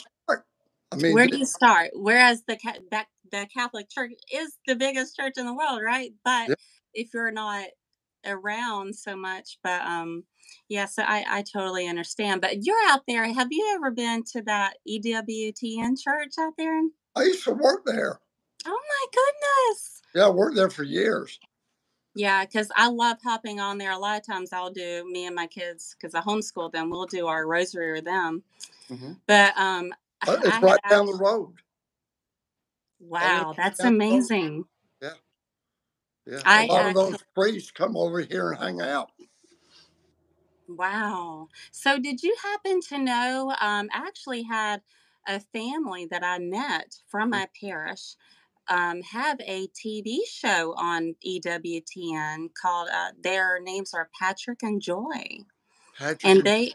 I 0.92 0.96
mean, 0.96 1.14
Where 1.14 1.26
do 1.26 1.38
you 1.38 1.46
start? 1.46 1.90
Whereas 1.94 2.42
the 2.46 2.58
that 2.90 3.06
the 3.30 3.48
Catholic 3.52 3.88
Church 3.88 4.12
is 4.32 4.56
the 4.66 4.76
biggest 4.76 5.16
church 5.16 5.34
in 5.36 5.46
the 5.46 5.54
world, 5.54 5.80
right? 5.84 6.12
But 6.24 6.50
yeah, 6.50 6.54
if 6.94 7.14
you're 7.14 7.30
not 7.32 7.66
around 8.26 8.94
so 8.94 9.16
much, 9.16 9.58
but 9.64 9.80
um, 9.82 10.24
yeah, 10.68 10.84
so 10.86 11.02
I 11.02 11.24
I 11.28 11.42
totally 11.50 11.88
understand. 11.88 12.40
But 12.40 12.64
you're 12.64 12.76
out 12.88 13.02
there. 13.08 13.24
Have 13.24 13.48
you 13.50 13.72
ever 13.74 13.90
been 13.90 14.22
to 14.32 14.42
that 14.42 14.74
EWTN 14.88 15.94
church 16.02 16.32
out 16.38 16.52
there? 16.58 16.80
I 17.16 17.22
used 17.24 17.44
to 17.44 17.52
work 17.52 17.84
there. 17.86 18.20
oh 18.66 18.80
my 18.88 19.06
goodness. 19.12 20.02
Yeah, 20.14 20.26
I 20.26 20.30
worked 20.30 20.56
there 20.56 20.70
for 20.70 20.82
years. 20.82 21.38
Yeah, 22.14 22.44
because 22.44 22.70
I 22.76 22.88
love 22.88 23.16
hopping 23.24 23.60
on 23.60 23.78
there. 23.78 23.92
A 23.92 23.98
lot 23.98 24.18
of 24.18 24.26
times 24.26 24.52
I'll 24.52 24.70
do 24.70 25.08
me 25.10 25.24
and 25.24 25.34
my 25.34 25.46
kids 25.46 25.96
because 25.98 26.14
I 26.14 26.20
homeschool 26.20 26.70
them. 26.70 26.90
We'll 26.90 27.06
do 27.06 27.26
our 27.26 27.46
rosary 27.46 27.92
with 27.92 28.04
them. 28.04 28.42
hmm 28.88 29.12
But 29.26 29.56
um, 29.56 29.94
Uh, 30.26 30.38
I 30.44 30.44
it's 30.44 30.60
had 30.60 30.62
right 30.62 30.80
down 30.88 31.06
the 31.06 31.14
road. 31.14 31.54
Wow, 33.00 33.54
that's 33.56 33.82
down 33.82 33.94
the 33.96 34.14
road. 34.14 34.30
amazing. 34.38 34.64
Yeah, 35.02 35.10
yeah. 36.26 36.44
A 36.54 36.62
I 36.62 36.64
lot 36.64 36.86
of 36.86 36.94
those 36.94 37.22
priests 37.34 37.70
come 37.72 37.96
over 37.96 38.20
here 38.20 38.52
and 38.52 38.62
hang 38.62 38.82
out. 38.82 39.10
Wow. 40.68 41.48
So 41.72 41.98
did 42.00 42.22
you 42.22 42.36
happen 42.42 42.80
to 42.90 42.98
know, 42.98 43.50
um, 43.60 43.90
I 43.92 44.06
actually 44.08 44.44
had 44.44 44.82
a 45.28 45.40
family 45.40 46.06
that 46.10 46.24
I 46.24 46.38
met 46.40 46.96
from 47.08 47.30
Mm. 47.30 47.30
my 47.30 47.48
parish 47.60 48.16
um, 48.68 49.02
have 49.02 49.38
a 49.42 49.68
TV 49.68 50.20
show 50.28 50.74
on 50.78 51.16
EWTN 51.26 52.48
called, 52.60 52.88
uh, 52.94 53.10
their 53.22 53.60
names 53.60 53.94
are 53.94 54.10
Patrick 54.18 54.62
and 54.62 54.80
Joy. 54.82 55.40
Patrick 55.98 56.22
And 56.24 56.44
and 56.44 56.44
they, 56.44 56.74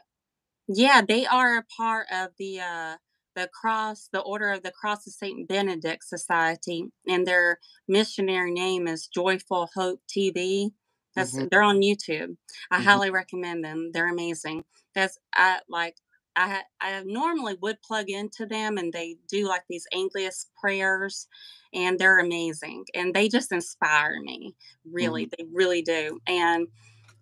yeah, 0.67 1.01
they 1.07 1.25
are 1.27 1.57
a 1.57 1.63
part 1.77 2.07
of 2.13 2.29
the, 2.39 2.61
uh, 2.61 2.97
the 3.38 3.49
cross, 3.53 4.09
the 4.11 4.21
Order 4.21 4.51
of 4.51 4.63
the 4.63 4.71
Cross 4.71 5.07
of 5.07 5.13
Saint 5.13 5.47
Benedict 5.47 6.03
Society, 6.03 6.85
and 7.07 7.25
their 7.27 7.59
missionary 7.88 8.51
name 8.51 8.88
is 8.88 9.07
Joyful 9.07 9.69
Hope 9.75 10.01
TV. 10.09 10.71
That's 11.15 11.39
hmm 11.39 11.47
they're 11.51 11.63
on 11.63 11.81
YouTube. 11.81 12.38
I 12.71 12.79
hmm 12.79 12.83
highly 12.83 13.11
recommend 13.11 13.63
them. 13.63 13.91
They're 13.93 14.09
amazing. 14.11 14.65
That's 14.95 15.19
I 15.35 15.59
like 15.69 15.97
I 16.35 16.63
I 16.81 17.03
normally 17.05 17.55
would 17.61 17.81
plug 17.83 18.09
into 18.09 18.47
them 18.47 18.77
and 18.77 18.91
they 18.93 19.17
do 19.29 19.47
like 19.47 19.63
these 19.69 19.88
Angelus 19.93 20.47
prayers 20.59 21.27
and 21.73 21.99
they're 21.99 22.19
amazing 22.19 22.85
and 22.95 23.13
they 23.13 23.29
just 23.29 23.51
inspire 23.51 24.19
me. 24.21 24.55
Really, 24.91 25.25
they 25.38 25.45
really 25.53 25.83
do. 25.83 26.19
And 26.27 26.67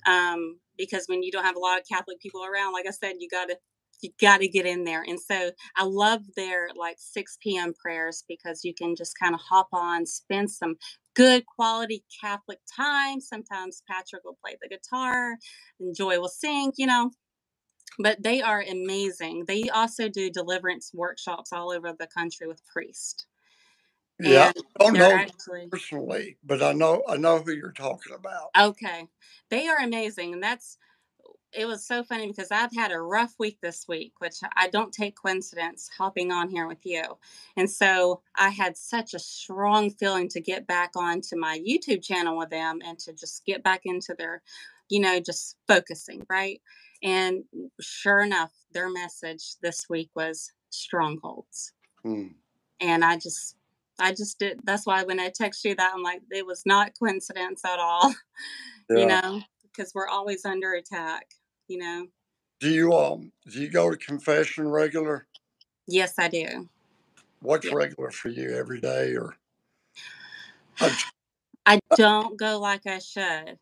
um 0.08 0.60
because 0.78 1.06
when 1.08 1.24
you 1.24 1.32
don't 1.32 1.46
have 1.46 1.56
a 1.56 1.60
lot 1.60 1.80
of 1.80 1.88
Catholic 1.88 2.20
people 2.20 2.44
around, 2.46 2.74
like 2.74 2.88
I 2.88 2.92
said, 2.92 3.16
you 3.20 3.30
gotta 3.30 3.58
you 4.02 4.12
gotta 4.22 4.48
get 4.48 4.66
in 4.66 4.84
there. 4.86 5.04
And 5.08 5.20
so 5.20 5.52
I 5.78 5.86
love 5.86 6.22
their 6.36 6.70
like 6.76 6.98
6 7.00 7.38
p.m. 7.42 7.74
prayers 7.74 8.24
because 8.28 8.66
you 8.66 8.74
can 8.74 8.96
just 8.96 9.20
kind 9.20 9.36
of 9.36 9.42
hop 9.42 9.70
on, 9.74 10.06
spend 10.06 10.52
some 10.52 10.76
good 11.16 11.46
quality 11.46 12.04
Catholic 12.22 12.60
time. 12.76 13.22
Sometimes 13.22 13.84
Patrick 13.90 14.24
will 14.26 14.38
play 14.44 14.58
the 14.62 14.70
guitar 14.70 15.38
and 15.80 15.96
Joy 15.96 16.20
will 16.20 16.30
sing, 16.30 16.74
you 16.78 16.88
know, 16.88 17.12
but 18.00 18.24
they 18.24 18.42
are 18.42 18.64
amazing. 18.70 19.46
They 19.48 19.70
also 19.70 20.10
do 20.10 20.30
deliverance 20.32 20.92
workshops 20.94 21.54
all 21.54 21.72
over 21.72 21.94
the 21.98 22.08
country 22.08 22.48
with 22.48 22.62
priests. 22.68 23.26
Yeah, 24.20 24.52
And 24.52 24.56
I 24.80 24.92
don't 24.92 24.98
know 24.98 25.22
actually 25.22 25.72
personally, 25.72 26.38
but 26.44 26.64
I 26.64 26.74
know 26.74 27.04
I 27.08 27.18
know 27.18 27.40
who 27.40 27.54
you're 27.54 27.72
talking 27.74 28.14
about. 28.14 28.54
okay. 28.58 29.08
They 29.52 29.68
are 29.68 29.80
amazing. 29.80 30.34
And 30.34 30.44
that's 30.44 30.78
it 31.54 31.66
was 31.66 31.86
so 31.86 32.04
funny 32.04 32.28
because 32.28 32.52
I've 32.52 32.74
had 32.76 32.92
a 32.92 33.00
rough 33.00 33.34
week 33.40 33.60
this 33.62 33.86
week, 33.88 34.14
which 34.20 34.36
I 34.56 34.68
don't 34.68 34.92
take 34.92 35.16
coincidence 35.16 35.90
hopping 35.98 36.32
on 36.32 36.50
here 36.50 36.68
with 36.68 36.86
you. 36.86 37.04
And 37.56 37.70
so 37.70 38.22
I 38.36 38.50
had 38.50 38.78
such 38.78 39.14
a 39.14 39.20
strong 39.20 39.90
feeling 39.90 40.28
to 40.30 40.42
get 40.42 40.68
back 40.68 40.92
onto 40.96 41.38
my 41.38 41.60
YouTube 41.60 42.04
channel 42.04 42.38
with 42.38 42.50
them 42.50 42.80
and 42.86 43.00
to 43.00 43.14
just 43.14 43.46
get 43.46 43.64
back 43.64 43.82
into 43.86 44.16
their, 44.18 44.42
you 44.90 45.00
know, 45.00 45.20
just 45.20 45.56
focusing, 45.68 46.26
right? 46.30 46.62
And 47.02 47.44
sure 47.80 48.22
enough, 48.22 48.52
their 48.74 48.90
message 48.90 49.56
this 49.62 49.86
week 49.90 50.10
was 50.16 50.52
strongholds. 50.70 51.72
Hmm. 52.04 52.28
And 52.82 53.06
I 53.06 53.16
just 53.16 53.56
I 54.00 54.12
just 54.12 54.40
did 54.40 54.60
that's 54.64 54.86
why 54.86 55.04
when 55.04 55.20
I 55.20 55.32
text 55.34 55.64
you 55.64 55.76
that 55.76 55.94
I'm 55.96 56.04
like, 56.04 56.22
it 56.32 56.46
was 56.46 56.64
not 56.66 56.92
coincidence 57.00 57.64
at 57.64 57.80
all, 57.80 58.14
you 58.90 59.06
know, 59.06 59.42
because 59.76 59.94
we're 59.96 60.08
always 60.08 60.46
under 60.46 60.74
attack, 60.74 61.28
you 61.68 61.78
know. 61.80 62.08
Do 62.60 62.70
you 62.70 62.94
um 62.94 63.32
do 63.48 63.62
you 63.62 63.70
go 63.70 63.92
to 63.92 63.98
confession 63.98 64.68
regular? 64.68 65.28
Yes, 65.88 66.16
I 66.20 66.28
do. 66.30 66.70
What's 67.42 67.66
Yeah. 67.68 67.74
regular 67.74 68.12
for 68.12 68.30
you 68.30 68.56
every 68.56 68.82
day 68.82 69.16
or 69.16 69.36
I, 70.80 70.92
I 71.66 71.80
don't 71.96 72.38
go 72.38 72.60
like 72.60 72.88
I 72.88 73.00
should. 73.00 73.60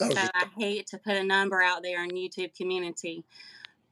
So 0.00 0.20
a, 0.22 0.30
I 0.34 0.46
hate 0.58 0.86
to 0.88 0.98
put 0.98 1.16
a 1.16 1.24
number 1.24 1.62
out 1.62 1.82
there 1.82 2.04
in 2.04 2.10
YouTube 2.10 2.54
community, 2.56 3.24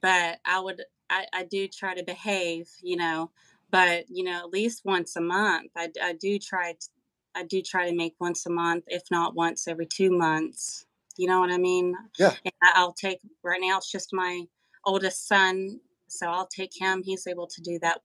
but 0.02 0.38
I 0.44 0.60
would 0.60 0.82
I, 1.10 1.26
I 1.32 1.44
do 1.44 1.68
try 1.68 1.94
to 1.94 2.04
behave, 2.04 2.68
you 2.82 2.96
know, 2.96 3.30
but 3.70 4.06
you 4.08 4.24
know, 4.24 4.38
at 4.38 4.50
least 4.50 4.82
once 4.84 5.16
a 5.16 5.20
month. 5.20 5.72
I, 5.76 5.90
I 6.02 6.14
do 6.14 6.38
try 6.38 6.74
I 7.34 7.44
do 7.44 7.62
try 7.62 7.90
to 7.90 7.96
make 7.96 8.14
once 8.20 8.46
a 8.46 8.50
month, 8.50 8.84
if 8.88 9.04
not 9.10 9.34
once 9.34 9.68
every 9.68 9.86
two 9.86 10.10
months. 10.10 10.86
You 11.16 11.28
know 11.28 11.40
what 11.40 11.50
I 11.52 11.58
mean? 11.58 11.94
yeah. 12.18 12.36
And 12.44 12.52
I'll 12.62 12.92
take 12.92 13.20
right 13.42 13.60
now 13.62 13.78
it's 13.78 13.90
just 13.90 14.10
my 14.12 14.44
oldest 14.84 15.26
son, 15.28 15.80
so 16.08 16.28
I'll 16.28 16.46
take 16.48 16.72
him. 16.76 17.02
He's 17.04 17.26
able 17.26 17.46
to 17.48 17.62
do 17.62 17.78
that 17.80 18.02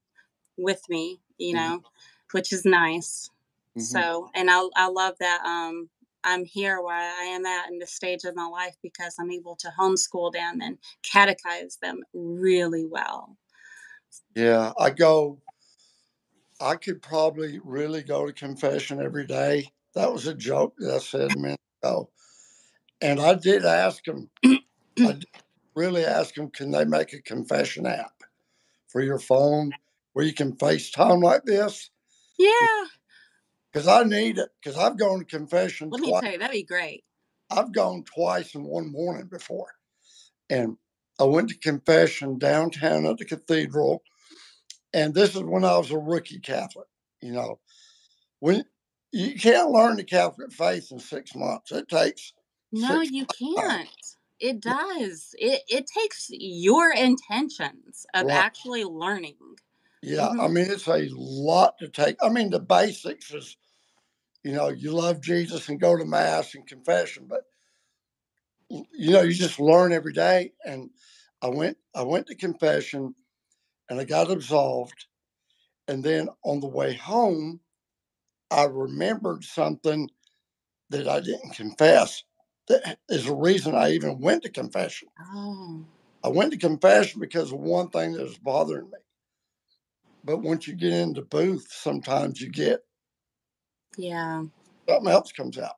with 0.58 0.82
me, 0.88 1.20
you 1.38 1.52
hmm 1.52 1.70
know, 1.70 1.82
which 2.32 2.52
is 2.52 2.64
nice. 2.64 3.30
hmm 3.74 4.10
So, 4.10 4.30
and 4.34 4.50
I 4.50 4.68
I 4.76 4.88
love 4.88 5.16
that 5.20 5.42
um 5.44 5.90
I'm 6.24 6.44
here 6.44 6.82
where 6.82 6.96
I 6.96 7.24
am 7.24 7.46
at 7.46 7.70
in 7.70 7.78
this 7.78 7.92
stage 7.94 8.24
of 8.24 8.36
my 8.36 8.46
life 8.46 8.76
because 8.82 9.16
I'm 9.18 9.30
able 9.30 9.56
to 9.56 9.72
homeschool 9.78 10.32
them 10.32 10.60
and 10.62 10.78
catechize 11.04 11.78
them 11.80 12.02
really 12.14 12.86
well. 12.86 13.36
Yeah, 14.34 14.72
I 14.78 14.90
go 14.90 15.40
I 16.60 16.76
could 16.76 17.02
probably 17.02 17.58
really 17.58 18.02
go 18.02 18.26
to 18.26 18.32
confession 18.32 19.00
every 19.00 19.26
day. 19.26 19.72
That 19.94 20.12
was 20.12 20.26
a 20.26 20.34
joke 20.34 20.74
that 20.78 20.94
I 20.94 20.98
said 20.98 21.22
a 21.22 21.30
minute 21.30 21.60
ago. 21.82 22.10
And 23.02 23.20
I 23.20 23.34
did 23.34 23.64
ask 23.64 24.04
them, 24.04 24.30
I 24.44 24.58
did 24.96 25.26
really 25.74 26.04
ask 26.04 26.34
them, 26.34 26.50
can 26.50 26.70
they 26.70 26.84
make 26.84 27.12
a 27.12 27.22
confession 27.22 27.86
app 27.86 28.12
for 28.88 29.00
your 29.00 29.18
phone 29.18 29.72
where 30.12 30.24
you 30.24 30.34
can 30.34 30.56
FaceTime 30.56 31.22
like 31.22 31.44
this? 31.44 31.90
Yeah, 32.38 32.84
Because 33.72 33.86
I 33.86 34.02
need 34.04 34.38
it. 34.38 34.48
Because 34.62 34.78
I've 34.78 34.98
gone 34.98 35.20
to 35.20 35.24
confession 35.24 35.90
let 35.90 36.00
me 36.00 36.12
tell 36.20 36.32
you, 36.32 36.38
that'd 36.38 36.52
be 36.52 36.62
great. 36.62 37.04
I've 37.50 37.72
gone 37.72 38.04
twice 38.04 38.54
in 38.54 38.64
one 38.64 38.90
morning 38.92 39.26
before. 39.26 39.72
And 40.48 40.76
I 41.18 41.24
went 41.24 41.50
to 41.50 41.58
confession 41.58 42.38
downtown 42.38 43.06
at 43.06 43.18
the 43.18 43.24
cathedral. 43.24 44.02
And 44.92 45.14
this 45.14 45.34
is 45.34 45.42
when 45.42 45.64
I 45.64 45.76
was 45.78 45.90
a 45.90 45.98
rookie 45.98 46.40
Catholic. 46.40 46.88
You 47.20 47.32
know, 47.32 47.60
when 48.40 48.64
you 49.12 49.38
can't 49.38 49.70
learn 49.70 49.96
the 49.96 50.04
Catholic 50.04 50.52
faith 50.52 50.90
in 50.90 50.98
six 50.98 51.34
months, 51.34 51.72
it 51.72 51.88
takes. 51.88 52.32
No, 52.72 53.00
you 53.00 53.26
can't. 53.26 53.88
It 54.40 54.60
does. 54.60 55.34
It 55.38 55.62
it 55.68 55.86
takes 55.86 56.28
your 56.30 56.92
intentions 56.92 58.06
of 58.14 58.26
Right. 58.26 58.30
actually 58.30 58.84
learning. 58.84 59.36
Yeah, 60.02 60.30
I 60.38 60.46
Mhm. 60.46 60.48
mean, 60.48 60.70
it's 60.70 60.86
a 60.88 61.08
lot 61.12 61.78
to 61.78 61.88
take. 61.88 62.16
I 62.22 62.28
mean, 62.28 62.50
the 62.50 62.60
basics 62.60 63.32
is, 63.32 63.56
you 64.44 64.52
know, 64.52 64.68
you 64.68 64.92
love 64.92 65.20
Jesus 65.22 65.68
and 65.68 65.80
go 65.80 65.96
to 65.96 66.04
mass 66.04 66.54
and 66.54 66.66
confession, 66.66 67.26
but 67.28 67.44
you 68.70 69.12
know, 69.12 69.22
you 69.22 69.34
just 69.34 69.60
learn 69.60 69.92
every 69.92 70.12
day. 70.12 70.52
And 70.64 70.90
I 71.42 71.48
went, 71.48 71.78
I 71.94 72.02
went 72.02 72.28
to 72.28 72.36
confession, 72.36 73.14
and 73.90 74.00
I 74.00 74.04
got 74.04 74.30
absolved. 74.30 75.06
And 75.88 76.04
then 76.04 76.28
on 76.44 76.60
the 76.60 76.68
way 76.68 76.94
home, 76.94 77.60
I 78.50 78.64
remembered 78.64 79.44
something 79.44 80.10
that 80.90 81.08
I 81.08 81.20
didn't 81.20 81.52
confess. 81.54 82.24
That 82.70 83.00
is 83.10 83.26
the 83.26 83.34
reason 83.34 83.76
I 83.76 83.92
even 83.92 84.20
went 84.20 84.44
to 84.44 84.50
confession. 84.50 85.10
Oh. 85.20 85.84
I 86.24 86.28
went 86.28 86.52
to 86.52 86.58
confession 86.58 87.20
because 87.20 87.52
of 87.52 87.60
one 87.60 87.90
thing 87.90 88.14
that 88.14 88.22
was 88.24 88.38
bothering 88.38 88.86
me. 88.90 88.98
But 90.24 90.38
once 90.42 90.68
you 90.68 90.74
get 90.76 90.92
into 90.92 91.22
booth, 91.22 91.68
sometimes 91.70 92.40
you 92.40 92.50
get 92.50 92.80
Yeah. 93.96 94.44
something 94.88 95.12
else 95.12 95.32
comes 95.32 95.58
out. 95.58 95.76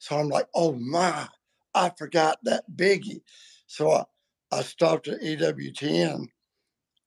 So 0.00 0.18
I'm 0.18 0.28
like, 0.30 0.48
oh 0.54 0.74
my, 0.74 1.28
I 1.74 1.92
forgot 1.98 2.38
that 2.44 2.64
biggie. 2.74 3.22
So 3.68 3.92
I, 3.92 4.04
I 4.52 4.62
stopped 4.62 5.08
at 5.08 5.22
EWTN 5.22 6.26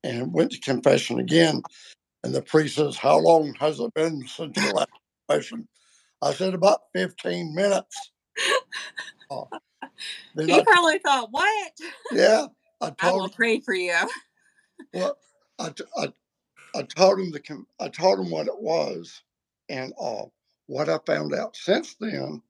and 0.03 0.33
went 0.33 0.51
to 0.53 0.59
confession 0.61 1.19
again. 1.19 1.63
And 2.23 2.35
the 2.35 2.43
priest 2.43 2.75
says, 2.77 2.97
How 2.97 3.19
long 3.19 3.55
has 3.59 3.79
it 3.79 3.93
been 3.95 4.27
since 4.27 4.59
your 4.61 4.73
last 4.73 4.89
confession? 5.29 5.67
I 6.21 6.33
said, 6.33 6.53
About 6.55 6.81
15 6.95 7.55
minutes. 7.55 8.11
Uh, 9.29 9.43
He 10.45 10.53
I, 10.53 10.63
probably 10.63 10.99
thought, 10.99 11.29
"What? 11.31 11.71
yeah, 12.13 12.47
I 12.81 12.89
told 12.97 12.97
I 13.01 13.11
will 13.11 13.29
pray 13.29 13.59
for 13.59 13.73
you." 13.73 13.95
Well, 14.93 15.17
I, 15.59 15.73
I, 15.97 16.13
I 16.75 16.81
told 16.83 17.19
him 17.19 17.31
the 17.31 17.65
I 17.79 17.89
told 17.89 18.19
him 18.19 18.29
what 18.29 18.47
it 18.47 18.59
was, 18.59 19.21
and 19.69 19.93
uh, 19.99 20.23
what 20.67 20.89
I 20.89 20.99
found 21.05 21.33
out 21.33 21.55
since 21.55 21.95
then 21.99 22.41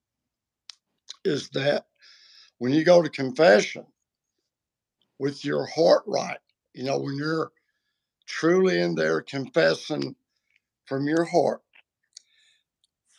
is 1.23 1.49
that 1.49 1.85
when 2.57 2.73
you 2.73 2.83
go 2.83 3.01
to 3.01 3.09
confession 3.09 3.85
with 5.19 5.43
your 5.45 5.65
heart 5.65 6.03
right, 6.07 6.39
you 6.73 6.83
know, 6.83 6.99
when 6.99 7.15
you're 7.15 7.51
truly 8.27 8.79
in 8.79 8.95
there 8.95 9.21
confessing 9.21 10.15
from 10.85 11.07
your 11.07 11.25
heart, 11.25 11.61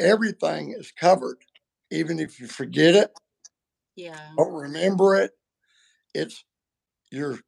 everything 0.01 0.75
is 0.77 0.93
covered. 0.93 1.39
Even 1.93 2.19
if 2.19 2.41
you 2.41 2.47
forget 2.47 2.95
it, 2.95 3.13
Yeah. 3.97 4.33
don't 4.37 4.53
remember 4.53 5.15
it, 5.17 5.33
it's 6.15 6.45
you're 7.11 7.39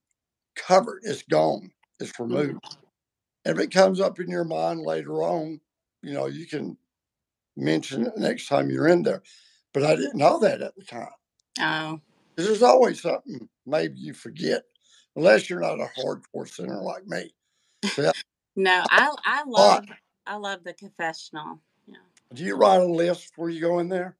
covered. 0.55 1.01
It's 1.03 1.23
gone. 1.23 1.71
It's 1.99 2.13
mm-hmm. 2.13 2.35
removed. 2.35 2.77
If 3.45 3.59
it 3.59 3.73
comes 3.73 4.01
up 4.01 4.21
in 4.21 4.29
your 4.29 4.45
mind 4.45 4.81
later 4.81 5.23
on, 5.23 5.61
you 6.03 6.13
know, 6.13 6.27
you 6.27 6.47
can 6.47 6.77
mention 7.57 8.07
it 8.07 8.17
next 8.17 8.49
time 8.49 8.71
you're 8.71 8.89
in 8.89 9.03
there. 9.03 9.23
But 9.73 9.85
I 9.85 9.97
didn't 9.97 10.17
know 10.17 10.39
that 10.41 10.61
at 10.61 10.75
the 10.77 10.85
time. 10.85 11.09
Oh. 11.61 12.01
There's 12.37 12.63
always 12.63 13.01
something 13.01 13.49
maybe 13.67 13.99
you 13.99 14.13
forget, 14.13 14.63
unless 15.17 15.49
you're 15.49 15.61
not 15.61 15.81
a 15.81 15.89
hardcore 15.99 16.49
sinner 16.49 16.81
like 16.83 17.07
me. 17.07 17.35
No, 18.57 18.85
I 18.91 19.15
I 19.25 19.43
love 19.47 19.85
I 20.27 20.37
love 20.37 20.65
the 20.65 20.75
confessional. 20.75 21.59
Yeah. 21.87 21.97
Do 22.33 22.45
you 22.45 22.57
write 22.57 22.81
a 22.81 22.85
list 22.85 23.31
before 23.31 23.51
you 23.51 23.61
go 23.61 23.79
in 23.81 23.89
there? 23.89 24.17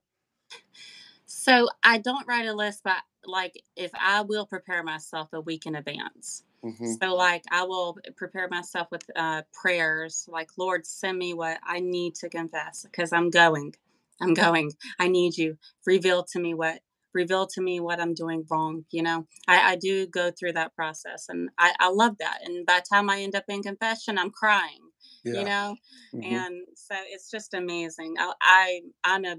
So 1.27 1.69
I 1.83 1.99
don't 1.99 2.27
write 2.27 2.47
a 2.47 2.55
list, 2.55 2.83
but 2.85 2.97
like 3.27 3.63
if 3.77 3.91
I 3.99 4.23
will 4.23 4.47
prepare 4.47 4.83
myself 4.83 5.29
a 5.33 5.41
week 5.41 5.67
in 5.67 5.75
advance. 5.75 6.43
hmm 6.63 6.93
So 7.01 7.15
like 7.15 7.45
I 7.51 7.65
will 7.65 7.97
prepare 8.17 8.49
myself 8.49 8.89
with 8.91 9.05
uh, 9.17 9.43
prayers, 9.53 10.27
like 10.31 10.51
Lord, 10.59 10.87
send 10.87 11.19
me 11.19 11.35
what 11.35 11.59
I 11.67 11.81
need 11.81 12.15
to 12.17 12.29
confess 12.29 12.85
because 12.91 13.13
I'm 13.13 13.31
going. 13.31 13.75
I'm 14.21 14.35
going. 14.35 14.73
I 14.99 15.09
need 15.09 15.37
you. 15.37 15.57
Reveal 15.87 16.25
to 16.33 16.41
me 16.41 16.55
what 16.55 16.81
reveal 17.13 17.47
to 17.47 17.61
me 17.61 17.81
what 17.81 18.01
I'm 18.01 18.15
doing 18.15 18.45
wrong. 18.51 18.85
You 18.91 19.03
know, 19.03 19.27
I, 19.49 19.73
I 19.73 19.77
do 19.77 20.07
go 20.07 20.31
through 20.31 20.53
that 20.55 20.75
process, 20.75 21.27
and 21.29 21.49
I, 21.59 21.73
I 21.81 21.89
love 21.91 22.19
that. 22.19 22.39
And 22.45 22.67
by 22.67 22.81
the 22.81 22.87
time 22.93 23.11
I 23.11 23.21
end 23.21 23.35
up 23.35 23.45
in 23.49 23.63
confession, 23.63 24.19
I'm 24.19 24.31
crying. 24.31 24.81
Yeah. 25.25 25.39
You 25.41 25.45
know, 25.45 25.77
mhm. 26.15 26.25
and 26.25 26.67
so 26.77 26.95
it's 27.09 27.31
just 27.31 27.55
amazing. 27.55 28.15
I, 28.19 28.33
I 28.43 28.81
I'm 29.05 29.25
a 29.25 29.37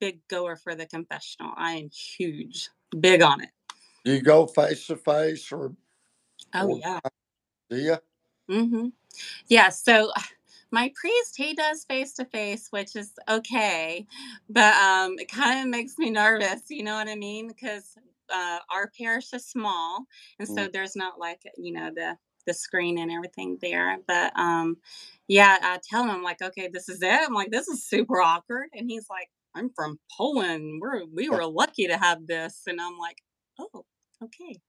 big 0.00 0.20
goer 0.28 0.56
for 0.56 0.74
the 0.74 0.86
confessional. 0.86 1.52
I 1.56 1.72
am 1.72 1.90
huge, 1.90 2.68
big 3.00 3.22
on 3.22 3.42
it. 3.42 3.50
Do 4.04 4.12
you 4.12 4.22
go 4.22 4.46
face 4.46 4.86
to 4.88 4.96
face 4.96 5.50
or 5.52 5.74
Oh 6.54 6.68
or 6.74 6.78
yeah. 6.78 7.00
do 7.70 7.76
you? 7.76 7.96
Mm-hmm. 8.50 8.88
Yeah. 9.48 9.68
So 9.70 10.12
my 10.70 10.92
priest, 11.00 11.34
he 11.36 11.54
does 11.54 11.84
face 11.84 12.14
to 12.14 12.24
face, 12.26 12.68
which 12.70 12.96
is 12.96 13.12
okay, 13.28 14.06
but 14.50 14.74
um, 14.76 15.16
it 15.18 15.30
kind 15.30 15.60
of 15.60 15.68
makes 15.68 15.98
me 15.98 16.10
nervous. 16.10 16.62
You 16.68 16.84
know 16.84 16.94
what 16.94 17.08
I 17.08 17.14
mean? 17.16 17.48
Because 17.48 17.94
uh, 18.32 18.58
our 18.70 18.90
parish 18.98 19.32
is 19.32 19.46
small, 19.46 20.04
and 20.38 20.48
so 20.48 20.68
Mm. 20.68 20.72
there's 20.72 20.96
not 20.96 21.18
like 21.18 21.42
you 21.56 21.72
know 21.72 21.90
the 21.94 22.16
the 22.46 22.54
screen 22.54 22.98
and 22.98 23.10
everything 23.10 23.58
there. 23.60 23.98
But 24.06 24.32
um, 24.38 24.76
yeah, 25.28 25.58
I 25.62 25.78
tell 25.88 26.04
him 26.04 26.10
I'm 26.10 26.22
like, 26.22 26.42
okay, 26.42 26.68
this 26.72 26.88
is 26.88 27.02
it. 27.02 27.20
I'm 27.26 27.34
like, 27.34 27.50
this 27.50 27.68
is 27.68 27.84
super 27.84 28.20
awkward, 28.20 28.68
and 28.74 28.88
he's 28.90 29.06
like, 29.10 29.30
I'm 29.58 29.70
from 29.76 29.98
Poland. 30.16 30.80
We're 30.80 31.02
we 31.14 31.28
were 31.28 31.46
lucky 31.46 31.88
to 31.88 31.98
have 31.98 32.26
this, 32.26 32.62
and 32.66 32.80
I'm 32.80 32.98
like, 32.98 33.18
oh, 33.60 33.84
okay 34.22 34.60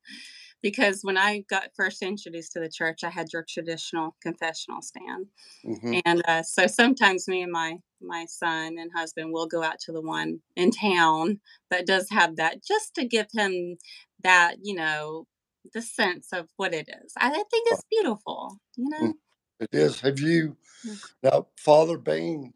because 0.62 1.02
when 1.04 1.18
I 1.18 1.44
got 1.50 1.70
first 1.76 2.02
introduced 2.02 2.54
to 2.54 2.60
the 2.60 2.70
church, 2.70 3.04
I 3.04 3.10
had 3.10 3.28
your 3.34 3.46
traditional 3.48 4.16
confessional 4.22 4.82
stand, 4.82 5.28
hmm 5.64 6.00
and 6.06 6.22
uh, 6.28 6.44
so 6.44 6.68
sometimes 6.68 7.28
me 7.28 7.42
and 7.42 7.52
my 7.52 7.78
my 8.02 8.26
son 8.26 8.78
and 8.80 8.92
husband 8.96 9.34
will 9.34 9.48
go 9.48 9.64
out 9.64 9.80
to 9.82 9.92
the 9.92 10.02
one 10.02 10.40
in 10.56 10.72
town 10.72 11.40
that 11.72 11.88
does 11.88 12.10
have 12.10 12.36
that, 12.38 12.64
just 12.64 12.96
to 12.96 13.06
give 13.06 13.28
him 13.34 13.78
that 14.24 14.56
you 14.64 14.76
know 14.76 15.26
the 15.74 15.82
sense 15.82 16.30
of 16.34 16.48
what 16.58 16.74
it 16.74 16.90
is. 17.04 17.14
I, 17.18 17.30
I 17.30 17.32
think 17.32 17.68
it's 17.68 17.86
beautiful, 17.90 18.58
you 18.78 18.90
know. 18.90 19.14
It 19.60 19.70
is. 19.74 20.02
Have 20.02 20.20
you 20.20 20.56
Mm. 20.88 20.98
now, 21.24 21.48
Father 21.58 21.98
Bean, 21.98 22.54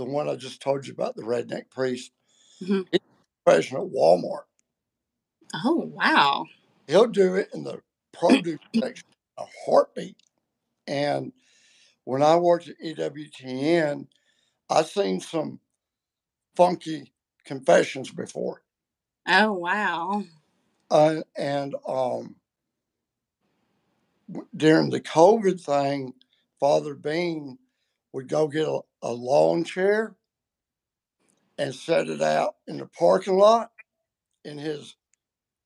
the 0.00 0.10
one 0.10 0.28
I 0.28 0.34
just 0.34 0.62
told 0.62 0.86
you 0.86 0.94
about, 0.94 1.14
the 1.14 1.22
redneck 1.22 1.70
priest, 1.70 2.10
Mhm. 2.62 2.86
he's 2.90 3.00
confession 3.44 3.76
at 3.76 3.84
Walmart. 3.84 4.44
Oh 5.54 5.90
wow! 5.94 6.46
He'll 6.86 7.06
do 7.06 7.34
it 7.34 7.50
in 7.52 7.64
the 7.64 7.82
produce 8.12 8.58
section, 8.82 9.04
a 9.36 9.44
heartbeat. 9.66 10.16
And 10.86 11.32
when 12.04 12.22
I 12.22 12.36
worked 12.36 12.68
at 12.68 12.80
EWTN, 12.80 14.06
I've 14.70 14.88
seen 14.88 15.20
some 15.20 15.60
funky 16.56 17.12
confessions 17.44 18.10
before. 18.10 18.62
Oh 19.28 19.52
wow! 19.52 20.24
Uh, 20.90 21.22
and 21.36 21.74
um, 21.86 22.36
during 24.56 24.90
the 24.90 25.00
COVID 25.00 25.60
thing, 25.60 26.14
Father 26.58 26.94
Bean 26.94 27.58
would 28.12 28.28
go 28.28 28.48
get 28.48 28.66
a, 28.66 28.80
a 29.02 29.12
lawn 29.12 29.64
chair 29.64 30.16
and 31.58 31.74
set 31.74 32.08
it 32.08 32.22
out 32.22 32.56
in 32.66 32.78
the 32.78 32.86
parking 32.86 33.36
lot 33.36 33.70
in 34.44 34.58
his 34.58 34.96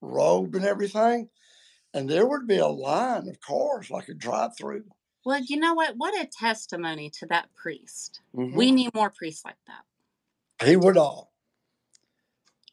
robe 0.00 0.54
and 0.54 0.64
everything. 0.64 1.28
And 1.92 2.08
there 2.08 2.26
would 2.26 2.48
be 2.48 2.58
a 2.58 2.66
line 2.66 3.28
of 3.28 3.40
cars 3.40 3.90
like 3.90 4.08
a 4.08 4.14
drive 4.14 4.56
through. 4.56 4.84
Well, 5.24 5.40
you 5.40 5.56
know 5.56 5.74
what? 5.74 5.94
What 5.96 6.20
a 6.20 6.26
testimony 6.26 7.10
to 7.18 7.26
that 7.26 7.48
priest. 7.54 8.20
Mm-hmm. 8.36 8.56
We 8.56 8.72
need 8.72 8.94
more 8.94 9.10
priests 9.10 9.44
like 9.44 9.56
that. 9.66 10.66
he 10.66 10.76
would 10.76 10.96
all. 10.96 11.32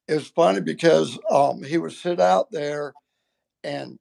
It 0.07 0.15
was 0.15 0.27
funny 0.27 0.59
because 0.59 1.17
um, 1.29 1.63
he 1.63 1.77
would 1.77 1.93
sit 1.93 2.19
out 2.19 2.51
there 2.51 2.93
and 3.63 3.97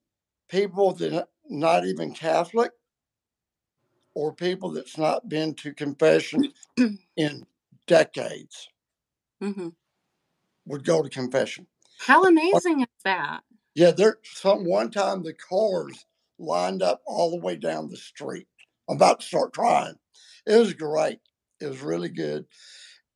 people 0.48 0.92
that 0.94 1.28
not 1.48 1.84
even 1.84 2.12
Catholic 2.12 2.72
or 4.14 4.34
people 4.34 4.70
that's 4.72 4.98
not 4.98 5.28
been 5.28 5.54
to 5.54 5.72
confession 5.72 6.52
in 7.16 7.46
decades 7.86 8.68
hmm 9.40 9.68
would 10.66 10.84
go 10.84 11.02
to 11.02 11.08
confession. 11.08 11.66
How 11.98 12.24
amazing 12.24 12.80
is 12.82 12.86
that? 13.04 13.40
Yeah, 13.74 13.90
there 13.92 14.18
some 14.24 14.64
one 14.64 14.90
time 14.90 15.22
the 15.22 15.34
cars 15.34 16.06
lined 16.38 16.82
up 16.82 17.02
all 17.06 17.30
the 17.30 17.44
way 17.44 17.56
down 17.56 17.88
the 17.88 17.96
street. 17.96 18.46
I'm 18.88 18.96
about 18.96 19.20
to 19.20 19.26
start 19.26 19.52
crying. 19.54 19.94
It 20.46 20.56
was 20.56 20.74
great. 20.74 21.20
It 21.60 21.66
was 21.66 21.80
really 21.80 22.08
good. 22.08 22.46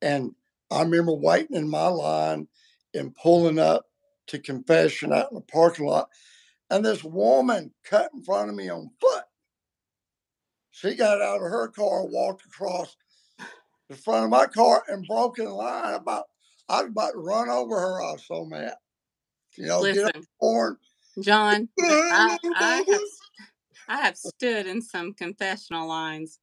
And 0.01 0.33
I 0.71 0.81
remember 0.81 1.13
waiting 1.13 1.57
in 1.57 1.69
my 1.69 1.87
line 1.87 2.47
and 2.93 3.15
pulling 3.15 3.59
up 3.59 3.85
to 4.27 4.39
confession 4.39 5.13
out 5.13 5.31
in 5.31 5.35
the 5.35 5.41
parking 5.41 5.85
lot. 5.87 6.09
and 6.71 6.85
this 6.85 7.03
woman 7.03 7.73
cut 7.83 8.11
in 8.13 8.23
front 8.23 8.49
of 8.49 8.55
me 8.55 8.69
on 8.69 8.91
foot. 9.01 9.24
She 10.75 10.93
got 10.93 11.21
out 11.21 11.37
of 11.37 11.43
her 11.43 11.69
car 11.69 12.05
walked 12.05 12.45
across 12.45 12.97
the 13.87 13.95
front 13.95 14.25
of 14.25 14.29
my 14.29 14.45
car 14.45 14.83
and 14.89 15.07
broke 15.07 15.39
in 15.39 15.49
line. 15.49 15.93
About 15.93 16.25
I 16.67 16.81
was 16.81 16.89
about 16.91 17.11
to 17.11 17.19
run 17.19 17.49
over 17.49 17.79
her. 17.79 18.01
I 18.01 18.11
was 18.11 18.25
so 18.27 18.43
mad. 18.43 18.75
You 19.57 19.67
know, 19.67 19.79
Listen, 19.79 20.05
get 20.05 20.15
up 20.17 20.23
horn. 20.37 20.77
John, 21.21 21.69
I, 21.79 22.37
I 22.53 22.83
have 22.89 23.01
I 23.87 23.97
have 24.01 24.17
stood 24.17 24.67
in 24.67 24.81
some 24.81 25.13
confessional 25.13 25.87
lines. 25.87 26.39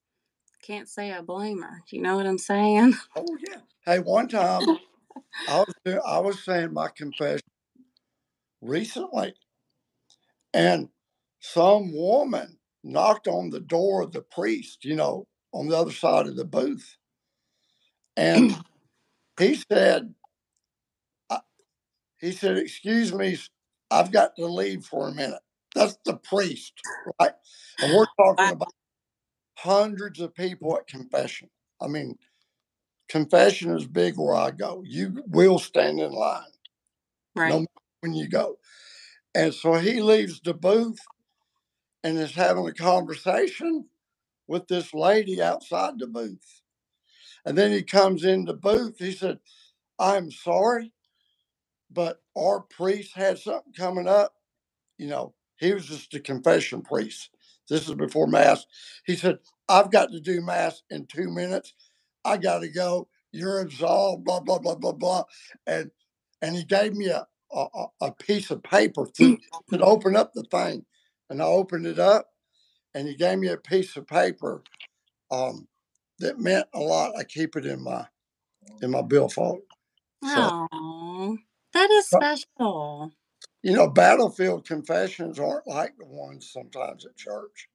Can't 0.62 0.88
say 0.88 1.12
I 1.12 1.20
blame 1.20 1.60
her. 1.60 1.82
You 1.90 2.00
know 2.00 2.16
what 2.16 2.26
I'm 2.26 2.38
saying? 2.38 2.94
Oh 3.14 3.36
yeah. 3.46 3.58
Hey, 3.84 3.98
one 3.98 4.28
time 4.28 4.62
I 5.46 5.58
was 5.58 5.98
I 6.06 6.18
was 6.20 6.42
saying 6.42 6.72
my 6.72 6.88
confession 6.88 7.42
recently, 8.62 9.34
and 10.54 10.88
some 11.40 11.92
woman 11.92 12.56
knocked 12.84 13.28
on 13.28 13.50
the 13.50 13.60
door 13.60 14.02
of 14.02 14.12
the 14.12 14.22
priest. 14.22 14.84
You 14.84 14.96
know, 14.96 15.26
on 15.52 15.68
the 15.68 15.76
other 15.76 15.92
side 15.92 16.26
of 16.26 16.36
the 16.36 16.44
booth, 16.44 16.96
and 18.16 18.56
he 19.40 19.60
said, 19.72 20.14
he 22.20 22.32
said, 22.32 22.58
"Excuse 22.58 23.12
me, 23.14 23.38
I've 23.90 24.12
got 24.12 24.36
to 24.36 24.46
leave 24.46 24.84
for 24.84 25.08
a 25.08 25.14
minute." 25.14 25.40
That's 25.74 25.98
the 26.04 26.16
priest, 26.16 26.74
right? 27.20 27.32
And 27.80 27.92
we're 27.92 28.06
talking 28.18 28.50
about 28.52 28.68
hundreds 29.58 30.20
of 30.20 30.34
people 30.34 30.76
at 30.76 30.86
confession. 30.86 31.50
I 31.80 31.88
mean, 31.88 32.18
confession 33.08 33.76
is 33.76 33.86
big 33.86 34.16
where 34.16 34.34
I 34.34 34.50
go. 34.52 34.82
You 34.86 35.22
will 35.28 35.58
stand 35.58 36.00
in 36.00 36.12
line 36.12 36.44
Right. 37.34 37.50
no 37.50 37.60
matter 37.60 37.68
when 38.00 38.14
you 38.14 38.28
go. 38.28 38.58
And 39.34 39.54
so 39.54 39.74
he 39.74 40.02
leaves 40.02 40.40
the 40.42 40.54
booth 40.54 40.98
and 42.04 42.18
is 42.18 42.32
having 42.34 42.66
a 42.68 42.72
conversation 42.74 43.86
with 44.48 44.68
this 44.68 44.94
lady 44.94 45.42
outside 45.42 45.98
the 45.98 46.06
booth. 46.08 46.62
And 47.46 47.58
then 47.58 47.72
he 47.72 47.82
comes 47.82 48.24
in 48.24 48.46
the 48.46 48.54
booth. 48.54 48.98
He 48.98 49.12
said, 49.12 49.40
I'm 49.98 50.30
sorry, 50.32 50.92
but 51.90 52.22
our 52.36 52.60
priest 52.62 53.14
had 53.16 53.38
something 53.38 53.72
coming 53.74 54.08
up. 54.08 54.34
You 54.98 55.08
know, 55.08 55.34
he 55.58 55.72
was 55.72 55.86
just 55.86 56.14
a 56.14 56.20
confession 56.20 56.82
priest. 56.82 57.30
This 57.68 57.88
is 57.88 57.94
before 57.94 58.26
Mass. 58.26 58.66
He 59.06 59.16
said, 59.16 59.38
I've 59.68 59.90
got 59.90 60.10
to 60.12 60.20
do 60.20 60.40
Mass 60.42 60.82
in 60.90 61.06
two 61.06 61.30
minutes. 61.30 61.74
I 62.24 62.36
got 62.36 62.60
to 62.60 62.68
go. 62.68 63.08
You're 63.32 63.60
absolved, 63.60 64.24
blah, 64.24 64.40
blah, 64.40 64.58
blah, 64.58 64.76
blah, 64.76 64.92
blah. 64.92 65.24
And 65.66 65.90
and 66.42 66.54
he 66.56 66.64
gave 66.64 66.94
me 66.94 67.08
a, 67.08 67.26
a, 67.52 67.66
a- 67.74 67.86
piece 68.12 68.50
of 68.50 68.62
paper 68.62 69.06
to, 69.16 69.38
to 69.70 69.80
open 69.80 70.14
up 70.14 70.32
the 70.34 70.42
thing. 70.44 70.84
And 71.32 71.42
I 71.42 71.46
opened 71.46 71.86
it 71.86 71.98
up 71.98 72.28
and 72.94 73.08
he 73.08 73.16
gave 73.16 73.38
me 73.38 73.48
a 73.48 73.56
piece 73.56 73.96
of 73.96 74.06
paper 74.06 74.62
um, 75.30 75.68
that 76.20 76.38
meant 76.38 76.66
a 76.74 76.80
lot. 76.80 77.16
I 77.18 77.24
keep 77.24 77.56
it 77.56 77.66
in 77.66 77.82
my 77.82 78.06
in 78.82 78.90
my 78.90 79.02
billfold. 79.02 79.60
So 80.22 80.52
Oh, 80.72 81.38
that 81.74 81.90
is 81.90 82.06
special. 82.06 83.12
you 83.62 83.72
know, 83.74 83.88
battlefield 83.88 84.66
confessions 84.66 85.40
aren't 85.40 85.66
like 85.66 85.96
the 85.98 86.06
ones 86.06 86.50
sometimes 86.52 87.06
at 87.06 87.16
church. 87.16 87.68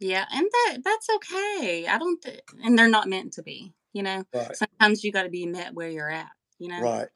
Yeah, 0.00 0.24
and 0.32 0.46
that 0.52 0.78
that's 0.84 1.08
okay. 1.16 1.86
I 1.88 1.98
don't, 1.98 2.20
th- 2.22 2.40
and 2.64 2.78
they're 2.78 2.88
not 2.88 3.08
meant 3.08 3.34
to 3.34 3.42
be. 3.42 3.74
You 3.92 4.02
know, 4.02 4.24
Right, 4.34 4.56
sometimes 4.56 5.04
you 5.04 5.12
got 5.12 5.24
to 5.24 5.30
be 5.30 5.46
met 5.46 5.74
where 5.74 5.90
you're 5.90 6.10
at. 6.10 6.30
You 6.58 6.68
know, 6.68 6.80
right, 6.82 7.08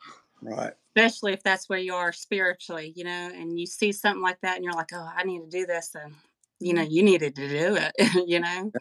right. 0.43 0.75
Especially 0.99 1.33
if 1.33 1.43
that's 1.43 1.69
where 1.69 1.79
you 1.79 1.95
are 1.95 2.13
spiritually. 2.13 2.93
You 2.97 3.05
know, 3.05 3.31
and 3.35 3.59
you 3.59 3.67
see 3.67 3.93
something 3.93 4.23
like 4.23 4.41
that, 4.43 4.57
and 4.57 4.65
you're 4.65 4.75
like, 4.75 4.91
oh, 4.93 5.09
I 5.17 5.25
need 5.25 5.41
to 5.41 5.49
do 5.49 5.67
this, 5.67 5.95
and 5.95 6.15
you 6.61 6.75
know, 6.75 6.83
you 6.83 7.03
needed 7.03 7.37
to 7.37 7.49
do 7.49 7.77
it. 7.77 8.27
you 8.29 8.41
know, 8.41 8.73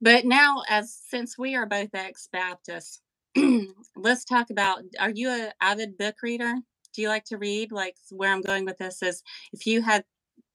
but 0.00 0.24
now 0.24 0.62
as 0.68 0.96
since 1.08 1.38
we 1.38 1.54
are 1.54 1.66
both 1.66 1.90
ex-Baptists, 1.94 3.00
let's 3.96 4.24
talk 4.24 4.50
about. 4.50 4.82
Are 4.98 5.10
you 5.10 5.30
a 5.30 5.52
avid 5.60 5.96
book 5.98 6.16
reader? 6.22 6.54
Do 6.94 7.02
you 7.02 7.08
like 7.08 7.24
to 7.26 7.38
read? 7.38 7.70
Like 7.70 7.96
where 8.10 8.32
I'm 8.32 8.40
going 8.42 8.64
with 8.64 8.78
this 8.78 9.02
is, 9.02 9.22
if 9.52 9.66
you 9.66 9.82
had 9.82 10.04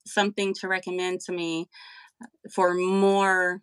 something 0.06 0.54
to 0.56 0.68
recommend 0.68 1.22
to 1.22 1.32
me 1.32 1.70
for 2.52 2.74
more 2.74 3.62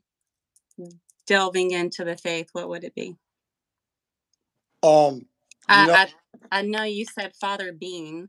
delving 1.27 1.71
into 1.71 2.05
the 2.05 2.17
faith, 2.17 2.49
what 2.53 2.69
would 2.69 2.85
it 2.85 2.95
be? 2.95 3.17
Um, 5.69 5.91
I 5.91 6.09
I, 6.51 6.63
know 6.63 6.85
you 6.85 7.05
said 7.05 7.33
Father 7.41 7.73
Bean, 7.73 8.29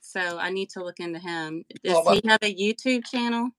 so 0.00 0.38
I 0.38 0.50
need 0.50 0.70
to 0.70 0.84
look 0.84 1.00
into 1.00 1.18
him. 1.18 1.64
Does 1.84 1.96
oh, 1.96 2.12
he 2.12 2.28
have 2.28 2.42
a 2.42 2.54
YouTube 2.54 3.04
channel? 3.04 3.50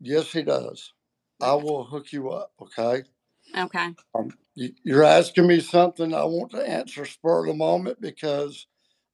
yes, 0.00 0.32
he 0.32 0.42
does. 0.42 0.92
I 1.40 1.54
will 1.54 1.84
hook 1.84 2.12
you 2.12 2.30
up. 2.30 2.52
Okay. 2.60 3.02
Okay. 3.56 3.94
Um, 4.14 4.30
you, 4.54 4.70
you're 4.82 5.04
asking 5.04 5.46
me 5.46 5.60
something 5.60 6.14
I 6.14 6.24
want 6.24 6.50
to 6.52 6.68
answer 6.68 7.04
spur 7.04 7.40
of 7.40 7.46
the 7.46 7.54
moment 7.54 8.00
because 8.00 8.66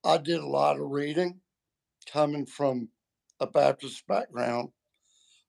I 0.05 0.18
did 0.18 0.40
a 0.40 0.46
lot 0.46 0.78
of 0.78 0.90
reading 0.90 1.40
coming 2.11 2.46
from 2.46 2.88
a 3.40 3.46
Baptist 3.46 4.07
background. 4.07 4.70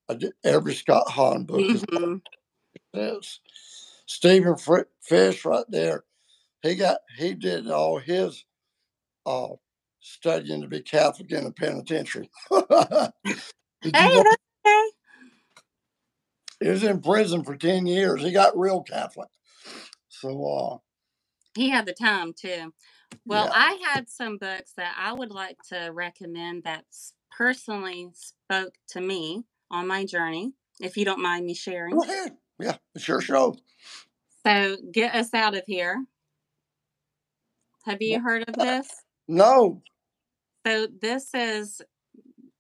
I 0.10 0.16
did 0.16 0.34
every 0.44 0.74
Scott 0.74 1.10
Hahn 1.10 1.46
book 1.46 1.62
is 1.62 1.86
this. 2.94 3.40
Stephen 4.06 4.56
Fish 5.02 5.46
right 5.46 5.66
there. 5.70 6.04
He 6.64 6.76
got 6.76 7.00
he 7.18 7.34
did 7.34 7.70
all 7.70 8.00
his 8.00 8.46
uh 9.26 9.50
studying 10.00 10.62
to 10.62 10.68
be 10.68 10.82
Catholic 10.82 11.32
in 11.32 11.44
the 11.44 11.52
penitentiary. 11.52 12.30
Hey, 13.84 13.92
okay. 13.92 14.90
he 16.62 16.70
was 16.70 16.84
in 16.84 17.02
prison 17.02 17.44
for 17.44 17.58
10 17.58 17.86
years? 17.86 18.22
He 18.22 18.32
got 18.32 18.58
real 18.58 18.82
Catholic. 18.82 19.28
So 20.08 20.46
uh 20.46 20.78
He 21.54 21.70
had 21.70 21.86
the 21.86 21.94
time 21.94 22.32
too. 22.32 22.74
Well, 23.26 23.46
yeah. 23.46 23.52
I 23.54 23.80
had 23.92 24.10
some 24.10 24.38
books 24.38 24.72
that 24.78 24.96
I 24.98 25.12
would 25.12 25.32
like 25.32 25.58
to 25.70 25.90
recommend 25.94 26.64
that 26.64 26.86
personally 27.30 28.12
spoke 28.14 28.74
to 28.90 29.02
me 29.02 29.44
on 29.70 29.88
my 29.88 30.06
journey, 30.06 30.54
if 30.80 30.96
you 30.96 31.04
don't 31.04 31.22
mind 31.22 31.46
me 31.46 31.54
sharing. 31.54 31.96
Go 31.96 32.04
ahead. 32.04 32.38
Yeah, 32.60 32.78
it's 32.96 33.08
your 33.08 33.22
show. 33.22 33.58
So, 34.46 34.78
get 34.92 35.16
us 35.16 35.34
out 35.34 35.56
of 35.56 35.64
here. 35.68 36.06
Have 37.86 38.02
you 38.02 38.22
heard 38.22 38.48
of 38.48 38.56
this? 38.56 38.88
No. 39.28 39.82
So, 40.66 40.88
this 41.02 41.30
is 41.34 41.82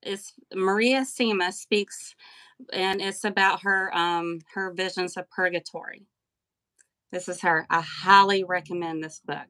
is 0.02 0.34
Maria 0.54 1.02
Simma 1.02 1.54
speaks, 1.54 2.14
and 2.74 3.02
it's 3.02 3.24
about 3.24 3.62
her 3.62 3.96
um 3.96 4.40
her 4.54 4.74
visions 4.74 5.16
of 5.18 5.30
purgatory. 5.30 6.06
This 7.12 7.30
is 7.30 7.42
her. 7.42 7.66
I 7.70 7.82
highly 7.82 8.44
recommend 8.44 9.04
this 9.04 9.22
book. 9.26 9.48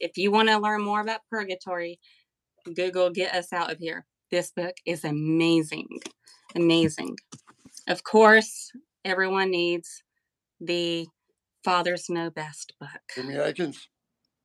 If 0.00 0.18
you 0.18 0.30
want 0.30 0.48
to 0.50 0.58
learn 0.58 0.82
more 0.82 1.00
about 1.00 1.20
purgatory, 1.30 1.98
Google 2.74 3.10
Get 3.10 3.34
Us 3.34 3.52
Out 3.52 3.72
of 3.72 3.78
Here. 3.78 4.06
This 4.30 4.50
book 4.50 4.74
is 4.84 5.04
amazing. 5.04 5.88
Amazing. 6.54 7.16
Of 7.88 8.04
course, 8.04 8.70
everyone 9.04 9.50
needs 9.50 10.02
the 10.60 11.06
Fathers 11.64 12.10
Know 12.10 12.30
Best 12.30 12.74
book. 12.78 13.00
Jimmy 13.14 13.36
Akins. 13.36 13.88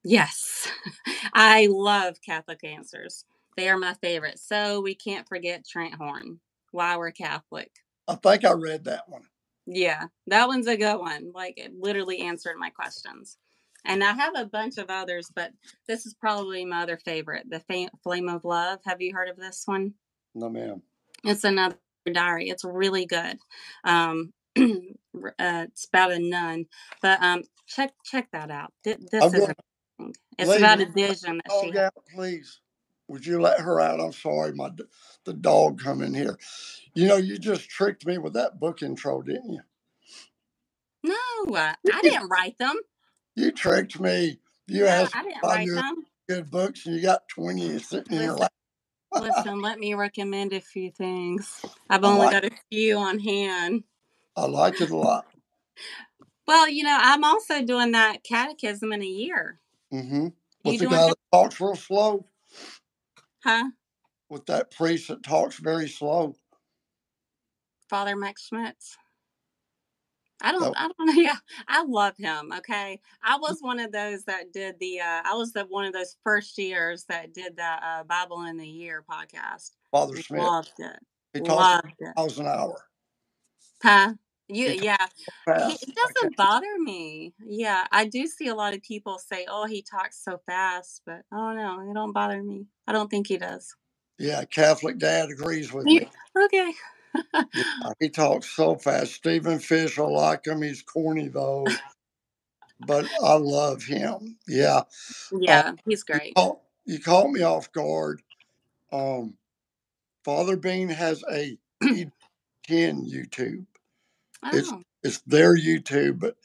Yes, 0.03 0.69
I 1.33 1.67
love 1.71 2.17
Catholic 2.25 2.63
Answers. 2.63 3.25
They 3.57 3.69
are 3.69 3.77
my 3.77 3.95
favorite. 3.95 4.39
So 4.39 4.81
we 4.81 4.95
can't 4.95 5.27
forget 5.29 5.67
Trent 5.67 5.95
Horn. 5.95 6.39
Why 6.71 6.97
we're 6.97 7.11
Catholic. 7.11 7.71
I 8.07 8.15
think 8.15 8.45
I 8.45 8.53
read 8.53 8.85
that 8.85 9.09
one. 9.09 9.23
Yeah, 9.67 10.05
that 10.27 10.47
one's 10.47 10.67
a 10.67 10.77
good 10.77 10.99
one. 10.99 11.31
Like 11.33 11.55
it 11.57 11.73
literally 11.79 12.19
answered 12.21 12.57
my 12.59 12.69
questions. 12.71 13.37
And 13.85 14.03
I 14.03 14.13
have 14.13 14.33
a 14.37 14.45
bunch 14.45 14.77
of 14.77 14.87
others, 14.89 15.31
but 15.35 15.51
this 15.87 16.05
is 16.05 16.13
probably 16.15 16.65
my 16.65 16.83
other 16.83 16.97
favorite, 16.97 17.47
The 17.49 17.61
Fa- 17.61 17.91
Flame 18.03 18.29
of 18.29 18.45
Love. 18.45 18.79
Have 18.85 19.01
you 19.01 19.13
heard 19.13 19.29
of 19.29 19.37
this 19.37 19.63
one? 19.65 19.93
No, 20.35 20.49
ma'am. 20.49 20.81
It's 21.23 21.43
another 21.45 21.77
diary. 22.11 22.49
It's 22.49 22.65
really 22.65 23.05
good. 23.05 23.37
Um, 23.83 24.33
uh, 24.59 24.63
it's 25.39 25.85
about 25.87 26.11
a 26.13 26.19
nun, 26.19 26.65
but 27.01 27.21
um, 27.23 27.43
check 27.67 27.93
check 28.05 28.29
that 28.33 28.51
out. 28.51 28.73
Th- 28.83 28.99
This 29.11 29.25
I'm 29.25 29.33
is 29.33 29.47
going. 29.47 29.55
It's 30.37 30.49
Lady, 30.49 30.57
about 30.57 30.81
a 30.81 30.87
vision 30.87 31.37
that 31.43 31.45
dog 31.49 31.75
out, 31.77 31.93
please? 32.13 32.61
Would 33.09 33.25
you 33.25 33.41
let 33.41 33.61
her 33.61 33.81
out? 33.81 33.99
I'm 34.01 34.13
sorry, 34.13 34.53
my 34.53 34.71
the 35.25 35.33
dog 35.33 35.81
come 35.81 36.01
in 36.01 36.13
here. 36.13 36.37
You 36.95 37.07
know, 37.07 37.17
you 37.17 37.37
just 37.39 37.69
tricked 37.69 38.05
me 38.05 38.17
with 38.19 38.33
that 38.33 38.59
book 38.59 38.83
intro, 38.83 39.21
didn't 39.21 39.53
you? 39.53 39.61
No, 41.03 41.55
uh, 41.55 41.73
I 41.91 42.01
didn't 42.03 42.29
write 42.29 42.57
them. 42.59 42.75
you 43.35 43.51
tricked 43.51 43.99
me. 43.99 44.39
You 44.67 44.87
No, 44.87 44.87
asked 44.87 45.13
I 45.13 45.23
didn't 45.23 45.45
write 45.47 45.73
them. 45.75 46.05
good 46.29 46.51
books, 46.51 46.85
and 46.87 46.95
you 46.95 47.01
got 47.03 47.27
20 47.29 47.79
sitting 47.79 48.17
Listen, 48.17 48.37
lap. 48.37 48.51
listen. 49.15 49.61
Let 49.61 49.79
me 49.79 49.93
recommend 49.95 50.53
a 50.53 50.61
few 50.61 50.91
things. 50.91 51.65
I've 51.89 52.05
only 52.05 52.27
like 52.27 52.29
got 52.29 52.45
a 52.45 52.51
few 52.71 52.97
on 52.97 53.19
hand. 53.19 53.83
I 54.37 54.45
like 54.45 54.81
it 54.81 54.91
a 54.91 54.97
lot. 54.97 55.27
Well, 56.47 56.69
you 56.69 56.83
know, 56.83 56.97
I'm 56.99 57.23
also 57.23 57.63
doing 57.63 57.93
that 57.93 58.23
catechism 58.23 58.93
in 58.93 59.01
a 59.01 59.05
year. 59.07 59.59
Hmm 59.91 60.27
You 60.27 60.33
With 60.63 60.79
the 60.79 60.85
guy 60.87 61.07
that? 61.07 61.15
talks 61.31 61.59
real 61.59 61.75
slow. 61.75 62.25
Huh? 63.43 63.69
with 64.29 64.45
that 64.45 64.69
priest 64.71 65.07
that 65.07 65.23
talks 65.23 65.57
very 65.57 65.87
slow. 65.89 66.35
Father 67.89 68.15
Mike 68.15 68.37
Schmitz. 68.37 68.95
I 70.41 70.51
don't. 70.51 70.75
I 70.77 70.87
don't 70.87 71.07
know. 71.07 71.13
Yeah, 71.21 71.35
I 71.67 71.83
love 71.83 72.15
him. 72.17 72.53
Okay, 72.59 73.01
I 73.23 73.37
was 73.37 73.57
one 73.61 73.79
of 73.79 73.91
those 73.91 74.23
that 74.25 74.53
did 74.53 74.75
the. 74.79 75.01
Uh, 75.01 75.21
I 75.25 75.33
was 75.33 75.51
the 75.51 75.65
one 75.65 75.85
of 75.85 75.93
those 75.93 76.15
first 76.23 76.57
years 76.57 77.03
that 77.09 77.33
did 77.33 77.57
the 77.57 77.63
uh, 77.63 78.03
Bible 78.03 78.43
in 78.43 78.57
the 78.57 78.67
Year 78.67 79.03
podcast. 79.09 79.71
Father 79.91 80.15
Smith. 80.21 80.43
Loved 80.43 80.71
it. 80.79 80.99
He 81.33 81.41
Loved 81.41 81.87
it. 81.99 82.13
miles 82.15 82.39
an 82.39 82.47
hour. 82.47 82.81
Huh? 83.83 84.13
You, 84.49 84.67
yeah, 84.81 84.97
he, 85.67 85.73
it 85.73 85.95
doesn't 85.95 86.37
bother 86.37 86.79
me. 86.79 87.33
Yeah, 87.45 87.85
I 87.91 88.05
do 88.05 88.27
see 88.27 88.47
a 88.47 88.55
lot 88.55 88.75
of 88.75 88.83
people 88.83 89.19
say, 89.19 89.45
"Oh, 89.49 89.65
he 89.67 89.83
talks 89.83 90.23
so 90.23 90.39
fast," 90.47 91.03
but 91.05 91.23
oh 91.33 91.53
no, 91.53 91.89
it 91.89 91.93
don't 91.95 92.13
bother 92.13 92.43
me. 92.43 92.65
I 92.87 92.93
don't 92.93 93.09
think 93.11 93.27
he 93.27 93.37
does. 93.37 93.75
Yeah, 94.19 94.45
Catholic 94.45 94.99
dad 94.99 95.29
agrees 95.31 95.73
with 95.73 95.87
You- 95.87 96.01
me. 96.01 96.09
Okay. 96.45 96.73
Yeah, 97.53 97.63
he 97.99 98.09
talks 98.09 98.49
so 98.49 98.75
fast. 98.75 99.13
Stephen 99.13 99.59
Fish, 99.59 99.99
I 99.99 100.03
like 100.03 100.47
him. 100.47 100.61
He's 100.63 100.83
corny 100.83 101.29
though, 101.29 101.67
but 102.81 103.05
I 103.23 103.35
love 103.35 103.83
him. 103.83 104.37
Yeah. 104.47 104.81
yeah, 105.31 105.73
he's 105.87 106.05
You 106.09 106.15
great. 106.15 106.35
caught, 106.35 106.59
you 106.85 106.99
caught 106.99 107.31
me 107.31 107.41
off 107.43 107.71
guard. 107.71 108.21
Um, 108.91 109.35
Father 110.25 110.57
Bean 110.57 110.89
has 110.89 111.23
a 111.31 111.57
EWTN 111.83 112.11
YouTube. 112.69 113.65
It's 114.45 114.71
Oh, 114.71 114.81
it's 115.03 115.21
their 115.21 115.55
YouTube, 115.57 116.19
but 116.19 116.35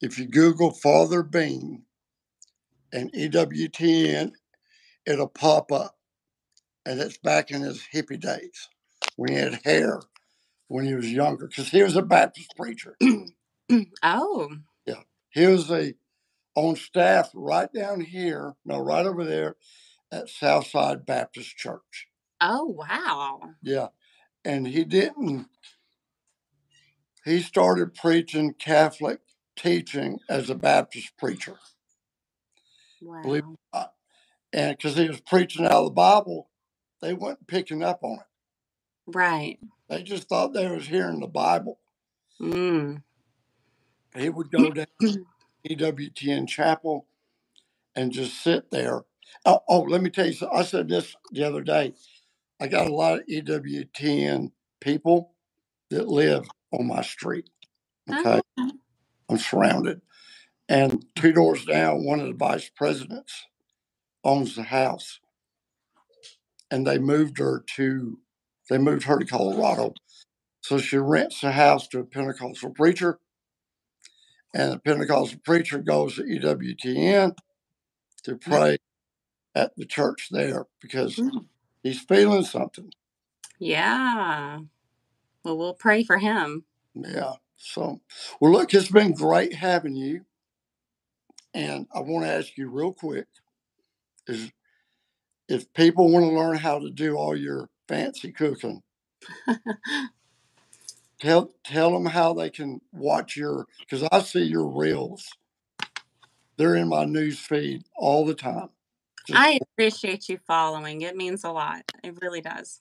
if 0.00 0.18
you 0.18 0.26
Google 0.26 0.70
Father 0.72 1.22
Bean 1.22 1.82
and 2.92 3.12
EWTN, 3.12 4.32
it'll 5.06 5.28
pop 5.28 5.72
up. 5.72 5.96
And 6.84 7.00
it's 7.00 7.18
back 7.18 7.50
in 7.50 7.62
his 7.62 7.82
hippie 7.92 8.20
days 8.20 8.68
when 9.16 9.32
he 9.32 9.38
had 9.38 9.60
hair 9.64 10.00
when 10.68 10.84
he 10.84 10.94
was 10.94 11.10
younger, 11.10 11.46
because 11.46 11.68
he 11.68 11.82
was 11.82 11.96
a 11.96 12.02
Baptist 12.02 12.52
preacher. 12.56 12.96
oh, 14.02 14.50
Yeah. 14.84 15.02
He 15.30 15.46
was 15.46 15.70
a 15.70 15.94
on 16.54 16.76
staff 16.76 17.30
right 17.34 17.72
down 17.72 18.00
here, 18.00 18.54
no, 18.64 18.78
right 18.78 19.06
over 19.06 19.24
there 19.24 19.56
at 20.10 20.28
Southside 20.28 21.04
Baptist 21.04 21.56
Church. 21.56 22.08
oh, 22.40 22.64
wow. 22.64 23.40
Yeah. 23.62 23.88
And 24.44 24.66
he 24.66 24.84
didn't, 24.84 25.48
he 27.26 27.42
started 27.42 27.94
preaching 27.94 28.54
Catholic 28.54 29.20
teaching 29.56 30.20
as 30.30 30.50
a 30.50 30.56
Baptist 30.56 31.18
preacher. 31.18 31.56
Believe 33.22 33.44
Wow. 33.44 33.56
it 33.74 33.76
or 33.76 33.80
not. 33.80 33.92
And 34.52 34.76
because 34.76 34.96
he 34.96 35.08
was 35.08 35.20
preaching 35.20 35.66
out 35.66 35.72
of 35.72 35.84
the 35.86 35.90
Bible, 35.92 36.50
they 37.02 37.14
weren't 37.14 37.46
picking 37.48 37.82
up 37.84 38.00
on 38.04 38.14
it. 38.20 38.26
Right. 39.06 39.58
They 39.88 40.02
just 40.04 40.28
thought 40.28 40.54
they 40.54 40.68
was 40.70 40.86
hearing 40.88 41.20
the 41.20 41.28
Bible. 41.28 41.80
Mm. 42.40 43.02
He 44.16 44.28
would 44.30 44.50
go 44.50 44.72
down 44.72 44.86
to 45.02 45.26
EWTN 45.70 46.48
Chapel 46.48 47.06
and 47.96 48.12
just 48.12 48.42
sit 48.42 48.70
there. 48.70 49.02
Oh, 49.46 49.60
oh, 49.68 49.80
let 49.82 50.02
me 50.02 50.10
tell 50.10 50.26
you 50.26 50.32
something. 50.34 50.58
I 50.58 50.62
said 50.64 50.88
this 50.88 51.16
the 51.32 51.44
other 51.44 51.62
day. 51.62 51.94
I 52.60 52.68
got 52.68 52.88
a 52.88 52.94
lot 52.94 53.20
of 53.20 53.26
EWTN 53.28 54.52
people 54.80 55.32
that 55.90 56.08
live 56.08 56.48
on 56.78 56.86
my 56.88 57.02
street. 57.02 57.48
Okay. 58.10 58.40
Oh, 58.58 58.72
I'm 59.28 59.38
surrounded. 59.38 60.02
And 60.68 61.04
two 61.14 61.32
doors 61.32 61.64
down, 61.64 62.04
one 62.04 62.20
of 62.20 62.26
the 62.26 62.34
vice 62.34 62.70
presidents 62.70 63.46
owns 64.24 64.56
the 64.56 64.64
house. 64.64 65.20
And 66.70 66.86
they 66.86 66.98
moved 66.98 67.38
her 67.38 67.64
to 67.76 68.18
they 68.68 68.78
moved 68.78 69.04
her 69.04 69.18
to 69.18 69.24
Colorado. 69.24 69.94
So 70.60 70.78
she 70.78 70.96
rents 70.98 71.40
the 71.40 71.52
house 71.52 71.86
to 71.88 72.00
a 72.00 72.04
Pentecostal 72.04 72.70
preacher. 72.70 73.20
And 74.54 74.72
the 74.72 74.78
Pentecostal 74.80 75.40
preacher 75.44 75.78
goes 75.78 76.16
to 76.16 76.22
EWTN 76.24 77.36
to 78.24 78.36
pray 78.36 78.78
at 79.54 79.72
the 79.76 79.86
church 79.86 80.28
there 80.32 80.66
because 80.80 81.16
Mm. 81.16 81.46
he's 81.82 82.00
feeling 82.00 82.44
something. 82.44 82.90
Yeah. 83.60 84.60
Well, 85.46 85.56
we'll 85.56 85.74
pray 85.74 86.02
for 86.02 86.18
him. 86.18 86.64
Yeah. 86.92 87.34
So, 87.56 88.00
well, 88.40 88.50
look, 88.50 88.74
it's 88.74 88.90
been 88.90 89.12
great 89.12 89.54
having 89.54 89.94
you. 89.94 90.22
And 91.54 91.86
I 91.94 92.00
want 92.00 92.24
to 92.24 92.32
ask 92.32 92.58
you 92.58 92.68
real 92.68 92.92
quick 92.92 93.28
is 94.26 94.50
if 95.48 95.72
people 95.72 96.10
want 96.10 96.24
to 96.24 96.36
learn 96.36 96.56
how 96.56 96.80
to 96.80 96.90
do 96.90 97.14
all 97.14 97.36
your 97.36 97.68
fancy 97.86 98.32
cooking, 98.32 98.82
tell 101.20 101.52
tell 101.64 101.92
them 101.92 102.06
how 102.06 102.34
they 102.34 102.50
can 102.50 102.80
watch 102.90 103.36
your 103.36 103.66
because 103.78 104.02
I 104.10 104.22
see 104.22 104.42
your 104.42 104.66
reels. 104.66 105.28
They're 106.56 106.74
in 106.74 106.88
my 106.88 107.04
news 107.04 107.38
feed 107.38 107.84
all 107.96 108.26
the 108.26 108.34
time. 108.34 108.70
Just 109.28 109.38
I 109.38 109.60
appreciate 109.62 110.28
you 110.28 110.40
following. 110.44 111.02
It 111.02 111.14
means 111.14 111.44
a 111.44 111.52
lot. 111.52 111.84
It 112.02 112.18
really 112.20 112.40
does. 112.40 112.80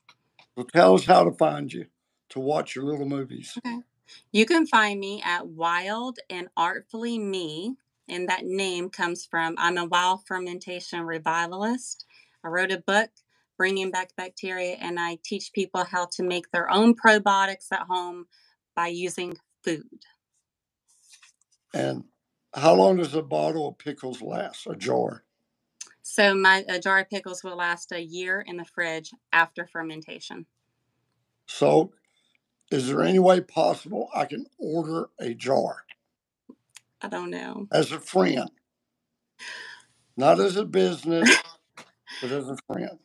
so 0.57 0.63
tell 0.63 0.95
us 0.95 1.05
how 1.05 1.26
to 1.26 1.32
find 1.32 1.72
you 1.72 1.86
to 2.36 2.42
watch 2.42 2.76
your 2.76 2.84
little 2.84 3.08
movies. 3.08 3.58
Okay. 3.66 3.80
You 4.32 4.46
can 4.46 4.68
find 4.68 5.00
me 5.00 5.24
at 5.26 5.48
Wild 5.48 6.20
and 6.30 6.50
Artfully 6.56 7.18
Me, 7.18 7.76
and 8.08 8.30
that 8.30 8.46
name 8.46 8.90
comes 8.90 9.26
from 9.26 9.56
I'm 9.58 9.78
a 9.78 9.86
wild 9.86 10.28
fermentation 10.28 11.02
revivalist. 11.02 12.06
I 12.44 12.50
wrote 12.50 12.72
a 12.72 12.84
book, 12.86 13.10
Bringing 13.58 13.90
Back 13.90 14.12
Bacteria, 14.16 14.76
and 14.80 15.00
I 15.00 15.18
teach 15.24 15.54
people 15.54 15.86
how 15.86 16.08
to 16.12 16.24
make 16.24 16.52
their 16.52 16.70
own 16.70 16.94
probiotics 16.94 17.72
at 17.72 17.88
home 17.90 18.26
by 18.76 18.88
using 18.88 19.38
food. 19.64 20.04
And 21.74 22.04
how 22.54 22.76
long 22.76 22.98
does 22.98 23.16
a 23.16 23.24
bottle 23.24 23.70
of 23.70 23.78
pickles 23.78 24.22
last? 24.22 24.68
A 24.68 24.76
jar? 24.76 25.24
So 26.02 26.36
my 26.36 26.66
a 26.68 26.80
jar 26.80 27.00
of 27.00 27.10
pickles 27.10 27.44
will 27.44 27.56
last 27.56 27.92
a 27.94 28.04
year 28.04 28.44
in 28.46 28.58
the 28.58 28.66
fridge 28.66 29.12
after 29.32 29.66
fermentation. 29.66 30.46
So, 31.48 31.92
is 32.72 32.88
there 32.88 33.03
any 33.03 33.20
way 33.20 33.41
possible 33.41 34.09
I 34.16 34.26
can 34.26 34.45
order 34.57 35.09
a 35.20 35.34
jar 35.34 35.84
I 37.01 37.07
don't 37.07 37.30
know. 37.30 37.68
as 37.72 37.91
a 37.91 37.99
friend? 37.99 38.49
Not 40.18 40.39
as 40.39 40.55
a 40.55 40.66
business, 40.66 41.30
but 42.22 42.32
as 42.32 42.47
a 42.49 42.57
friend. 42.68 42.99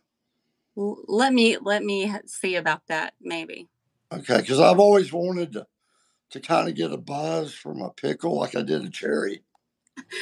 Let 0.76 1.32
me 1.32 1.58
let 1.58 1.84
me 1.84 2.12
see 2.26 2.54
about 2.56 2.86
that. 2.88 3.14
Maybe. 3.20 3.68
Okay, 4.12 4.38
because 4.38 4.60
I've 4.60 4.78
always 4.78 5.12
wanted 5.12 5.52
to, 5.52 5.66
to 6.30 6.40
kind 6.40 6.68
of 6.68 6.74
get 6.74 6.92
a 6.92 6.96
buzz 6.96 7.52
from 7.52 7.82
a 7.82 7.90
pickle 7.90 8.38
like 8.38 8.54
I 8.56 8.62
did 8.62 8.84
a 8.84 8.90
cherry. 8.90 9.42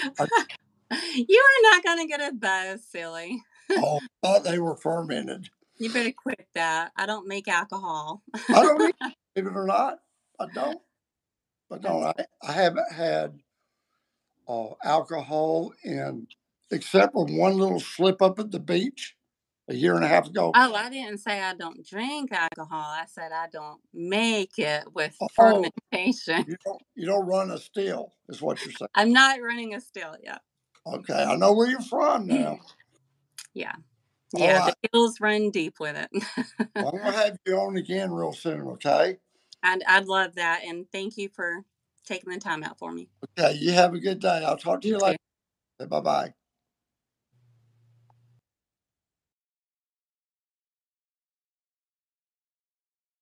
you 0.90 1.44
are 1.44 1.62
not 1.62 1.84
gonna 1.84 2.06
get 2.06 2.20
a 2.20 2.32
buzz, 2.32 2.84
silly. 2.90 3.42
Oh, 3.70 4.00
I 4.22 4.26
thought 4.26 4.44
they 4.44 4.58
were 4.58 4.76
fermented. 4.76 5.50
You 5.78 5.92
better 5.92 6.10
quit 6.10 6.48
that. 6.54 6.90
I 6.96 7.04
don't 7.04 7.28
make 7.28 7.46
alcohol. 7.48 8.22
I 8.34 8.62
don't 8.62 8.78
need, 8.86 8.94
believe 9.40 9.54
it 9.54 9.58
or 9.58 9.66
not. 9.66 9.98
I 10.40 10.46
don't. 10.54 10.80
I 11.72 11.78
don't. 11.78 12.04
I, 12.04 12.14
I 12.42 12.52
haven't 12.52 12.92
had 12.92 13.38
uh, 14.48 14.68
alcohol 14.84 15.72
in, 15.84 16.26
except 16.70 17.12
for 17.12 17.24
one 17.26 17.58
little 17.58 17.80
slip 17.80 18.22
up 18.22 18.38
at 18.38 18.50
the 18.50 18.60
beach 18.60 19.14
a 19.68 19.74
year 19.74 19.94
and 19.96 20.04
a 20.04 20.08
half 20.08 20.26
ago. 20.26 20.52
Oh, 20.54 20.74
I 20.74 20.88
didn't 20.90 21.18
say 21.18 21.40
I 21.40 21.54
don't 21.54 21.86
drink 21.86 22.32
alcohol. 22.32 22.80
I 22.80 23.04
said 23.06 23.32
I 23.32 23.46
don't 23.52 23.80
make 23.92 24.58
it 24.58 24.84
with 24.94 25.16
Oh. 25.20 25.28
fermentation. 25.34 26.44
You 26.48 26.56
don't, 26.64 26.82
you 26.94 27.06
don't 27.06 27.26
run 27.26 27.50
a 27.50 27.58
still, 27.58 28.12
is 28.28 28.40
what 28.40 28.64
you're 28.64 28.72
saying. 28.72 28.88
I'm 28.94 29.12
not 29.12 29.40
running 29.42 29.74
a 29.74 29.80
still 29.80 30.16
yet. 30.22 30.40
Okay, 30.86 31.12
I 31.22 31.36
know 31.36 31.52
where 31.52 31.68
you're 31.68 31.80
from 31.82 32.26
now. 32.28 32.58
Yeah. 33.54 33.72
All 34.34 34.40
Yeah, 34.40 34.60
right. 34.60 34.74
the 34.82 34.88
hills 34.92 35.20
run 35.20 35.50
deep 35.50 35.74
with 35.80 35.96
it. 35.96 36.10
Well, 36.76 36.92
I'm 36.94 36.98
gonna 36.98 37.16
have 37.16 37.36
you 37.46 37.56
on 37.56 37.76
again 37.76 38.12
real 38.12 38.32
soon. 38.32 38.62
Okay. 38.68 39.16
I'd, 39.62 39.82
I'd 39.86 40.06
love 40.06 40.34
that. 40.36 40.62
And 40.64 40.86
thank 40.92 41.16
you 41.16 41.28
for 41.28 41.64
taking 42.06 42.32
the 42.32 42.38
time 42.38 42.62
out 42.62 42.78
for 42.78 42.92
me. 42.92 43.08
Okay. 43.38 43.54
You 43.58 43.72
have 43.72 43.94
a 43.94 43.98
good 44.00 44.20
day. 44.20 44.44
I'll 44.44 44.56
talk 44.56 44.80
to 44.82 44.88
you 44.88 44.94
You 44.94 45.00
later. 45.00 45.18
Bye 45.78 46.00
bye. 46.00 46.34